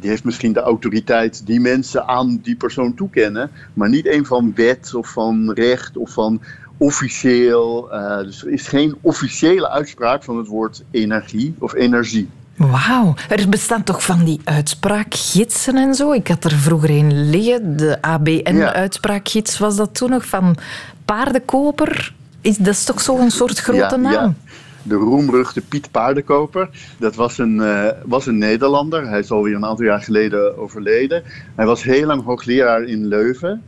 die 0.00 0.10
heeft 0.10 0.24
misschien 0.24 0.52
de 0.52 0.60
autoriteit 0.60 1.46
die 1.46 1.60
mensen 1.60 2.06
aan 2.06 2.40
die 2.42 2.56
persoon 2.56 2.94
toekennen, 2.94 3.50
maar 3.74 3.88
niet 3.88 4.06
een 4.06 4.26
van 4.26 4.52
wet 4.54 4.94
of 4.94 5.12
van 5.12 5.52
recht 5.52 5.96
of 5.96 6.10
van 6.10 6.40
officieel. 6.76 7.94
Uh, 7.94 8.18
dus 8.18 8.44
er 8.44 8.52
is 8.52 8.68
geen 8.68 8.94
officiële 9.00 9.68
uitspraak 9.68 10.24
van 10.24 10.36
het 10.36 10.46
woord 10.46 10.84
energie 10.90 11.54
of 11.58 11.74
energie. 11.74 12.28
Wauw, 12.56 13.14
er 13.28 13.48
bestaan 13.48 13.82
toch 13.82 14.04
van 14.04 14.24
die 14.24 14.40
uitspraakgidsen 14.44 15.76
en 15.76 15.94
zo? 15.94 16.12
Ik 16.12 16.28
had 16.28 16.44
er 16.44 16.50
vroeger 16.50 16.90
een 16.90 17.30
liggen, 17.30 17.76
de 17.76 18.02
ABN-uitspraakgids 18.02 19.58
was 19.58 19.76
dat 19.76 19.94
toen 19.94 20.10
nog, 20.10 20.26
van 20.26 20.56
paardenkoper. 21.04 22.14
Is, 22.40 22.56
dat 22.56 22.74
is 22.74 22.84
toch 22.84 23.00
zo'n 23.00 23.30
soort 23.30 23.58
grote 23.58 23.96
naam? 23.96 24.12
Ja. 24.12 24.34
De 24.82 24.94
roemruchte 24.94 25.60
Piet 25.60 25.90
Paardenkoper, 25.90 26.68
dat 26.98 27.14
was 27.14 27.38
een, 27.38 27.56
uh, 27.56 27.86
was 28.04 28.26
een 28.26 28.38
Nederlander. 28.38 29.08
Hij 29.08 29.18
is 29.18 29.30
alweer 29.30 29.54
een 29.54 29.64
aantal 29.64 29.84
jaar 29.84 30.02
geleden 30.02 30.58
overleden. 30.58 31.22
Hij 31.54 31.66
was 31.66 31.82
heel 31.82 32.06
lang 32.06 32.24
hoogleraar 32.24 32.82
in 32.82 33.06
Leuven. 33.06 33.62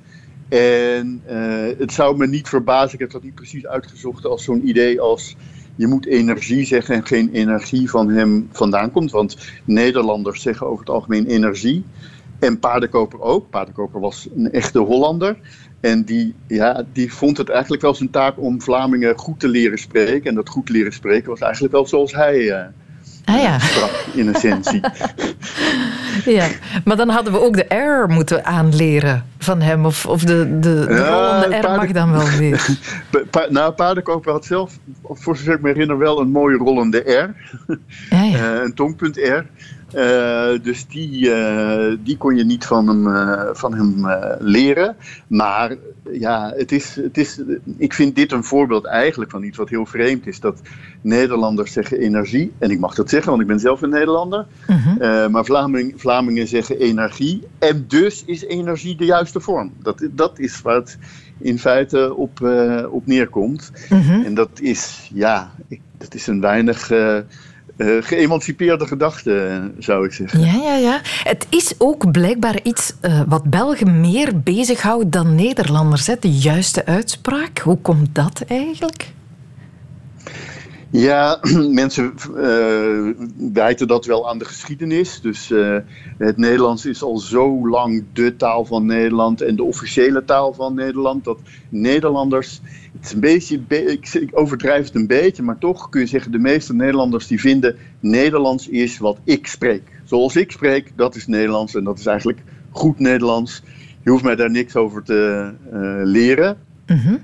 En 0.48 1.22
uh, 1.30 1.78
het 1.78 1.92
zou 1.92 2.16
me 2.16 2.26
niet 2.26 2.48
verbazen, 2.48 2.94
ik 2.94 3.00
heb 3.00 3.10
dat 3.10 3.22
niet 3.22 3.34
precies 3.34 3.66
uitgezocht, 3.66 4.26
als 4.26 4.44
zo'n 4.44 4.68
idee 4.68 5.00
als 5.00 5.36
je 5.76 5.86
moet 5.86 6.06
energie 6.06 6.66
zeggen 6.66 6.94
en 6.94 7.06
geen 7.06 7.30
energie 7.32 7.90
van 7.90 8.08
hem 8.08 8.48
vandaan 8.52 8.90
komt. 8.90 9.10
Want 9.10 9.36
Nederlanders 9.64 10.42
zeggen 10.42 10.66
over 10.66 10.78
het 10.78 10.94
algemeen 10.94 11.26
energie. 11.26 11.84
En 12.38 12.58
Paardenkoper 12.58 13.20
ook. 13.20 13.50
Paardenkoper 13.50 14.00
was 14.00 14.28
een 14.36 14.52
echte 14.52 14.78
Hollander. 14.78 15.36
En 15.80 16.04
die, 16.04 16.34
ja, 16.46 16.84
die 16.92 17.12
vond 17.12 17.36
het 17.36 17.48
eigenlijk 17.48 17.82
wel 17.82 17.94
zijn 17.94 18.10
taak 18.10 18.40
om 18.40 18.62
Vlamingen 18.62 19.18
goed 19.18 19.40
te 19.40 19.48
leren 19.48 19.78
spreken. 19.78 20.24
En 20.24 20.34
dat 20.34 20.48
goed 20.48 20.68
leren 20.68 20.92
spreken 20.92 21.30
was 21.30 21.40
eigenlijk 21.40 21.72
wel 21.72 21.86
zoals 21.86 22.12
hij 22.12 22.38
uh, 22.40 22.64
ah, 23.24 23.42
ja. 23.42 23.58
sprak, 23.58 24.06
in 24.14 24.34
essentie. 24.34 24.80
ja, 26.24 26.48
maar 26.84 26.96
dan 26.96 27.08
hadden 27.08 27.32
we 27.32 27.40
ook 27.40 27.56
de 27.56 27.74
R 27.74 28.10
moeten 28.10 28.44
aanleren 28.44 29.26
van 29.38 29.60
hem. 29.60 29.86
Of, 29.86 30.06
of 30.06 30.24
de, 30.24 30.58
de, 30.60 30.86
de 30.86 30.94
ja, 30.94 31.08
rollende 31.08 31.56
R 31.56 31.76
mag 31.76 31.92
dan 31.92 32.12
wel 32.12 32.28
weer. 32.38 32.66
Pa, 33.30 33.46
nou, 33.48 33.72
Paardenkoper 33.72 34.32
had 34.32 34.44
zelf, 34.44 34.78
voor 35.02 35.36
zover 35.36 35.54
ik 35.54 35.60
me 35.60 35.68
herinner, 35.68 35.98
wel 35.98 36.20
een 36.20 36.30
mooie 36.30 36.56
rollende 36.56 36.98
R. 36.98 37.34
Ja, 38.10 38.22
ja. 38.22 38.54
Uh, 38.54 38.62
een 38.62 38.74
tongpunt 38.74 39.16
R. 39.16 39.44
Uh, 39.96 40.62
dus 40.62 40.86
die, 40.86 41.28
uh, 41.28 41.96
die 42.00 42.16
kon 42.16 42.36
je 42.36 42.44
niet 42.44 42.64
van 42.64 42.88
hem, 42.88 43.06
uh, 43.06 43.48
van 43.52 43.74
hem 43.74 44.06
leren. 44.38 44.96
Maar 45.26 45.76
ja, 46.12 46.52
het 46.56 46.72
is, 46.72 46.96
het 46.96 47.18
is, 47.18 47.40
ik 47.76 47.92
vind 47.92 48.16
dit 48.16 48.32
een 48.32 48.44
voorbeeld 48.44 48.84
eigenlijk 48.84 49.30
van 49.30 49.42
iets 49.42 49.58
wat 49.58 49.68
heel 49.68 49.86
vreemd 49.86 50.26
is. 50.26 50.40
Dat 50.40 50.60
Nederlanders 51.00 51.72
zeggen 51.72 51.98
energie. 51.98 52.52
En 52.58 52.70
ik 52.70 52.78
mag 52.78 52.94
dat 52.94 53.10
zeggen, 53.10 53.30
want 53.30 53.42
ik 53.42 53.48
ben 53.48 53.60
zelf 53.60 53.82
een 53.82 53.90
Nederlander. 53.90 54.46
-huh. 54.66 55.28
maar 55.28 55.44
Vlaming, 55.44 55.94
Vlamingen 55.96 56.48
zeggen 56.48 56.78
energie. 56.78 57.42
En 57.58 57.84
dus 57.88 58.24
is 58.24 58.44
energie 58.44 58.96
de 58.96 59.04
juiste 59.04 59.40
vorm. 59.40 59.72
Dat, 59.82 60.08
dat 60.10 60.38
is 60.38 60.62
waar 60.62 60.76
het 60.76 60.98
in 61.38 61.58
feite 61.58 62.14
op, 62.14 62.40
op 62.90 63.06
neerkomt. 63.06 63.72
-huh. 63.88 64.26
En 64.26 64.34
dat 64.34 64.60
is, 64.60 65.10
ja, 65.14 65.52
dat 65.98 66.14
is 66.14 66.26
een 66.26 66.40
weinig 66.40 66.90
uh, 67.76 68.02
geëmancipeerde 68.02 68.86
gedachte, 68.86 69.62
zou 69.78 70.06
ik 70.06 70.12
zeggen. 70.12 70.40
Ja, 70.40 70.54
ja, 70.54 70.76
ja. 70.76 71.00
Het 71.02 71.46
is 71.50 71.74
ook 71.78 72.10
blijkbaar 72.10 72.60
iets 72.62 72.92
uh, 73.02 73.20
wat 73.26 73.44
Belgen 73.44 74.00
meer 74.00 74.40
bezighoudt 74.40 75.12
dan 75.12 75.34
Nederlanders. 75.34 76.06
Hè? 76.06 76.14
De 76.20 76.32
juiste 76.32 76.86
uitspraak. 76.86 77.58
Hoe 77.58 77.78
komt 77.78 78.14
dat 78.14 78.44
eigenlijk? 78.48 79.12
Ja, 80.96 81.40
mensen 81.82 82.14
uh, 82.36 83.10
wijten 83.52 83.86
dat 83.86 84.06
wel 84.06 84.28
aan 84.28 84.38
de 84.38 84.44
geschiedenis. 84.44 85.20
Dus 85.20 85.50
uh, 85.50 85.76
het 86.18 86.36
Nederlands 86.36 86.86
is 86.86 87.02
al 87.02 87.18
zo 87.18 87.68
lang 87.68 88.04
de 88.12 88.36
taal 88.36 88.64
van 88.64 88.86
Nederland 88.86 89.40
en 89.40 89.56
de 89.56 89.62
officiële 89.62 90.24
taal 90.24 90.52
van 90.52 90.74
Nederland. 90.74 91.24
Dat 91.24 91.38
Nederlanders, 91.68 92.60
het 92.92 93.04
is 93.04 93.12
een 93.12 93.20
beetje, 93.20 93.60
ik 94.20 94.30
overdrijf 94.32 94.86
het 94.86 94.94
een 94.94 95.06
beetje, 95.06 95.42
maar 95.42 95.58
toch 95.58 95.88
kun 95.88 96.00
je 96.00 96.06
zeggen, 96.06 96.32
de 96.32 96.38
meeste 96.38 96.74
Nederlanders 96.74 97.26
die 97.26 97.40
vinden 97.40 97.76
Nederlands 98.00 98.68
is 98.68 98.98
wat 98.98 99.18
ik 99.24 99.46
spreek. 99.46 99.82
Zoals 100.04 100.36
ik 100.36 100.52
spreek, 100.52 100.92
dat 100.96 101.14
is 101.14 101.26
Nederlands 101.26 101.74
en 101.74 101.84
dat 101.84 101.98
is 101.98 102.06
eigenlijk 102.06 102.42
goed 102.70 102.98
Nederlands. 102.98 103.62
Je 104.02 104.10
hoeft 104.10 104.24
mij 104.24 104.36
daar 104.36 104.50
niks 104.50 104.76
over 104.76 105.02
te 105.02 105.50
uh, 105.72 106.00
leren. 106.04 106.56
-hmm. 106.86 107.18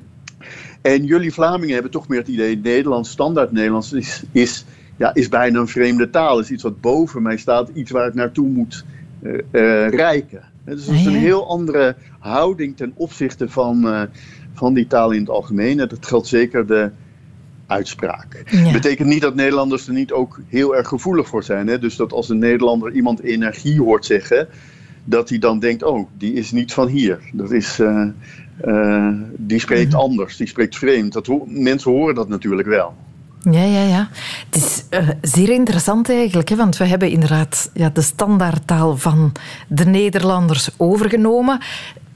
En 0.83 1.05
jullie 1.05 1.33
Vlamingen 1.33 1.75
hebben 1.75 1.91
toch 1.93 2.09
meer 2.09 2.19
het 2.19 2.29
idee, 2.29 2.57
Nederlands, 2.57 3.11
standaard 3.11 3.53
Nederlands, 3.53 3.93
is, 3.93 4.23
is, 4.33 4.65
ja, 4.97 5.15
is 5.15 5.29
bijna 5.29 5.59
een 5.59 5.69
vreemde 5.69 6.11
taal. 6.11 6.39
is 6.39 6.51
iets 6.51 6.63
wat 6.63 6.81
boven 6.81 7.23
mij 7.23 7.37
staat, 7.37 7.71
iets 7.75 7.91
waar 7.91 8.09
ik 8.09 8.15
naartoe 8.15 8.49
moet 8.49 8.85
uh, 9.23 9.33
uh, 9.33 9.89
reiken. 9.89 10.43
Dus 10.65 10.87
dat 10.87 10.95
is 10.95 11.05
een 11.05 11.15
heel 11.15 11.49
andere 11.49 11.97
houding 12.19 12.77
ten 12.77 12.93
opzichte 12.95 13.49
van, 13.49 13.87
uh, 13.87 14.03
van 14.53 14.75
die 14.75 14.87
taal 14.87 15.11
in 15.11 15.21
het 15.21 15.31
algemeen. 15.31 15.81
En 15.81 15.89
dat 15.89 16.07
geldt 16.07 16.27
zeker 16.27 16.67
de 16.67 16.91
uitspraak. 17.67 18.43
Ja. 18.51 18.73
Betekent 18.73 19.09
niet 19.09 19.21
dat 19.21 19.35
Nederlanders 19.35 19.87
er 19.87 19.93
niet 19.93 20.13
ook 20.13 20.41
heel 20.49 20.77
erg 20.77 20.89
gevoelig 20.89 21.29
voor 21.29 21.45
zijn. 21.45 21.67
Hè? 21.67 21.79
Dus 21.79 21.97
dat 21.97 22.13
als 22.13 22.29
een 22.29 22.39
Nederlander 22.39 22.93
iemand 22.93 23.21
energie 23.21 23.81
hoort 23.81 24.05
zeggen, 24.05 24.49
dat 25.05 25.29
hij 25.29 25.39
dan 25.39 25.59
denkt, 25.59 25.83
oh, 25.83 26.09
die 26.19 26.33
is 26.33 26.51
niet 26.51 26.73
van 26.73 26.89
hier. 26.89 27.21
Dat 27.33 27.51
is, 27.51 27.79
uh, 27.79 28.09
uh, 28.65 29.09
die 29.37 29.59
spreekt 29.59 29.95
anders, 29.95 30.37
die 30.37 30.47
spreekt 30.47 30.77
vreemd. 30.77 31.13
Dat 31.13 31.27
ho 31.27 31.45
mensen 31.47 31.91
horen 31.91 32.15
dat 32.15 32.29
natuurlijk 32.29 32.69
wel. 32.69 32.95
Ja, 33.43 33.65
ja, 33.65 33.83
ja. 33.83 34.09
Het 34.51 34.57
is 34.57 34.85
uh, 34.91 35.09
zeer 35.23 35.49
interessant 35.49 36.11
eigenlijk, 36.11 36.49
hè, 36.49 36.57
want 36.57 36.77
we 36.77 36.85
hebben 36.85 37.11
inderdaad 37.11 37.71
ja, 37.75 37.91
de 37.91 38.03
standaardtaal 38.03 38.97
van 38.97 39.33
de 39.69 39.85
Nederlanders 39.85 40.71
overgenomen. 40.77 41.61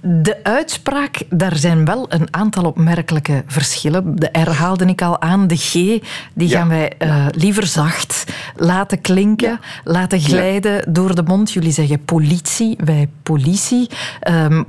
De 0.06 0.36
uitspraak, 0.42 1.22
daar 1.30 1.56
zijn 1.56 1.84
wel 1.84 2.06
een 2.08 2.28
aantal 2.30 2.64
opmerkelijke 2.64 3.42
verschillen. 3.46 4.16
De 4.16 4.28
R 4.32 4.50
haalde 4.50 4.84
ik 4.84 5.02
al 5.02 5.20
aan. 5.20 5.46
De 5.46 5.56
G, 5.56 5.72
die 5.72 6.02
ja. 6.34 6.58
gaan 6.58 6.68
wij 6.68 6.92
uh, 6.98 7.08
ja. 7.08 7.28
liever 7.30 7.66
zacht 7.66 8.24
laten 8.56 9.00
klinken, 9.00 9.48
ja. 9.48 9.60
laten 9.84 10.20
glijden 10.20 10.92
door 10.92 11.14
de 11.14 11.22
mond. 11.22 11.52
Jullie 11.52 11.72
zeggen 11.72 12.04
politie, 12.04 12.76
wij 12.84 13.08
politie. 13.22 13.90
Um, 14.30 14.64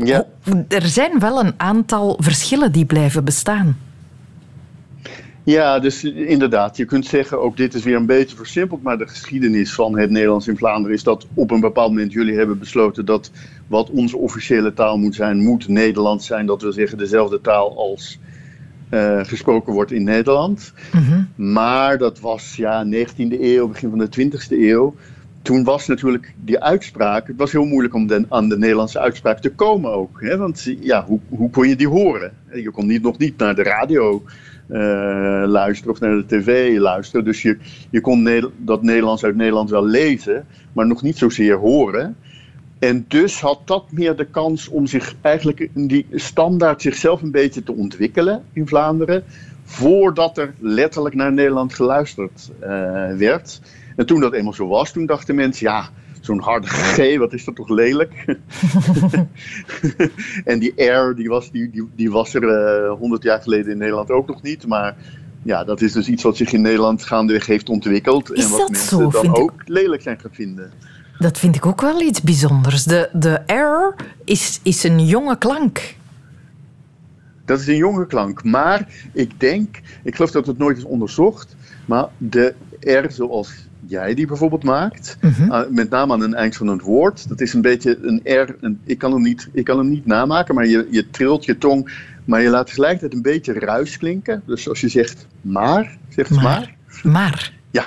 er 0.67 0.88
zijn 0.88 1.19
wel 1.19 1.39
een 1.39 1.53
aantal 1.57 2.17
verschillen 2.19 2.71
die 2.71 2.86
blijven 2.86 3.23
bestaan. 3.23 3.77
Ja, 5.45 5.79
dus 5.79 6.03
inderdaad, 6.03 6.77
je 6.77 6.85
kunt 6.85 7.05
zeggen, 7.05 7.41
ook 7.41 7.57
dit 7.57 7.73
is 7.73 7.83
weer 7.83 7.95
een 7.95 8.05
beetje 8.05 8.35
versimpeld, 8.35 8.83
maar 8.83 8.97
de 8.97 9.07
geschiedenis 9.07 9.73
van 9.73 9.97
het 9.97 10.09
Nederlands 10.09 10.47
in 10.47 10.57
Vlaanderen 10.57 10.95
is 10.95 11.03
dat 11.03 11.27
op 11.33 11.51
een 11.51 11.59
bepaald 11.59 11.89
moment 11.89 12.11
jullie 12.11 12.37
hebben 12.37 12.59
besloten 12.59 13.05
dat 13.05 13.31
wat 13.67 13.89
onze 13.89 14.17
officiële 14.17 14.73
taal 14.73 14.97
moet 14.97 15.15
zijn, 15.15 15.43
moet 15.43 15.67
Nederlands 15.67 16.25
zijn. 16.25 16.45
Dat 16.45 16.61
wil 16.61 16.71
zeggen 16.71 16.97
dezelfde 16.97 17.41
taal 17.41 17.77
als 17.77 18.19
uh, 18.89 19.19
gesproken 19.23 19.73
wordt 19.73 19.91
in 19.91 20.03
Nederland. 20.03 20.73
Maar 21.35 21.97
dat 21.97 22.19
was 22.19 22.55
ja 22.55 22.85
19e 22.85 23.39
eeuw, 23.39 23.67
begin 23.67 23.89
van 23.89 23.99
de 23.99 24.29
20e 24.31 24.49
eeuw. 24.49 24.95
Toen 25.41 25.63
was 25.63 25.87
natuurlijk 25.87 26.33
die 26.43 26.59
uitspraak, 26.59 27.27
het 27.27 27.37
was 27.37 27.51
heel 27.51 27.65
moeilijk 27.65 27.93
om 27.93 28.07
de, 28.07 28.25
aan 28.29 28.49
de 28.49 28.57
Nederlandse 28.57 28.99
uitspraak 28.99 29.39
te 29.39 29.51
komen 29.51 29.91
ook. 29.91 30.21
Hè? 30.21 30.37
Want 30.37 30.75
ja, 30.79 31.05
hoe, 31.05 31.19
hoe 31.29 31.49
kon 31.49 31.67
je 31.67 31.75
die 31.75 31.87
horen? 31.87 32.33
Je 32.53 32.71
kon 32.71 32.87
niet, 32.87 33.01
nog 33.01 33.17
niet 33.17 33.37
naar 33.37 33.55
de 33.55 33.63
radio 33.63 34.23
luisteren 35.47 35.93
of 35.93 35.99
naar 35.99 36.16
de 36.16 36.26
tv 36.26 36.78
luisteren. 36.78 37.26
Dus 37.26 37.41
je, 37.41 37.57
je 37.89 38.01
kon 38.01 38.51
dat 38.57 38.82
Nederlands 38.82 39.24
uit 39.24 39.36
Nederland 39.36 39.70
wel 39.70 39.86
lezen, 39.86 40.45
maar 40.74 40.88
nog 40.88 41.01
niet 41.01 41.18
zozeer 41.18 41.57
horen. 41.57 42.16
En 42.80 43.05
dus 43.07 43.41
had 43.41 43.59
dat 43.66 43.91
meer 43.91 44.16
de 44.16 44.26
kans 44.26 44.68
om 44.68 44.88
zich 44.88 45.16
eigenlijk 45.22 45.70
die 45.74 46.05
standaard 46.11 46.82
zichzelf 46.82 47.22
een 47.22 47.32
beetje 47.32 47.63
te 47.63 47.74
ontwikkelen 47.74 48.43
in 48.53 48.68
Vlaanderen. 48.68 49.24
Voordat 49.63 50.38
er 50.38 50.53
letterlijk 50.59 51.16
naar 51.16 51.34
Nederland 51.34 51.74
geluisterd 51.74 52.51
uh, 52.61 52.68
werd. 53.18 53.61
En 53.95 54.05
toen 54.05 54.20
dat 54.20 54.34
eenmaal 54.34 54.53
zo 54.53 54.68
was, 54.68 54.91
toen 54.91 55.05
dachten 55.05 55.36
mensen, 55.36 55.68
ja, 55.68 55.89
zo'n 56.26 56.39
harde 56.39 56.67
G, 56.67 57.17
wat 57.17 57.34
is 57.34 57.45
dat 57.45 57.55
toch 57.55 57.69
lelijk? 57.69 58.26
en 60.45 60.59
die 60.59 60.84
R, 60.84 61.15
die 61.15 61.28
was, 61.28 61.51
die, 61.51 61.69
die, 61.69 61.89
die 61.95 62.11
was 62.11 62.34
er 62.34 62.43
uh, 62.89 62.97
100 62.97 63.23
jaar 63.23 63.41
geleden 63.41 63.71
in 63.71 63.78
Nederland 63.78 64.11
ook 64.11 64.28
nog 64.28 64.41
niet. 64.41 64.67
Maar 64.67 64.95
ja, 65.43 65.63
dat 65.63 65.82
is 65.82 65.91
dus 65.91 66.07
iets 66.07 66.23
wat 66.23 66.38
zich 66.38 66.51
in 66.51 66.61
Nederland 66.61 67.03
gaandeweg 67.03 67.45
heeft 67.45 67.69
ontwikkeld. 67.69 68.34
Is 68.34 68.43
en 68.43 68.49
wat 68.49 68.59
dat 68.59 68.69
mensen 68.69 68.97
zo, 68.97 69.09
dan 69.09 69.21
vind 69.21 69.38
ik? 69.38 69.43
ook 69.43 69.61
lelijk 69.65 70.01
zijn 70.01 70.19
gaan 70.19 70.34
vinden. 70.34 70.71
Dat 71.19 71.39
vind 71.39 71.55
ik 71.55 71.65
ook 71.65 71.82
wel 71.82 72.01
iets 72.01 72.21
bijzonders. 72.21 72.84
De, 72.84 73.09
de 73.13 73.53
R 73.53 73.95
is, 74.23 74.59
is 74.63 74.84
een 74.84 75.05
jonge 75.05 75.38
klank. 75.38 75.95
Dat 77.45 77.59
is 77.59 77.67
een 77.67 77.76
jonge 77.76 78.07
klank. 78.07 78.43
Maar 78.43 78.88
ik 79.13 79.39
denk, 79.39 79.82
ik 80.03 80.15
geloof 80.15 80.32
dat 80.32 80.47
het 80.47 80.57
nooit 80.57 80.78
is 80.78 80.84
onderzocht, 80.84 81.55
maar 81.86 82.07
de 82.17 82.53
R 82.80 83.11
zoals 83.11 83.53
jij 83.88 84.13
die 84.13 84.27
bijvoorbeeld 84.27 84.63
maakt, 84.63 85.17
uh, 85.21 85.61
met 85.69 85.89
name 85.89 86.13
aan 86.13 86.21
een 86.21 86.33
eind 86.33 86.55
van 86.55 86.67
een 86.67 86.81
woord, 86.81 87.29
dat 87.29 87.41
is 87.41 87.53
een 87.53 87.61
beetje 87.61 87.97
een 88.01 88.21
R, 88.23 88.55
een, 88.59 88.79
ik, 88.83 88.97
kan 88.97 89.11
hem 89.11 89.21
niet, 89.21 89.49
ik 89.53 89.63
kan 89.63 89.77
hem 89.77 89.89
niet 89.89 90.05
namaken, 90.05 90.55
maar 90.55 90.67
je, 90.67 90.88
je 90.91 91.09
trilt 91.09 91.45
je 91.45 91.57
tong, 91.57 91.91
maar 92.25 92.41
je 92.41 92.49
laat 92.49 92.67
tegelijkertijd 92.67 93.13
een 93.13 93.21
beetje 93.21 93.53
ruis 93.53 93.97
klinken. 93.97 94.41
Dus 94.45 94.69
als 94.69 94.81
je 94.81 94.88
zegt 94.88 95.27
maar, 95.41 95.97
zegt 96.09 96.29
het 96.29 96.41
maar. 96.41 96.75
Maar. 97.03 97.53
Ja, 97.71 97.86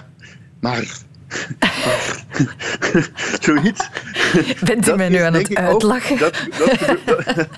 maar. 0.61 1.07
Zoiets. 3.41 3.89
Bent 4.64 4.89
u 4.89 4.97
mij 4.97 5.09
nu 5.09 5.16
aan 5.16 5.35
het 5.35 5.55
uitlachen? 5.55 6.18
dat, 6.18 6.47
dat 6.59 6.79
gebeurde, 6.79 7.49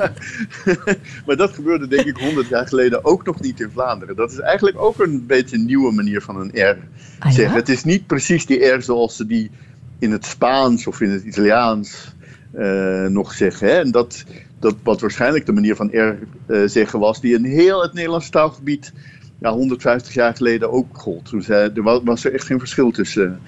maar 1.27 1.37
dat 1.37 1.55
gebeurde 1.55 1.89
denk 1.89 2.05
ik 2.05 2.19
100 2.19 2.49
jaar 2.49 2.67
geleden 2.67 3.05
ook 3.05 3.25
nog 3.25 3.41
niet 3.41 3.61
in 3.61 3.71
Vlaanderen. 3.73 4.17
Dat 4.17 4.33
is 4.33 4.39
eigenlijk 4.39 4.81
ook 4.81 4.99
een 4.99 5.27
beetje 5.27 5.57
een 5.57 5.65
nieuwe 5.65 5.93
manier 5.93 6.23
van 6.23 6.41
een 6.41 6.71
R 6.71 6.77
Ah, 7.21 7.33
zeggen. 7.33 7.57
Het 7.57 7.69
is 7.69 7.85
niet 7.85 8.07
precies 8.07 8.47
die 8.47 8.67
R 8.67 8.83
zoals 8.83 9.17
ze 9.17 9.27
die 9.27 9.51
in 9.99 10.13
het 10.13 10.25
Spaans 10.25 10.87
of 10.87 11.01
in 11.01 11.11
het 11.11 11.25
Italiaans 11.25 12.15
uh, 12.55 13.07
nog 13.07 13.33
zeggen. 13.33 13.69
Hè? 13.69 13.79
En 13.79 13.91
dat, 13.91 14.25
dat 14.59 14.75
wat 14.83 15.01
waarschijnlijk 15.01 15.47
de 15.47 15.53
manier 15.53 15.77
van 15.77 15.91
R 15.93 16.19
uh, 16.47 16.69
zeggen 16.69 16.99
was, 16.99 17.21
die 17.21 17.35
in 17.35 17.45
heel 17.45 17.83
het 17.83 17.93
Nederlandse 17.93 18.31
taalgebied 18.31 18.93
ja, 19.41 19.53
150 19.53 20.15
jaar 20.15 20.35
geleden 20.35 20.73
ook 20.73 20.87
gold. 20.93 21.25
Toen 21.25 21.43
zei, 21.43 21.71
er 21.75 21.83
was, 21.83 22.01
was 22.05 22.25
er 22.25 22.35
echt 22.35 22.47
geen 22.47 22.59
verschil 22.59 22.91
tussen 22.91 23.41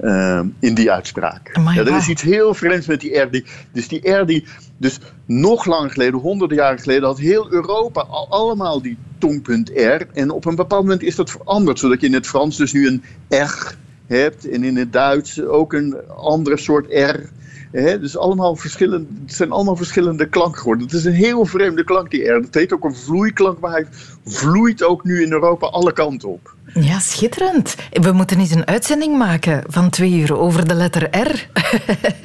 uh, 0.00 0.40
in 0.58 0.74
die 0.74 0.90
uitspraak. 0.90 1.56
Oh 1.58 1.74
ja, 1.74 1.80
er 1.80 1.96
is 1.96 2.08
iets 2.08 2.22
heel 2.22 2.54
vreemds 2.54 2.86
met 2.86 3.00
die 3.00 3.18
R. 3.18 3.30
Die, 3.30 3.44
dus 3.72 3.88
die 3.88 4.10
R 4.10 4.26
die, 4.26 4.44
dus 4.76 4.98
nog 5.26 5.64
lang 5.64 5.92
geleden, 5.92 6.20
honderden 6.20 6.56
jaren 6.56 6.78
geleden, 6.78 7.04
had 7.04 7.18
heel 7.18 7.52
Europa 7.52 8.00
al, 8.00 8.28
allemaal 8.28 8.82
die 8.82 8.98
tongpunt 9.18 9.70
R. 9.74 10.06
En 10.12 10.30
op 10.30 10.44
een 10.44 10.54
bepaald 10.54 10.82
moment 10.82 11.02
is 11.02 11.16
dat 11.16 11.30
veranderd, 11.30 11.78
zodat 11.78 12.00
je 12.00 12.06
in 12.06 12.14
het 12.14 12.26
Frans 12.26 12.56
dus 12.56 12.72
nu 12.72 12.86
een 12.86 13.02
R 13.28 13.74
hebt 14.06 14.48
en 14.48 14.64
in 14.64 14.76
het 14.76 14.92
Duits 14.92 15.42
ook 15.42 15.72
een 15.72 15.96
andere 16.08 16.56
soort 16.56 16.86
R. 16.92 17.28
Dus 17.72 18.16
allemaal 18.16 18.56
verschillende, 18.56 19.06
het 19.22 19.34
zijn 19.34 19.50
allemaal 19.50 19.76
verschillende 19.76 20.28
klanken 20.28 20.60
geworden. 20.60 20.84
Het 20.84 20.94
is 20.94 21.04
een 21.04 21.12
heel 21.12 21.44
vreemde 21.44 21.84
klank, 21.84 22.10
die 22.10 22.28
R. 22.28 22.42
Dat 22.42 22.54
heet 22.54 22.72
ook 22.72 22.84
een 22.84 22.94
vloeiklank, 22.94 23.58
maar 23.58 23.70
hij 23.70 23.86
vloeit 24.24 24.82
ook 24.82 25.04
nu 25.04 25.22
in 25.22 25.32
Europa 25.32 25.66
alle 25.66 25.92
kanten 25.92 26.28
op. 26.28 26.54
Ja, 26.74 26.98
schitterend. 26.98 27.74
We 27.90 28.12
moeten 28.12 28.38
eens 28.38 28.50
een 28.50 28.66
uitzending 28.66 29.18
maken 29.18 29.64
van 29.66 29.90
twee 29.90 30.12
uur 30.12 30.36
over 30.36 30.68
de 30.68 30.74
letter 30.74 31.02
R. 31.16 31.48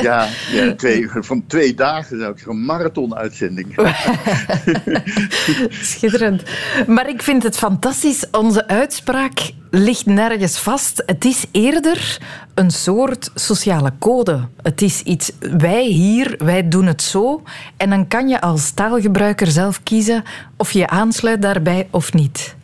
Ja, 0.01 0.27
ja 0.51 0.75
twee, 0.75 1.09
van 1.09 1.43
twee 1.47 1.73
dagen 1.73 2.19
zou 2.19 2.31
ik 2.31 2.37
zeggen, 2.37 2.55
een 2.55 2.65
marathon-uitzending. 2.65 3.75
Schitterend. 5.69 6.43
Maar 6.87 7.09
ik 7.09 7.21
vind 7.21 7.43
het 7.43 7.57
fantastisch. 7.57 8.29
Onze 8.31 8.67
uitspraak 8.67 9.51
ligt 9.69 10.05
nergens 10.05 10.59
vast. 10.59 11.03
Het 11.05 11.25
is 11.25 11.45
eerder 11.51 12.17
een 12.53 12.71
soort 12.71 13.31
sociale 13.35 13.91
code. 13.99 14.47
Het 14.61 14.81
is 14.81 15.01
iets, 15.01 15.31
wij 15.57 15.85
hier, 15.85 16.35
wij 16.37 16.67
doen 16.67 16.85
het 16.85 17.01
zo. 17.01 17.43
En 17.77 17.89
dan 17.89 18.07
kan 18.07 18.27
je 18.27 18.41
als 18.41 18.71
taalgebruiker 18.71 19.47
zelf 19.47 19.83
kiezen 19.83 20.23
of 20.57 20.71
je 20.71 20.87
aansluit 20.87 21.41
daarbij 21.41 21.87
of 21.91 22.13
niet. 22.13 22.55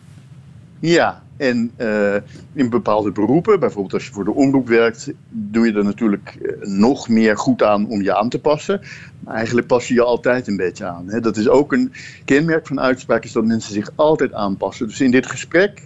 Ja, 0.80 1.22
en 1.42 1.72
uh, 1.78 2.16
in 2.54 2.70
bepaalde 2.70 3.12
beroepen, 3.12 3.60
bijvoorbeeld 3.60 3.94
als 3.94 4.06
je 4.06 4.12
voor 4.12 4.24
de 4.24 4.34
omroep 4.34 4.68
werkt, 4.68 5.12
doe 5.30 5.66
je 5.66 5.74
er 5.74 5.84
natuurlijk 5.84 6.58
nog 6.62 7.10
meer 7.10 7.38
goed 7.38 7.64
aan 7.64 7.88
om 7.88 8.02
je 8.02 8.16
aan 8.16 8.30
te 8.30 8.40
passen. 8.40 8.82
Maar 9.20 9.36
eigenlijk 9.36 9.68
pas 9.68 9.88
je 9.88 9.94
je 9.94 10.04
altijd 10.04 10.48
een 10.48 10.58
beetje 10.58 10.86
aan. 10.86 11.08
Hè. 11.08 11.20
Dat 11.20 11.38
is 11.38 11.48
ook 11.48 11.74
een 11.74 11.94
kenmerk 12.26 12.68
van 12.68 12.80
uitspraak, 12.80 13.24
is 13.24 13.32
dat 13.32 13.46
mensen 13.46 13.74
zich 13.74 13.90
altijd 13.96 14.34
aanpassen. 14.34 14.88
Dus 14.88 15.02
in 15.02 15.12
dit 15.12 15.26
gesprek, 15.26 15.82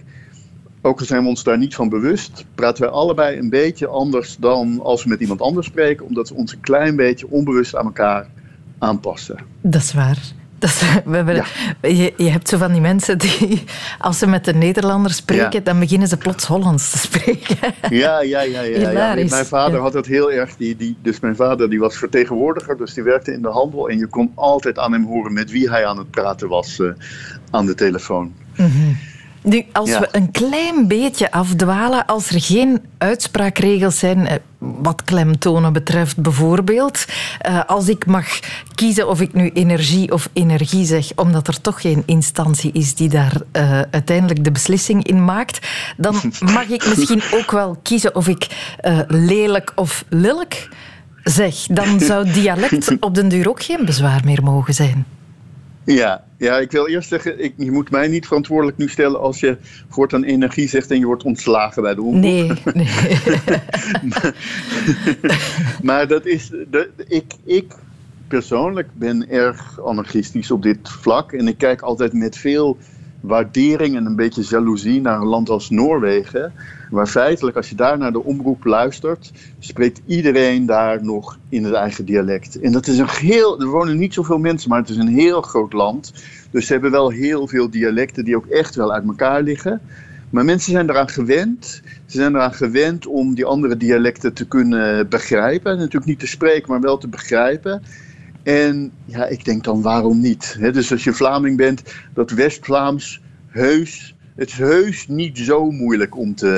ook 0.81 0.99
al 0.99 1.05
zijn 1.05 1.21
we 1.21 1.27
ons 1.27 1.43
daar 1.43 1.57
niet 1.57 1.75
van 1.75 1.89
bewust, 1.89 2.45
praten 2.55 2.83
wij 2.83 2.91
allebei 2.91 3.37
een 3.37 3.49
beetje 3.49 3.87
anders 3.87 4.37
dan 4.39 4.79
als 4.81 5.03
we 5.03 5.09
met 5.09 5.19
iemand 5.19 5.41
anders 5.41 5.67
spreken, 5.67 6.05
omdat 6.05 6.29
we 6.29 6.35
ons 6.35 6.53
een 6.53 6.61
klein 6.61 6.95
beetje 6.95 7.29
onbewust 7.29 7.75
aan 7.75 7.85
elkaar 7.85 8.27
aanpassen. 8.77 9.37
Dat 9.61 9.81
is 9.81 9.93
waar. 9.93 10.19
Dat, 10.65 11.03
we 11.05 11.15
hebben, 11.15 11.35
ja. 11.35 11.45
je, 11.81 12.13
je, 12.17 12.29
hebt 12.29 12.49
zo 12.49 12.57
van 12.57 12.71
die 12.71 12.81
mensen 12.81 13.17
die, 13.17 13.63
als 13.99 14.17
ze 14.17 14.27
met 14.27 14.45
de 14.45 14.53
Nederlanders 14.53 15.15
spreken, 15.15 15.49
ja. 15.51 15.59
dan 15.59 15.79
beginnen 15.79 16.07
ze 16.07 16.17
plots 16.17 16.45
Hollands 16.45 16.89
te 16.89 16.97
spreken. 16.97 17.57
Ja, 17.89 18.21
ja, 18.21 18.41
ja. 18.41 18.61
ja, 18.61 18.91
ja. 18.91 19.13
Mijn 19.13 19.45
vader 19.45 19.79
had 19.79 19.93
het 19.93 20.05
heel 20.05 20.31
erg. 20.31 20.55
Die, 20.55 20.75
die, 20.75 20.97
dus 21.01 21.19
mijn 21.19 21.35
vader 21.35 21.69
die 21.69 21.79
was 21.79 21.97
vertegenwoordiger, 21.97 22.77
dus 22.77 22.93
die 22.93 23.03
werkte 23.03 23.31
in 23.31 23.41
de 23.41 23.47
handel. 23.47 23.89
En 23.89 23.97
je 23.97 24.07
kon 24.07 24.31
altijd 24.35 24.79
aan 24.79 24.91
hem 24.91 25.05
horen 25.05 25.33
met 25.33 25.51
wie 25.51 25.69
hij 25.69 25.85
aan 25.85 25.97
het 25.97 26.09
praten 26.11 26.47
was 26.47 26.79
uh, 26.79 26.91
aan 27.51 27.65
de 27.65 27.75
telefoon. 27.75 28.33
Mm 28.55 28.71
-hmm. 28.71 28.97
Nu, 29.45 29.65
als 29.71 29.89
ja. 29.89 29.99
we 29.99 30.07
een 30.11 30.31
klein 30.31 30.87
beetje 30.87 31.31
afdwalen, 31.31 32.05
als 32.05 32.29
er 32.29 32.41
geen 32.41 32.81
uitspraakregels 32.97 33.99
zijn, 33.99 34.27
wat 34.57 35.03
klemtonen 35.03 35.73
betreft 35.73 36.17
bijvoorbeeld, 36.17 37.05
als 37.67 37.87
ik 37.87 38.05
mag 38.05 38.39
kiezen 38.75 39.09
of 39.09 39.21
ik 39.21 39.33
nu 39.33 39.49
energie 39.49 40.11
of 40.11 40.29
energie 40.33 40.85
zeg, 40.85 41.07
omdat 41.15 41.47
er 41.47 41.61
toch 41.61 41.81
geen 41.81 42.03
instantie 42.05 42.71
is 42.71 42.95
die 42.95 43.09
daar 43.09 43.41
uh, 43.53 43.81
uiteindelijk 43.91 44.43
de 44.43 44.51
beslissing 44.51 45.03
in 45.03 45.25
maakt, 45.25 45.67
dan 45.97 46.15
mag 46.53 46.67
ik 46.67 46.87
misschien 46.87 47.23
ook 47.33 47.51
wel 47.51 47.77
kiezen 47.83 48.15
of 48.15 48.27
ik 48.27 48.47
uh, 48.85 48.99
lelijk 49.07 49.71
of 49.75 50.05
lelijk 50.09 50.69
zeg. 51.23 51.55
Dan 51.55 51.99
zou 51.99 52.31
dialect 52.31 52.91
op 52.99 53.15
den 53.15 53.27
duur 53.27 53.49
ook 53.49 53.63
geen 53.63 53.85
bezwaar 53.85 54.21
meer 54.23 54.43
mogen 54.43 54.73
zijn. 54.73 55.05
Ja, 55.85 56.23
ja, 56.37 56.57
ik 56.57 56.71
wil 56.71 56.87
eerst 56.87 57.09
zeggen, 57.09 57.43
ik, 57.43 57.53
je 57.57 57.71
moet 57.71 57.89
mij 57.89 58.07
niet 58.07 58.27
verantwoordelijk 58.27 58.77
nu 58.77 58.89
stellen 58.89 59.19
als 59.19 59.39
je 59.39 59.57
voortaan 59.89 60.23
energie 60.23 60.69
zegt 60.69 60.91
en 60.91 60.99
je 60.99 61.05
wordt 61.05 61.23
ontslagen 61.23 61.81
bij 61.81 61.95
de 61.95 62.01
omroep. 62.01 62.21
Nee, 62.21 62.51
nee. 62.73 62.87
maar, 64.11 64.35
maar, 65.81 66.07
dat 66.07 66.25
is, 66.25 66.51
dat, 66.67 66.87
ik, 67.07 67.33
ik 67.43 67.73
persoonlijk 68.27 68.87
ben 68.93 69.29
erg 69.29 69.81
anarchistisch 69.81 70.51
op 70.51 70.63
dit 70.63 70.77
vlak 70.81 71.31
en 71.31 71.47
ik 71.47 71.57
kijk 71.57 71.81
altijd 71.81 72.13
met 72.13 72.37
veel 72.37 72.77
waardering 73.27 73.95
en 73.95 74.05
een 74.05 74.15
beetje 74.15 74.43
jaloezie 74.43 75.01
naar 75.01 75.19
een 75.19 75.27
land 75.27 75.49
als 75.49 75.69
Noorwegen. 75.69 76.53
Waar 76.89 77.07
feitelijk, 77.07 77.57
als 77.57 77.69
je 77.69 77.75
daar 77.75 77.97
naar 77.97 78.11
de 78.11 78.23
omroep 78.23 78.63
luistert, 78.63 79.31
spreekt 79.59 80.01
iedereen 80.05 80.65
daar 80.65 81.03
nog 81.03 81.37
in 81.49 81.63
het 81.63 81.73
eigen 81.73 82.05
dialect. 82.05 82.59
En 82.59 82.71
dat 82.71 82.87
is 82.87 82.97
een 82.97 83.09
heel, 83.09 83.61
er 83.61 83.67
wonen 83.67 83.97
niet 83.97 84.13
zoveel 84.13 84.37
mensen, 84.37 84.69
maar 84.69 84.79
het 84.79 84.89
is 84.89 84.97
een 84.97 85.07
heel 85.07 85.41
groot 85.41 85.73
land. 85.73 86.13
Dus 86.51 86.65
ze 86.65 86.73
hebben 86.73 86.91
wel 86.91 87.09
heel 87.09 87.47
veel 87.47 87.69
dialecten 87.69 88.25
die 88.25 88.35
ook 88.35 88.45
echt 88.45 88.75
wel 88.75 88.93
uit 88.93 89.07
elkaar 89.07 89.41
liggen. 89.41 89.81
Maar 90.29 90.45
mensen 90.45 90.71
zijn 90.71 90.89
eraan 90.89 91.09
gewend. 91.09 91.81
Ze 92.05 92.17
zijn 92.17 92.35
eraan 92.35 92.53
gewend 92.53 93.07
om 93.07 93.35
die 93.35 93.45
andere 93.45 93.77
dialecten 93.77 94.33
te 94.33 94.47
kunnen 94.47 95.09
begrijpen. 95.09 95.77
Natuurlijk 95.77 96.05
niet 96.05 96.19
te 96.19 96.27
spreken, 96.27 96.71
maar 96.71 96.81
wel 96.81 96.97
te 96.97 97.07
begrijpen. 97.07 97.81
En 98.45 98.91
ja, 99.05 99.25
ik 99.25 99.45
denk 99.45 99.63
dan 99.63 99.81
waarom 99.81 100.21
niet? 100.21 100.55
He, 100.59 100.71
dus 100.71 100.91
als 100.91 101.03
je 101.03 101.13
Vlaming 101.13 101.57
bent, 101.57 101.83
dat 102.13 102.31
West-Vlaams 102.31 103.21
heus 103.47 104.15
het 104.35 104.47
is 104.49 104.57
heus 104.57 105.07
niet 105.07 105.37
zo 105.37 105.71
moeilijk 105.71 106.17
om 106.17 106.35
te 106.35 106.51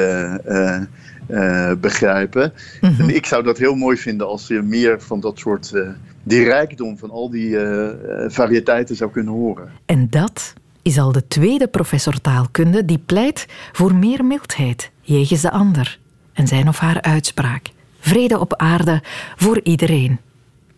eh, 0.46 0.82
eh, 1.28 1.78
begrijpen. 1.78 2.54
Mhm. 2.82 3.02
En 3.02 3.16
ik 3.16 3.26
zou 3.26 3.44
dat 3.44 3.58
heel 3.58 3.76
mooi 3.76 3.98
vinden 3.98 4.28
als 4.28 4.48
je 4.48 4.62
meer 4.62 5.02
van 5.02 5.20
dat 5.20 5.40
soort, 5.40 5.74
eh, 5.74 5.90
die 6.24 6.44
rijkdom 6.44 6.98
van 6.98 7.10
al 7.10 7.30
die 7.30 7.58
eh, 7.58 7.90
eh, 7.90 8.32
variëteiten 8.32 8.96
zou 8.96 9.12
kunnen 9.12 9.34
horen. 9.34 9.72
En 9.86 10.08
dat 10.10 10.54
is 10.82 11.00
al 11.00 11.12
de 11.12 11.28
tweede 11.28 11.68
professor 11.68 12.22
taalkunde 12.22 12.86
die 12.86 13.02
pleit 13.06 13.46
voor 13.72 13.96
meer 13.96 14.26
mildheid 14.26 14.92
jegens 15.02 15.42
de 15.42 15.52
ander 15.52 16.00
en 16.34 16.48
zijn 16.48 16.68
of 16.68 16.78
haar 16.78 17.02
uitspraak. 17.02 17.70
Vrede 18.00 18.40
op 18.40 18.56
aarde 18.56 19.02
voor 19.36 19.60
iedereen. 19.64 20.20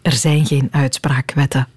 Er 0.02 0.12
zijn 0.12 0.46
geen 0.46 0.68
uitspraakwetten. 0.72 1.68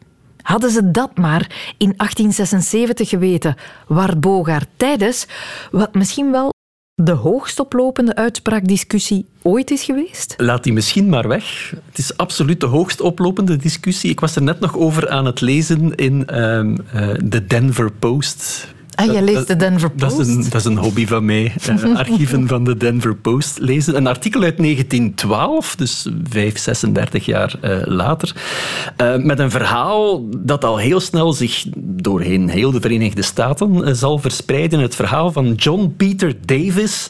Hadden 0.42 0.70
ze 0.70 0.90
dat 0.90 1.16
maar 1.16 1.74
in 1.78 1.94
1876 1.96 3.08
geweten, 3.08 3.56
waar 3.86 4.18
Bogaert 4.18 4.68
tijdens 4.76 5.26
wat 5.70 5.94
misschien 5.94 6.30
wel 6.30 6.50
de 6.94 7.12
hoogst 7.12 7.60
oplopende 7.60 8.14
uitspraakdiscussie 8.14 9.26
ooit 9.42 9.70
is 9.70 9.82
geweest? 9.82 10.34
Laat 10.36 10.64
die 10.64 10.72
misschien 10.72 11.08
maar 11.08 11.28
weg. 11.28 11.74
Het 11.86 11.98
is 11.98 12.16
absoluut 12.16 12.60
de 12.60 12.66
hoogst 12.66 13.00
oplopende 13.00 13.56
discussie. 13.56 14.10
Ik 14.10 14.20
was 14.20 14.36
er 14.36 14.42
net 14.42 14.60
nog 14.60 14.76
over 14.76 15.10
aan 15.10 15.24
het 15.24 15.40
lezen 15.40 15.94
in 15.94 16.26
ehm, 16.26 16.76
eh, 16.92 17.08
de 17.24 17.46
Denver 17.46 17.92
Post. 17.92 18.68
Ah, 18.94 19.12
jij 19.12 19.22
leest 19.22 19.46
de 19.46 19.56
Denver 19.56 19.90
Dat 19.96 20.20
is 20.20 20.28
een, 20.28 20.36
Post? 20.36 20.50
dat 20.52 20.60
is 20.60 20.66
een 20.66 20.76
hobby 20.76 21.06
van 21.06 21.24
mij. 21.24 21.52
eh, 21.66 21.96
archieven 22.04 22.48
van 22.48 22.64
de 22.64 22.76
Denver 22.76 23.14
Post 23.16 23.58
lezen. 23.58 23.96
Een 23.96 24.06
artikel 24.06 24.42
uit 24.42 24.56
1912, 24.58 25.76
dus 25.76 26.06
5, 26.28 26.58
36 26.58 27.24
jaar 27.26 27.54
eh, 27.60 27.76
later. 27.84 28.34
eh, 28.96 29.16
met 29.16 29.38
een 29.38 29.50
verhaal 29.50 30.26
dat 30.38 30.64
al 30.64 30.76
heel 30.78 31.00
snel 31.00 31.32
zich 31.32 31.64
doorheen 31.78 32.48
heel 32.48 32.70
de 32.70 32.80
Verenigde 32.80 33.22
Staten 33.22 33.96
zal 33.96 34.18
verspreiden. 34.18 34.80
Het 34.80 34.94
verhaal 34.94 35.32
van 35.32 35.52
John 35.54 35.94
Peter 35.96 36.34
Davis. 36.44 37.08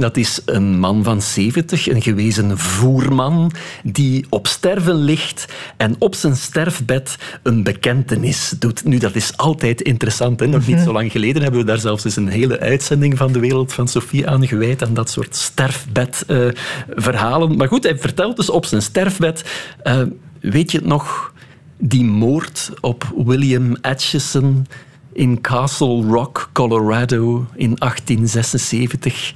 Dat 0.00 0.16
is 0.16 0.40
een 0.44 0.78
man 0.78 1.04
van 1.04 1.22
70, 1.22 1.88
een 1.88 2.02
gewezen 2.02 2.58
voerman, 2.58 3.52
die 3.82 4.26
op 4.28 4.46
sterven 4.46 4.94
ligt 4.94 5.52
en 5.76 5.96
op 5.98 6.14
zijn 6.14 6.36
sterfbed 6.36 7.16
een 7.42 7.62
bekentenis 7.62 8.54
doet. 8.58 8.84
Nu, 8.84 8.98
dat 8.98 9.14
is 9.14 9.36
altijd 9.36 9.82
interessant. 9.82 10.40
Hè? 10.40 10.46
Nog 10.46 10.66
niet 10.66 10.80
zo 10.80 10.92
lang 10.92 11.12
geleden 11.12 11.42
hebben 11.42 11.60
we 11.60 11.66
daar 11.66 11.78
zelfs 11.78 12.04
eens 12.04 12.16
een 12.16 12.28
hele 12.28 12.60
uitzending 12.60 13.16
van 13.16 13.32
de 13.32 13.38
Wereld 13.38 13.72
van 13.72 13.88
Sophie 13.88 14.28
aan 14.28 14.46
gewijd, 14.46 14.82
aan 14.82 14.94
dat 14.94 15.10
soort 15.10 15.36
sterfbedverhalen. 15.36 17.56
maar 17.56 17.68
goed, 17.68 17.82
hij 17.82 17.98
vertelt 17.98 18.36
dus 18.36 18.50
op 18.50 18.66
zijn 18.66 18.82
sterfbed, 18.82 19.44
eh, 19.82 20.02
weet 20.40 20.72
je 20.72 20.78
het 20.78 20.86
nog, 20.86 21.32
die 21.78 22.04
moord 22.04 22.70
op 22.80 23.12
William 23.16 23.76
Atchison 23.80 24.66
in 25.12 25.40
Castle 25.40 26.02
Rock, 26.02 26.50
Colorado 26.52 27.46
in 27.54 27.76
1876. 27.78 29.32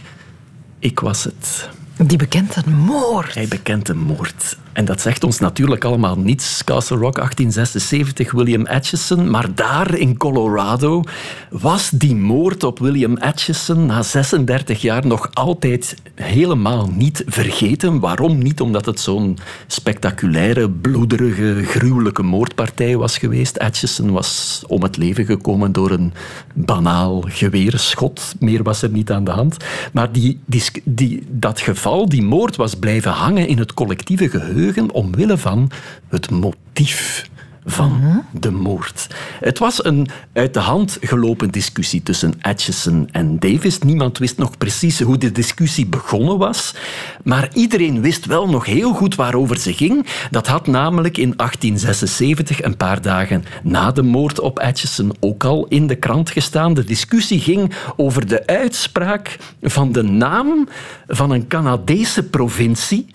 Ik 0.85 1.01
was 1.01 1.25
het. 1.25 1.69
Die 1.97 2.19
bekent 2.19 2.57
een 2.57 2.73
moord. 2.73 3.35
Hij 3.35 3.49
bekent 3.49 3.89
een 3.89 3.99
moord. 3.99 4.59
En 4.75 4.85
dat 4.85 5.01
zegt 5.01 5.25
ons 5.25 5.39
natuurlijk 5.39 5.85
allemaal 5.85 6.19
niets. 6.19 6.65
Castle 6.65 6.97
Rock 6.97 7.15
1876, 7.15 8.33
William 8.33 8.67
Atchison. 8.67 9.31
Maar 9.31 9.55
daar 9.55 9.95
in 9.99 10.17
Colorado 10.17 11.03
was 11.51 11.91
die 11.91 12.17
moord 12.17 12.65
op 12.65 12.79
William 12.79 13.17
Atchison 13.17 13.87
na 13.87 14.03
36 14.03 14.83
jaar 14.83 15.07
nog 15.07 15.31
altijd 15.33 15.97
helemaal 16.15 16.91
niet 16.97 17.25
vergeten. 17.27 18.01
Waarom 18.01 18.39
niet? 18.39 18.61
Omdat 18.61 18.87
het 18.87 19.01
zo'n 19.01 19.39
spectaculaire, 19.67 20.71
bloederige, 20.71 21.65
gruwelijke 21.65 22.23
moordpartij 22.23 22.97
was 22.97 23.19
geweest. 23.19 23.59
Atchison 23.59 24.11
was 24.11 24.63
om 24.67 24.83
het 24.83 24.97
leven 24.97 25.25
gekomen 25.25 25.73
door 25.73 25.91
een 25.91 26.13
banaal 26.55 27.25
geweerschot. 27.27 28.35
Meer 28.39 28.63
was 28.63 28.83
er 28.83 28.91
niet 28.91 29.11
aan 29.11 29.25
de 29.25 29.31
hand. 29.31 29.57
Maar 29.93 30.13
die, 30.13 30.41
die, 30.85 31.27
dat 31.31 31.61
geval, 31.61 32.09
die 32.09 32.23
moord, 32.23 32.57
was 32.57 32.75
blijven 32.75 33.11
hangen 33.11 33.49
in 33.49 33.59
het 33.59 33.75
collectieve 33.75 34.29
geheugen 34.29 34.64
omwille 34.93 35.39
van 35.39 35.71
het 36.09 36.31
motief 36.31 37.29
van 37.65 38.25
de 38.33 38.51
moord. 38.51 39.07
Het 39.41 39.59
was 39.59 39.85
een 39.85 40.09
uit 40.33 40.55
de 40.55 40.61
hand 40.61 40.99
gelopen 41.01 41.51
discussie 41.51 42.03
tussen 42.03 42.35
Atchison 42.41 43.09
en 43.13 43.39
Davis. 43.39 43.79
Niemand 43.79 44.19
wist 44.19 44.39
nog 44.39 44.59
precies 44.59 45.01
hoe 45.01 45.19
de 45.19 45.33
discussie 45.33 45.87
begonnen 45.87 46.39
was, 46.39 46.75
maar 47.23 47.49
iedereen 47.53 48.01
wist 48.01 48.27
wel 48.27 48.49
nog 48.49 48.67
heel 48.67 48.93
goed 48.93 49.15
waarover 49.15 49.59
ze 49.59 49.75
ging. 49.75 50.07
Dat 50.31 50.47
had 50.47 50.67
namelijk 50.67 51.17
in 51.17 51.33
1876, 51.37 52.63
een 52.63 52.77
paar 52.77 53.03
dagen 53.03 53.45
na 53.63 53.91
de 53.91 54.03
moord 54.03 54.41
op 54.41 54.59
Atchison, 54.59 55.13
ook 55.21 55.45
al 55.45 55.67
in 55.69 55.87
de 55.87 55.97
krant 55.97 56.31
gestaan. 56.31 56.75
De 56.75 56.85
discussie 56.85 57.41
ging 57.41 57.75
over 57.97 58.27
de 58.27 58.47
uitspraak 58.47 59.37
van 59.63 59.93
de 59.93 60.03
naam 60.03 60.69
van 61.07 61.31
een 61.31 61.47
Canadese 61.47 62.23
provincie. 62.23 63.07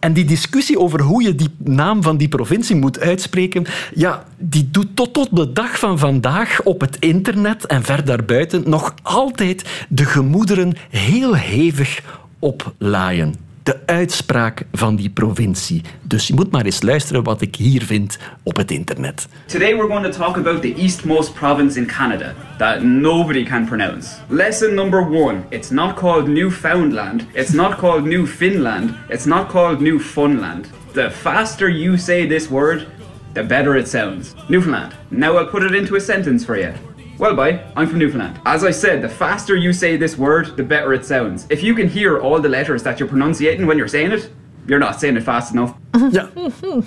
En 0.00 0.12
die 0.12 0.24
discussie 0.24 0.78
over 0.78 1.00
hoe 1.00 1.22
je 1.22 1.34
die 1.34 1.50
naam 1.58 2.02
van 2.02 2.16
die 2.16 2.28
provincie 2.28 2.76
moet 2.76 3.00
uitspreken, 3.00 3.66
ja, 3.94 4.24
die 4.38 4.68
doet 4.70 4.96
tot 4.96 5.18
op 5.18 5.28
de 5.30 5.52
dag 5.52 5.78
van 5.78 5.98
vandaag 5.98 6.62
op 6.62 6.80
het 6.80 6.96
internet 6.98 7.66
en 7.66 7.82
ver 7.82 8.04
daarbuiten 8.04 8.62
nog 8.66 8.94
altijd 9.02 9.86
de 9.88 10.04
gemoederen 10.04 10.76
heel 10.90 11.36
hevig 11.36 12.02
oplaaien. 12.38 13.49
De 13.62 13.76
uitspraak 13.86 14.62
van 14.72 14.96
die 14.96 15.10
provincie. 15.10 15.82
Dus 16.02 16.26
je 16.26 16.34
moet 16.34 16.50
maar 16.50 16.64
eens 16.64 16.82
luisteren 16.82 17.22
wat 17.22 17.40
ik 17.40 17.56
hier 17.56 17.82
vind 17.82 18.18
op 18.42 18.56
het 18.56 18.70
internet. 18.70 19.28
Today 19.46 19.76
we're 19.76 19.88
going 19.88 20.04
to 20.04 20.10
talk 20.10 20.36
about 20.36 20.62
the 20.62 20.74
eastmost 20.74 21.34
province 21.34 21.78
in 21.78 21.86
Canada 21.86 22.34
that 22.58 22.82
nobody 22.82 23.44
can 23.44 23.64
pronounce. 23.64 24.08
Lesson 24.28 24.74
number 24.74 25.08
one 25.10 25.42
it's 25.48 25.70
not 25.70 25.94
called 25.94 26.28
Newfoundland, 26.28 27.26
it's 27.32 27.52
not 27.52 27.76
called 27.76 28.04
New 28.04 28.26
Finland, 28.26 28.94
it's 29.08 29.24
not 29.24 29.48
called 29.48 29.80
New 29.80 30.00
Funland. 30.00 30.64
The 30.92 31.10
faster 31.10 31.68
you 31.68 31.96
say 31.96 32.28
this 32.28 32.48
word, 32.48 32.86
the 33.34 33.42
better 33.42 33.76
it 33.76 33.88
sounds. 33.88 34.34
Newfoundland. 34.48 34.92
Now 35.10 35.36
I'll 35.36 35.50
put 35.50 35.62
it 35.62 35.74
into 35.74 35.96
a 35.96 36.00
sentence 36.00 36.44
for 36.44 36.56
you. 36.56 36.72
Well, 37.20 37.36
bye, 37.36 37.60
I'm 37.76 37.86
from 37.86 37.98
Newfoundland. 37.98 38.40
As 38.46 38.64
I 38.64 38.70
said, 38.72 39.02
the 39.02 39.08
faster 39.08 39.54
you 39.54 39.74
say 39.74 39.98
this 39.98 40.16
word, 40.16 40.56
the 40.56 40.62
better 40.62 40.94
it 40.94 41.04
sounds. 41.04 41.44
If 41.50 41.62
you 41.62 41.74
can 41.74 41.86
hear 41.86 42.18
all 42.18 42.40
the 42.40 42.48
letters 42.48 42.82
that 42.82 42.98
you're 42.98 43.08
pronunciating 43.08 43.66
when 43.66 43.76
you're 43.76 43.90
saying 43.90 44.12
it, 44.12 44.30
you're 44.66 44.78
not 44.78 44.98
saying 45.00 45.16
it 45.18 45.22
fast 45.22 45.52
enough. 45.52 45.74
Ja, 46.12 46.30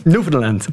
Newfoundland. 0.03 0.67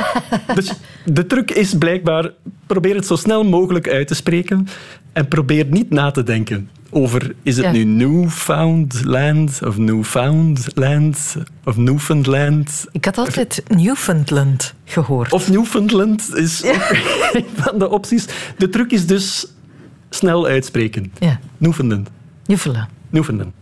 dus 0.54 0.72
de 1.04 1.26
truc 1.26 1.50
is 1.50 1.74
blijkbaar, 1.74 2.30
probeer 2.66 2.94
het 2.94 3.06
zo 3.06 3.16
snel 3.16 3.44
mogelijk 3.44 3.88
uit 3.88 4.06
te 4.06 4.14
spreken 4.14 4.66
en 5.12 5.28
probeer 5.28 5.66
niet 5.66 5.90
na 5.90 6.10
te 6.10 6.22
denken 6.22 6.70
over 6.94 7.34
is 7.42 7.56
het 7.56 7.64
Ja. 7.64 7.70
nu 7.72 7.84
Newfoundland 7.84 9.60
of 9.64 9.76
Newfoundland 9.76 11.36
of 11.64 11.76
Newfoundland. 11.76 12.86
Ik 12.92 13.04
had 13.04 13.18
altijd 13.18 13.62
Newfoundland 13.68 14.74
gehoord. 14.84 15.32
Of 15.32 15.50
Newfoundland 15.50 16.34
is 16.34 16.62
een 17.32 17.44
van 17.56 17.78
de 17.78 17.88
opties. 17.90 18.26
De 18.58 18.68
truc 18.68 18.90
is 18.90 19.06
dus 19.06 19.46
snel 20.10 20.46
uitspreken. 20.46 21.12
Ja. 21.18 21.40
Newfoundland. 21.58 22.08
Newfoundland. 22.46 22.88
Newfoundland. 23.10 23.52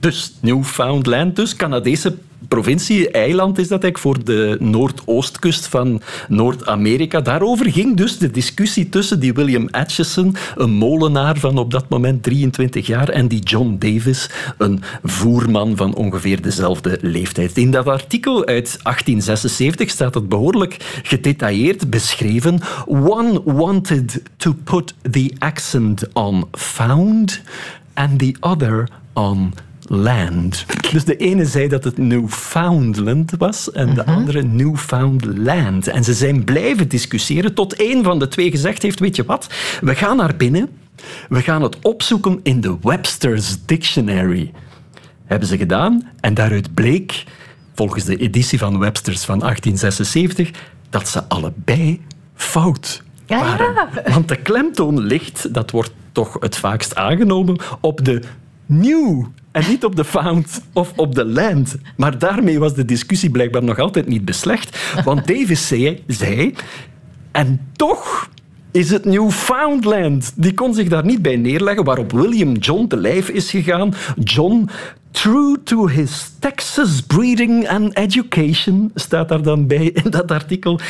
Dus 0.00 0.32
Newfoundland, 0.40 1.36
dus 1.36 1.56
Canadese 1.56 2.14
provincie, 2.48 3.10
eiland 3.10 3.58
is 3.58 3.68
dat 3.68 3.82
eigenlijk 3.82 3.98
voor 3.98 4.24
de 4.24 4.56
noordoostkust 4.60 5.66
van 5.66 6.00
Noord-Amerika. 6.28 7.20
Daarover 7.20 7.70
ging 7.70 7.96
dus 7.96 8.18
de 8.18 8.30
discussie 8.30 8.88
tussen 8.88 9.20
die 9.20 9.32
William 9.32 9.68
Atchison, 9.70 10.36
een 10.56 10.70
molenaar 10.70 11.38
van 11.38 11.58
op 11.58 11.70
dat 11.70 11.88
moment 11.88 12.22
23 12.22 12.86
jaar, 12.86 13.08
en 13.08 13.28
die 13.28 13.40
John 13.42 13.76
Davis, 13.78 14.30
een 14.58 14.82
voerman 15.02 15.76
van 15.76 15.94
ongeveer 15.94 16.42
dezelfde 16.42 16.98
leeftijd. 17.00 17.56
In 17.56 17.70
dat 17.70 17.86
artikel 17.86 18.36
uit 18.46 18.78
1876 18.82 19.90
staat 19.90 20.14
het 20.14 20.28
behoorlijk 20.28 21.00
gedetailleerd 21.02 21.90
beschreven. 21.90 22.60
One 22.86 23.42
wanted 23.44 24.22
to 24.36 24.56
put 24.64 24.94
the 25.10 25.32
accent 25.38 26.12
on 26.12 26.44
found 26.52 27.42
and 27.94 28.18
the 28.18 28.34
other 28.40 28.88
on 29.12 29.52
land. 29.88 30.64
Dus 30.92 31.04
de 31.04 31.16
ene 31.16 31.44
zei 31.44 31.68
dat 31.68 31.84
het 31.84 31.98
Newfoundland 31.98 33.32
was 33.38 33.72
en 33.72 33.94
de 33.94 34.06
andere 34.06 34.42
Newfoundland. 34.42 35.86
En 35.86 36.04
ze 36.04 36.14
zijn 36.14 36.44
blijven 36.44 36.88
discussiëren 36.88 37.54
tot 37.54 37.74
één 37.74 38.04
van 38.04 38.18
de 38.18 38.28
twee 38.28 38.50
gezegd 38.50 38.82
heeft, 38.82 39.00
weet 39.00 39.16
je 39.16 39.24
wat, 39.24 39.46
we 39.80 39.94
gaan 39.94 40.16
naar 40.16 40.36
binnen, 40.36 40.68
we 41.28 41.42
gaan 41.42 41.62
het 41.62 41.78
opzoeken 41.82 42.40
in 42.42 42.60
de 42.60 42.76
Webster's 42.82 43.56
Dictionary. 43.66 44.52
Hebben 45.24 45.48
ze 45.48 45.56
gedaan 45.56 46.10
en 46.20 46.34
daaruit 46.34 46.74
bleek, 46.74 47.24
volgens 47.74 48.04
de 48.04 48.16
editie 48.16 48.58
van 48.58 48.78
Webster's 48.78 49.24
van 49.24 49.38
1876, 49.38 50.50
dat 50.90 51.08
ze 51.08 51.24
allebei 51.28 52.00
fout 52.34 53.02
waren. 53.26 53.88
Want 54.04 54.28
de 54.28 54.36
klemtoon 54.36 55.00
ligt, 55.00 55.54
dat 55.54 55.70
wordt 55.70 55.92
toch 56.12 56.36
het 56.40 56.56
vaakst 56.56 56.94
aangenomen, 56.94 57.56
op 57.80 58.04
de 58.04 58.22
new 58.66 59.24
en 59.56 59.68
niet 59.68 59.84
op 59.84 59.96
de 59.96 60.04
found 60.04 60.62
of 60.72 60.92
op 60.96 61.14
de 61.14 61.24
land. 61.24 61.76
Maar 61.96 62.18
daarmee 62.18 62.58
was 62.58 62.74
de 62.74 62.84
discussie 62.84 63.30
blijkbaar 63.30 63.64
nog 63.64 63.78
altijd 63.78 64.06
niet 64.06 64.24
beslecht. 64.24 64.78
Want 65.04 65.26
Davis 65.26 65.66
zei, 65.66 66.02
zei 66.06 66.54
en 67.32 67.60
toch 67.72 68.28
is 68.70 68.90
het 68.90 69.04
Newfoundland. 69.04 70.32
Die 70.34 70.54
kon 70.54 70.74
zich 70.74 70.88
daar 70.88 71.04
niet 71.04 71.22
bij 71.22 71.36
neerleggen, 71.36 71.84
waarop 71.84 72.12
William 72.12 72.52
John 72.52 72.86
te 72.86 72.96
lijf 72.96 73.28
is 73.28 73.50
gegaan. 73.50 73.94
John 74.18 74.68
True 75.10 75.56
to 75.64 75.88
his 75.88 76.30
Texas 76.38 77.00
breeding 77.00 77.68
and 77.68 77.96
education, 77.96 78.90
staat 78.94 79.28
daar 79.28 79.42
dan 79.42 79.66
bij 79.66 79.86
in 80.02 80.10
dat 80.10 80.30
artikel. 80.30 80.80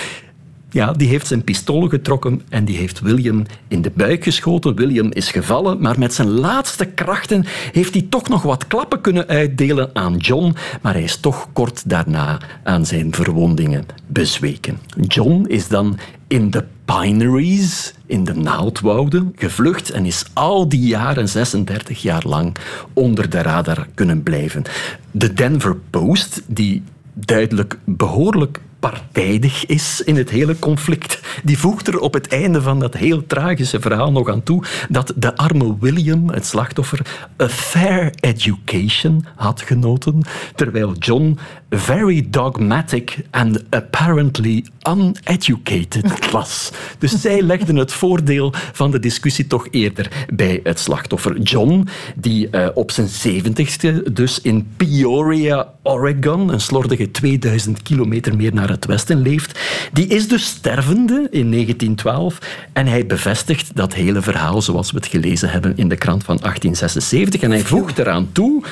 Ja, 0.71 0.93
die 0.93 1.09
heeft 1.09 1.27
zijn 1.27 1.45
pistool 1.45 1.89
getrokken 1.89 2.43
en 2.49 2.64
die 2.64 2.77
heeft 2.77 3.01
William 3.01 3.43
in 3.69 3.83
de 3.83 3.91
buik 3.95 4.25
geschoten. 4.25 4.75
William 4.75 5.12
is 5.12 5.31
gevallen, 5.31 5.81
maar 5.81 5.99
met 5.99 6.14
zijn 6.14 6.29
laatste 6.29 6.85
krachten 6.85 7.45
heeft 7.73 7.95
hij 7.95 8.07
toch 8.09 8.29
nog 8.29 8.43
wat 8.43 8.67
klappen 8.67 9.01
kunnen 9.01 9.27
uitdelen 9.27 9.91
aan 9.93 10.17
John, 10.17 10.55
maar 10.83 10.93
hij 10.93 11.03
is 11.03 11.17
toch 11.17 11.49
kort 11.53 11.89
daarna 11.89 12.39
aan 12.62 12.87
zijn 12.87 13.14
verwondingen 13.14 13.87
bezweken. 14.07 14.79
John 15.01 15.45
is 15.49 15.69
dan 15.69 15.99
in 16.27 16.51
de 16.51 16.64
pineries, 16.85 17.95
in 18.07 18.25
de 18.25 18.35
naaldwouden, 18.35 19.33
gevlucht 19.37 19.91
en 19.91 20.05
is 20.05 20.25
al 20.33 20.69
die 20.69 20.87
jaren, 20.87 21.29
36 21.29 22.03
jaar 22.03 22.23
lang, 22.27 22.57
onder 22.93 23.31
de 23.31 23.43
radar 23.43 23.87
kunnen 23.95 24.23
blijven. 24.23 24.62
De 25.11 25.33
Denver 25.33 25.77
Post, 25.91 26.43
die 26.47 26.83
duidelijk 27.12 27.79
behoorlijk 27.85 28.61
partijdig 28.79 29.66
is 29.66 30.03
in 30.05 30.16
het 30.16 30.31
hele 30.31 30.59
conflict. 30.59 31.20
Die 31.45 31.59
voegt 31.59 31.89
er 31.89 31.99
op 31.99 32.14
het 32.14 32.29
einde 32.29 32.62
van 32.62 32.79
dat 32.79 32.95
heel 32.95 33.27
tragische 33.27 33.81
verhaal 33.81 34.12
nog 34.12 34.29
aan 34.29 34.43
toe 34.43 34.64
dat 34.89 35.12
de 35.16 35.37
arme 35.37 35.77
William, 35.81 36.29
het 36.29 36.47
slachtoffer, 36.47 37.07
a 37.43 37.49
fair 37.49 38.12
education 38.20 39.24
had 39.35 39.62
genoten, 39.62 40.22
terwijl 40.55 40.93
John 40.93 41.39
very 41.70 42.27
dogmatic 42.31 43.18
and 43.31 43.64
apparently 43.70 44.64
uneducated 44.89 46.31
was. 46.33 46.70
Dus 46.99 47.20
zij 47.20 47.43
legden 47.43 47.77
het 47.77 47.93
voordeel 47.93 48.53
van 48.72 48.91
de 48.91 48.99
discussie 48.99 49.47
toch 49.47 49.66
eerder 49.70 50.27
bij 50.35 50.61
het 50.62 50.79
slachtoffer. 50.79 51.39
John, 51.39 51.89
die 52.16 52.49
uh, 52.51 52.68
op 52.74 52.91
zijn 52.91 53.09
zeventigste 53.09 54.12
dus 54.12 54.41
in 54.41 54.68
Peoria, 54.77 55.72
Oregon, 55.83 56.53
een 56.53 56.61
slordige 56.61 57.11
2000 57.11 57.83
kilometer 57.83 58.37
meer 58.37 58.55
naar 58.55 58.66
het 58.69 58.87
westen 58.87 59.23
leeft, 59.23 59.61
die 59.93 60.07
is 60.07 60.29
dus 60.29 60.45
stervende 60.45 61.29
in 61.31 61.51
1912 61.51 62.39
en 62.73 62.87
hij 62.87 63.07
bevestigt 63.07 63.77
dat 63.77 63.95
hele 63.95 64.23
verhaal 64.23 64.62
zoals 64.62 64.91
we 64.91 64.97
het 64.97 65.07
gelezen 65.07 65.51
hebben 65.51 65.77
in 65.77 65.89
de 65.89 65.97
krant 65.97 66.25
van 66.25 66.37
1876 66.37 67.41
en 67.41 67.51
hij 67.51 67.64
voegt 67.64 67.99
eraan 67.99 68.29
toe 68.33 68.64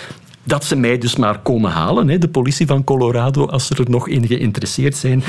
dat 0.44 0.64
ze 0.64 0.76
mij 0.76 0.98
dus 0.98 1.16
maar 1.16 1.38
komen 1.38 1.70
halen, 1.70 2.08
hè, 2.08 2.18
de 2.18 2.28
politie 2.28 2.66
van 2.66 2.84
Colorado, 2.84 3.46
als 3.46 3.66
ze 3.66 3.74
er 3.74 3.90
nog 3.90 4.08
in 4.08 4.26
geïnteresseerd 4.26 4.96
zijn. 4.96 5.22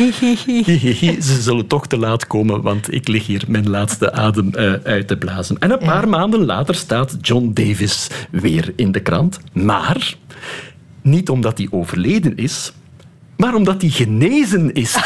ze 1.22 1.38
zullen 1.42 1.68
toch 1.68 1.88
te 1.88 1.98
laat 1.98 2.28
komen, 2.28 2.62
want 2.62 2.94
ik 2.94 3.08
lig 3.08 3.26
hier 3.26 3.44
mijn 3.48 3.70
laatste 3.70 4.12
adem 4.12 4.52
uh, 4.56 4.74
uit 4.84 5.08
te 5.08 5.18
blazen. 5.18 5.58
En 5.60 5.72
een 5.72 5.80
paar 5.80 6.10
maanden 6.10 6.46
later 6.46 6.76
staat 6.76 7.18
John 7.22 7.52
Davis 7.54 8.08
weer 8.32 8.74
in 8.76 8.92
de 8.92 9.00
krant. 9.00 9.40
Maar 9.54 10.16
niet 11.02 11.30
omdat 11.30 11.58
hij 11.58 11.68
overleden 11.72 12.38
is, 12.38 12.74
maar 13.38 13.54
omdat 13.56 13.82
hij 13.82 13.90
genezen 13.90 14.74
is. 14.74 14.98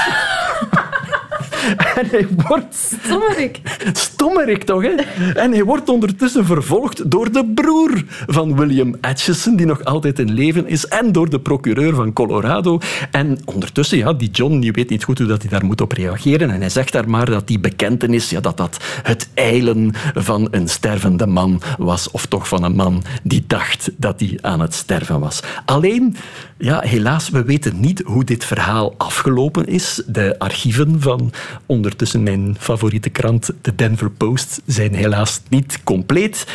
En 2.00 2.06
hij 2.10 2.28
wordt... 2.48 2.76
Stommerik. 3.04 3.60
Stommerik 3.94 4.64
toch, 4.64 4.82
hè? 4.82 4.90
En 5.34 5.52
hij 5.52 5.64
wordt 5.64 5.90
ondertussen 5.90 6.46
vervolgd 6.46 7.12
door 7.12 7.32
de 7.32 7.46
broer 7.54 8.04
van 8.28 8.56
William 8.56 8.96
Atchison, 9.02 9.56
die 9.56 9.66
nog 9.66 9.84
altijd 9.84 10.20
in 10.20 10.34
leven 10.34 10.68
is, 10.68 10.88
en 10.88 11.12
door 11.12 11.30
de 11.30 11.40
procureur 11.40 11.96
van 11.96 12.14
Colorado. 12.14 12.80
En 13.12 13.40
ondertussen, 13.46 13.98
ja, 13.98 14.14
die 14.14 14.30
John, 14.30 14.60
die 14.60 14.72
weet 14.72 14.90
niet 14.90 15.04
goed 15.04 15.18
hoe 15.18 15.28
dat 15.28 15.42
hij 15.42 15.52
daar 15.52 15.66
moet 15.66 15.82
op 15.82 15.92
reageren. 15.92 16.50
En 16.50 16.60
hij 16.60 16.70
zegt 16.70 16.92
daar 16.92 17.10
maar 17.10 17.26
dat 17.26 17.48
die 17.48 17.60
bekentenis, 17.60 18.30
ja, 18.30 18.40
dat 18.40 18.58
dat 18.58 18.78
het 19.04 19.30
eilen 19.34 19.94
van 20.14 20.48
een 20.52 20.68
stervende 20.68 21.28
man 21.28 21.62
was. 21.78 22.12
Of 22.12 22.26
toch 22.26 22.48
van 22.48 22.64
een 22.64 22.76
man 22.76 23.04
die 23.24 23.44
dacht 23.48 23.92
dat 23.98 24.20
hij 24.20 24.38
aan 24.42 24.60
het 24.60 24.74
sterven 24.74 25.20
was. 25.20 25.40
Alleen, 25.66 26.16
ja, 26.58 26.80
helaas, 26.80 27.30
we 27.30 27.44
weten 27.44 27.80
niet 27.80 28.02
hoe 28.06 28.24
dit 28.24 28.46
verhaal 28.46 28.94
afgelopen 28.98 29.66
is. 29.66 30.04
De 30.06 30.36
archieven 30.40 31.02
van 31.02 31.32
ondertussen 31.66 32.24
mijn 32.24 32.56
favoriete 32.60 33.10
krant, 33.10 33.52
de 33.62 33.76
Denver 33.76 34.12
Post, 34.12 34.62
zijn 34.66 34.94
helaas 34.94 35.42
niet 35.50 35.84
compleet. 35.84 36.48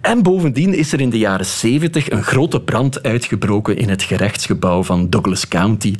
En 0.00 0.22
bovendien 0.22 0.74
is 0.74 0.92
er 0.92 1.00
in 1.00 1.10
de 1.10 1.18
jaren 1.18 1.46
70 1.46 2.10
een 2.10 2.22
grote 2.22 2.60
brand 2.60 3.02
uitgebroken 3.02 3.76
in 3.76 3.88
het 3.88 4.02
gerechtsgebouw 4.02 4.82
van 4.82 5.10
Douglas 5.10 5.48
County. 5.48 5.94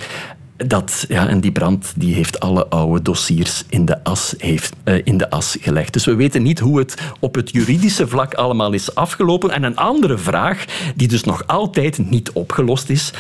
Dat, 0.67 1.05
ja, 1.09 1.29
en 1.29 1.41
die 1.41 1.53
brand 1.53 1.93
die 1.97 2.15
heeft 2.15 2.41
alle 2.41 2.67
oude 2.67 3.03
dossiers 3.03 3.65
in 3.69 3.85
de, 3.85 4.05
as, 4.05 4.35
heeft, 4.39 4.77
uh, 4.85 5.01
in 5.05 5.17
de 5.17 5.31
as 5.31 5.57
gelegd. 5.61 5.93
Dus 5.93 6.05
we 6.05 6.15
weten 6.15 6.43
niet 6.43 6.59
hoe 6.59 6.79
het 6.79 6.95
op 7.21 7.35
het 7.35 7.51
juridische 7.53 8.09
vlak 8.09 8.35
allemaal 8.35 8.73
is 8.73 8.95
afgelopen. 8.95 9.51
En 9.51 9.63
een 9.63 9.77
andere 9.77 10.19
vraag, 10.19 10.65
die 10.97 11.09
dus 11.09 11.25
nog 11.25 11.47
altijd 11.47 12.11
niet 12.11 12.33
opgelost 12.33 12.91
is, 12.91 13.13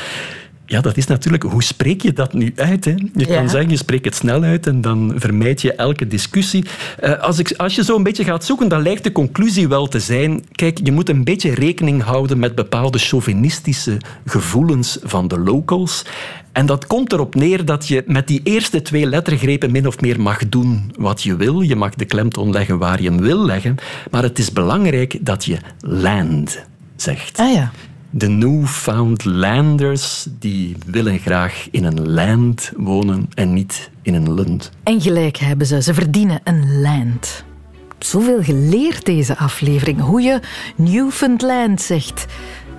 ja, 0.73 0.81
dat 0.81 0.97
is 0.97 1.07
natuurlijk, 1.07 1.43
hoe 1.43 1.63
spreek 1.63 2.03
je 2.03 2.13
dat 2.13 2.33
nu 2.33 2.53
uit? 2.57 2.85
Hè? 2.85 2.95
Je 3.15 3.27
kan 3.27 3.49
zeggen, 3.49 3.71
je 3.71 3.77
spreekt 3.77 4.05
het 4.05 4.15
snel 4.15 4.43
uit 4.43 4.67
en 4.67 4.81
dan 4.81 5.13
vermijd 5.17 5.63
je 5.63 5.73
elke 5.73 6.07
discussie. 6.07 6.65
Uh, 7.05 7.19
als, 7.19 7.39
ik, 7.39 7.53
als 7.57 7.75
je 7.75 7.85
zo 7.85 7.97
een 7.97 8.03
beetje 8.03 8.25
gaat 8.25 8.45
zoeken, 8.45 8.69
dan 8.69 8.83
lijkt 8.83 9.05
de 9.05 9.13
conclusie 9.13 9.69
wel 9.69 9.89
te 9.89 10.01
zijn, 10.01 10.45
kijk, 10.53 10.79
je 10.85 10.93
moet 10.93 11.09
een 11.09 11.25
beetje 11.25 11.55
rekening 11.55 12.03
houden 12.03 12.39
met 12.39 12.55
bepaalde 12.55 12.99
chauvinistische 12.99 13.97
gevoelens 14.27 14.99
van 15.03 15.29
de 15.29 15.39
locals. 15.39 16.05
En 16.53 16.67
dat 16.67 16.87
komt 16.87 17.13
erop 17.13 17.35
neer 17.35 17.65
dat 17.65 17.89
je 17.89 18.05
met 18.07 18.27
die 18.27 18.41
eerste 18.43 18.83
twee 18.83 19.07
lettergrepen 19.07 19.71
min 19.71 19.87
of 19.87 20.01
meer 20.01 20.21
mag 20.21 20.49
doen 20.49 20.93
wat 20.97 21.23
je 21.23 21.37
wil. 21.37 21.61
Je 21.61 21.77
mag 21.77 21.95
de 21.95 22.05
klemtoon 22.05 22.51
leggen 22.51 22.79
waar 22.79 23.03
je 23.03 23.11
hem 23.11 23.21
wil 23.21 23.45
leggen. 23.45 23.77
Maar 24.11 24.23
het 24.23 24.39
is 24.39 24.53
belangrijk 24.53 25.19
dat 25.21 25.45
je 25.45 25.59
land 25.81 26.65
zegt. 26.97 27.39
Ah 27.39 27.53
ja. 27.53 27.73
De 28.15 28.29
Newfoundlanders 28.29 30.27
die 30.39 30.77
willen 30.87 31.19
graag 31.19 31.69
in 31.71 31.85
een 31.85 32.11
land 32.11 32.73
wonen 32.77 33.29
en 33.35 33.53
niet 33.53 33.91
in 34.03 34.15
een 34.15 34.35
lund. 34.35 34.71
En 34.83 35.01
gelijk 35.01 35.37
hebben 35.37 35.67
ze. 35.67 35.83
Ze 35.83 35.95
verdienen 35.95 36.41
een 36.45 36.81
land. 36.81 37.45
Zoveel 37.99 38.43
geleerd 38.43 39.05
deze 39.05 39.37
aflevering. 39.37 40.01
Hoe 40.01 40.21
je 40.21 40.41
Newfoundland 40.77 41.81
zegt. 41.81 42.27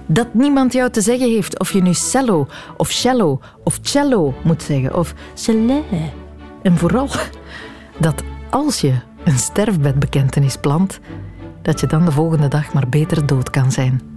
Dat 0.06 0.34
niemand 0.34 0.74
jou 0.74 0.90
te 0.90 1.02
zeggen 1.02 1.30
heeft 1.30 1.60
of 1.60 1.74
je 1.74 1.82
nu 1.82 1.94
cello 1.94 2.48
of 2.78 2.92
cello 2.92 3.40
of 3.64 3.80
cello 3.82 4.34
moet 4.44 4.64
zeggen 4.64 4.96
of 4.96 5.14
cello. 5.34 5.84
En 6.62 6.78
vooral 6.78 7.10
dat 8.00 8.24
als 8.50 8.82
je 8.82 8.94
een 9.24 9.38
sterfbedbekentenis 9.38 10.58
plant, 10.58 11.00
dat 11.62 11.80
je 11.80 11.88
dan 11.88 12.06
de 12.06 12.12
volgende 12.12 12.48
dag 12.48 12.74
maar 12.74 12.90
beter 12.90 13.26
dood 13.26 13.50
kan 13.50 13.72
zijn. 13.72 14.13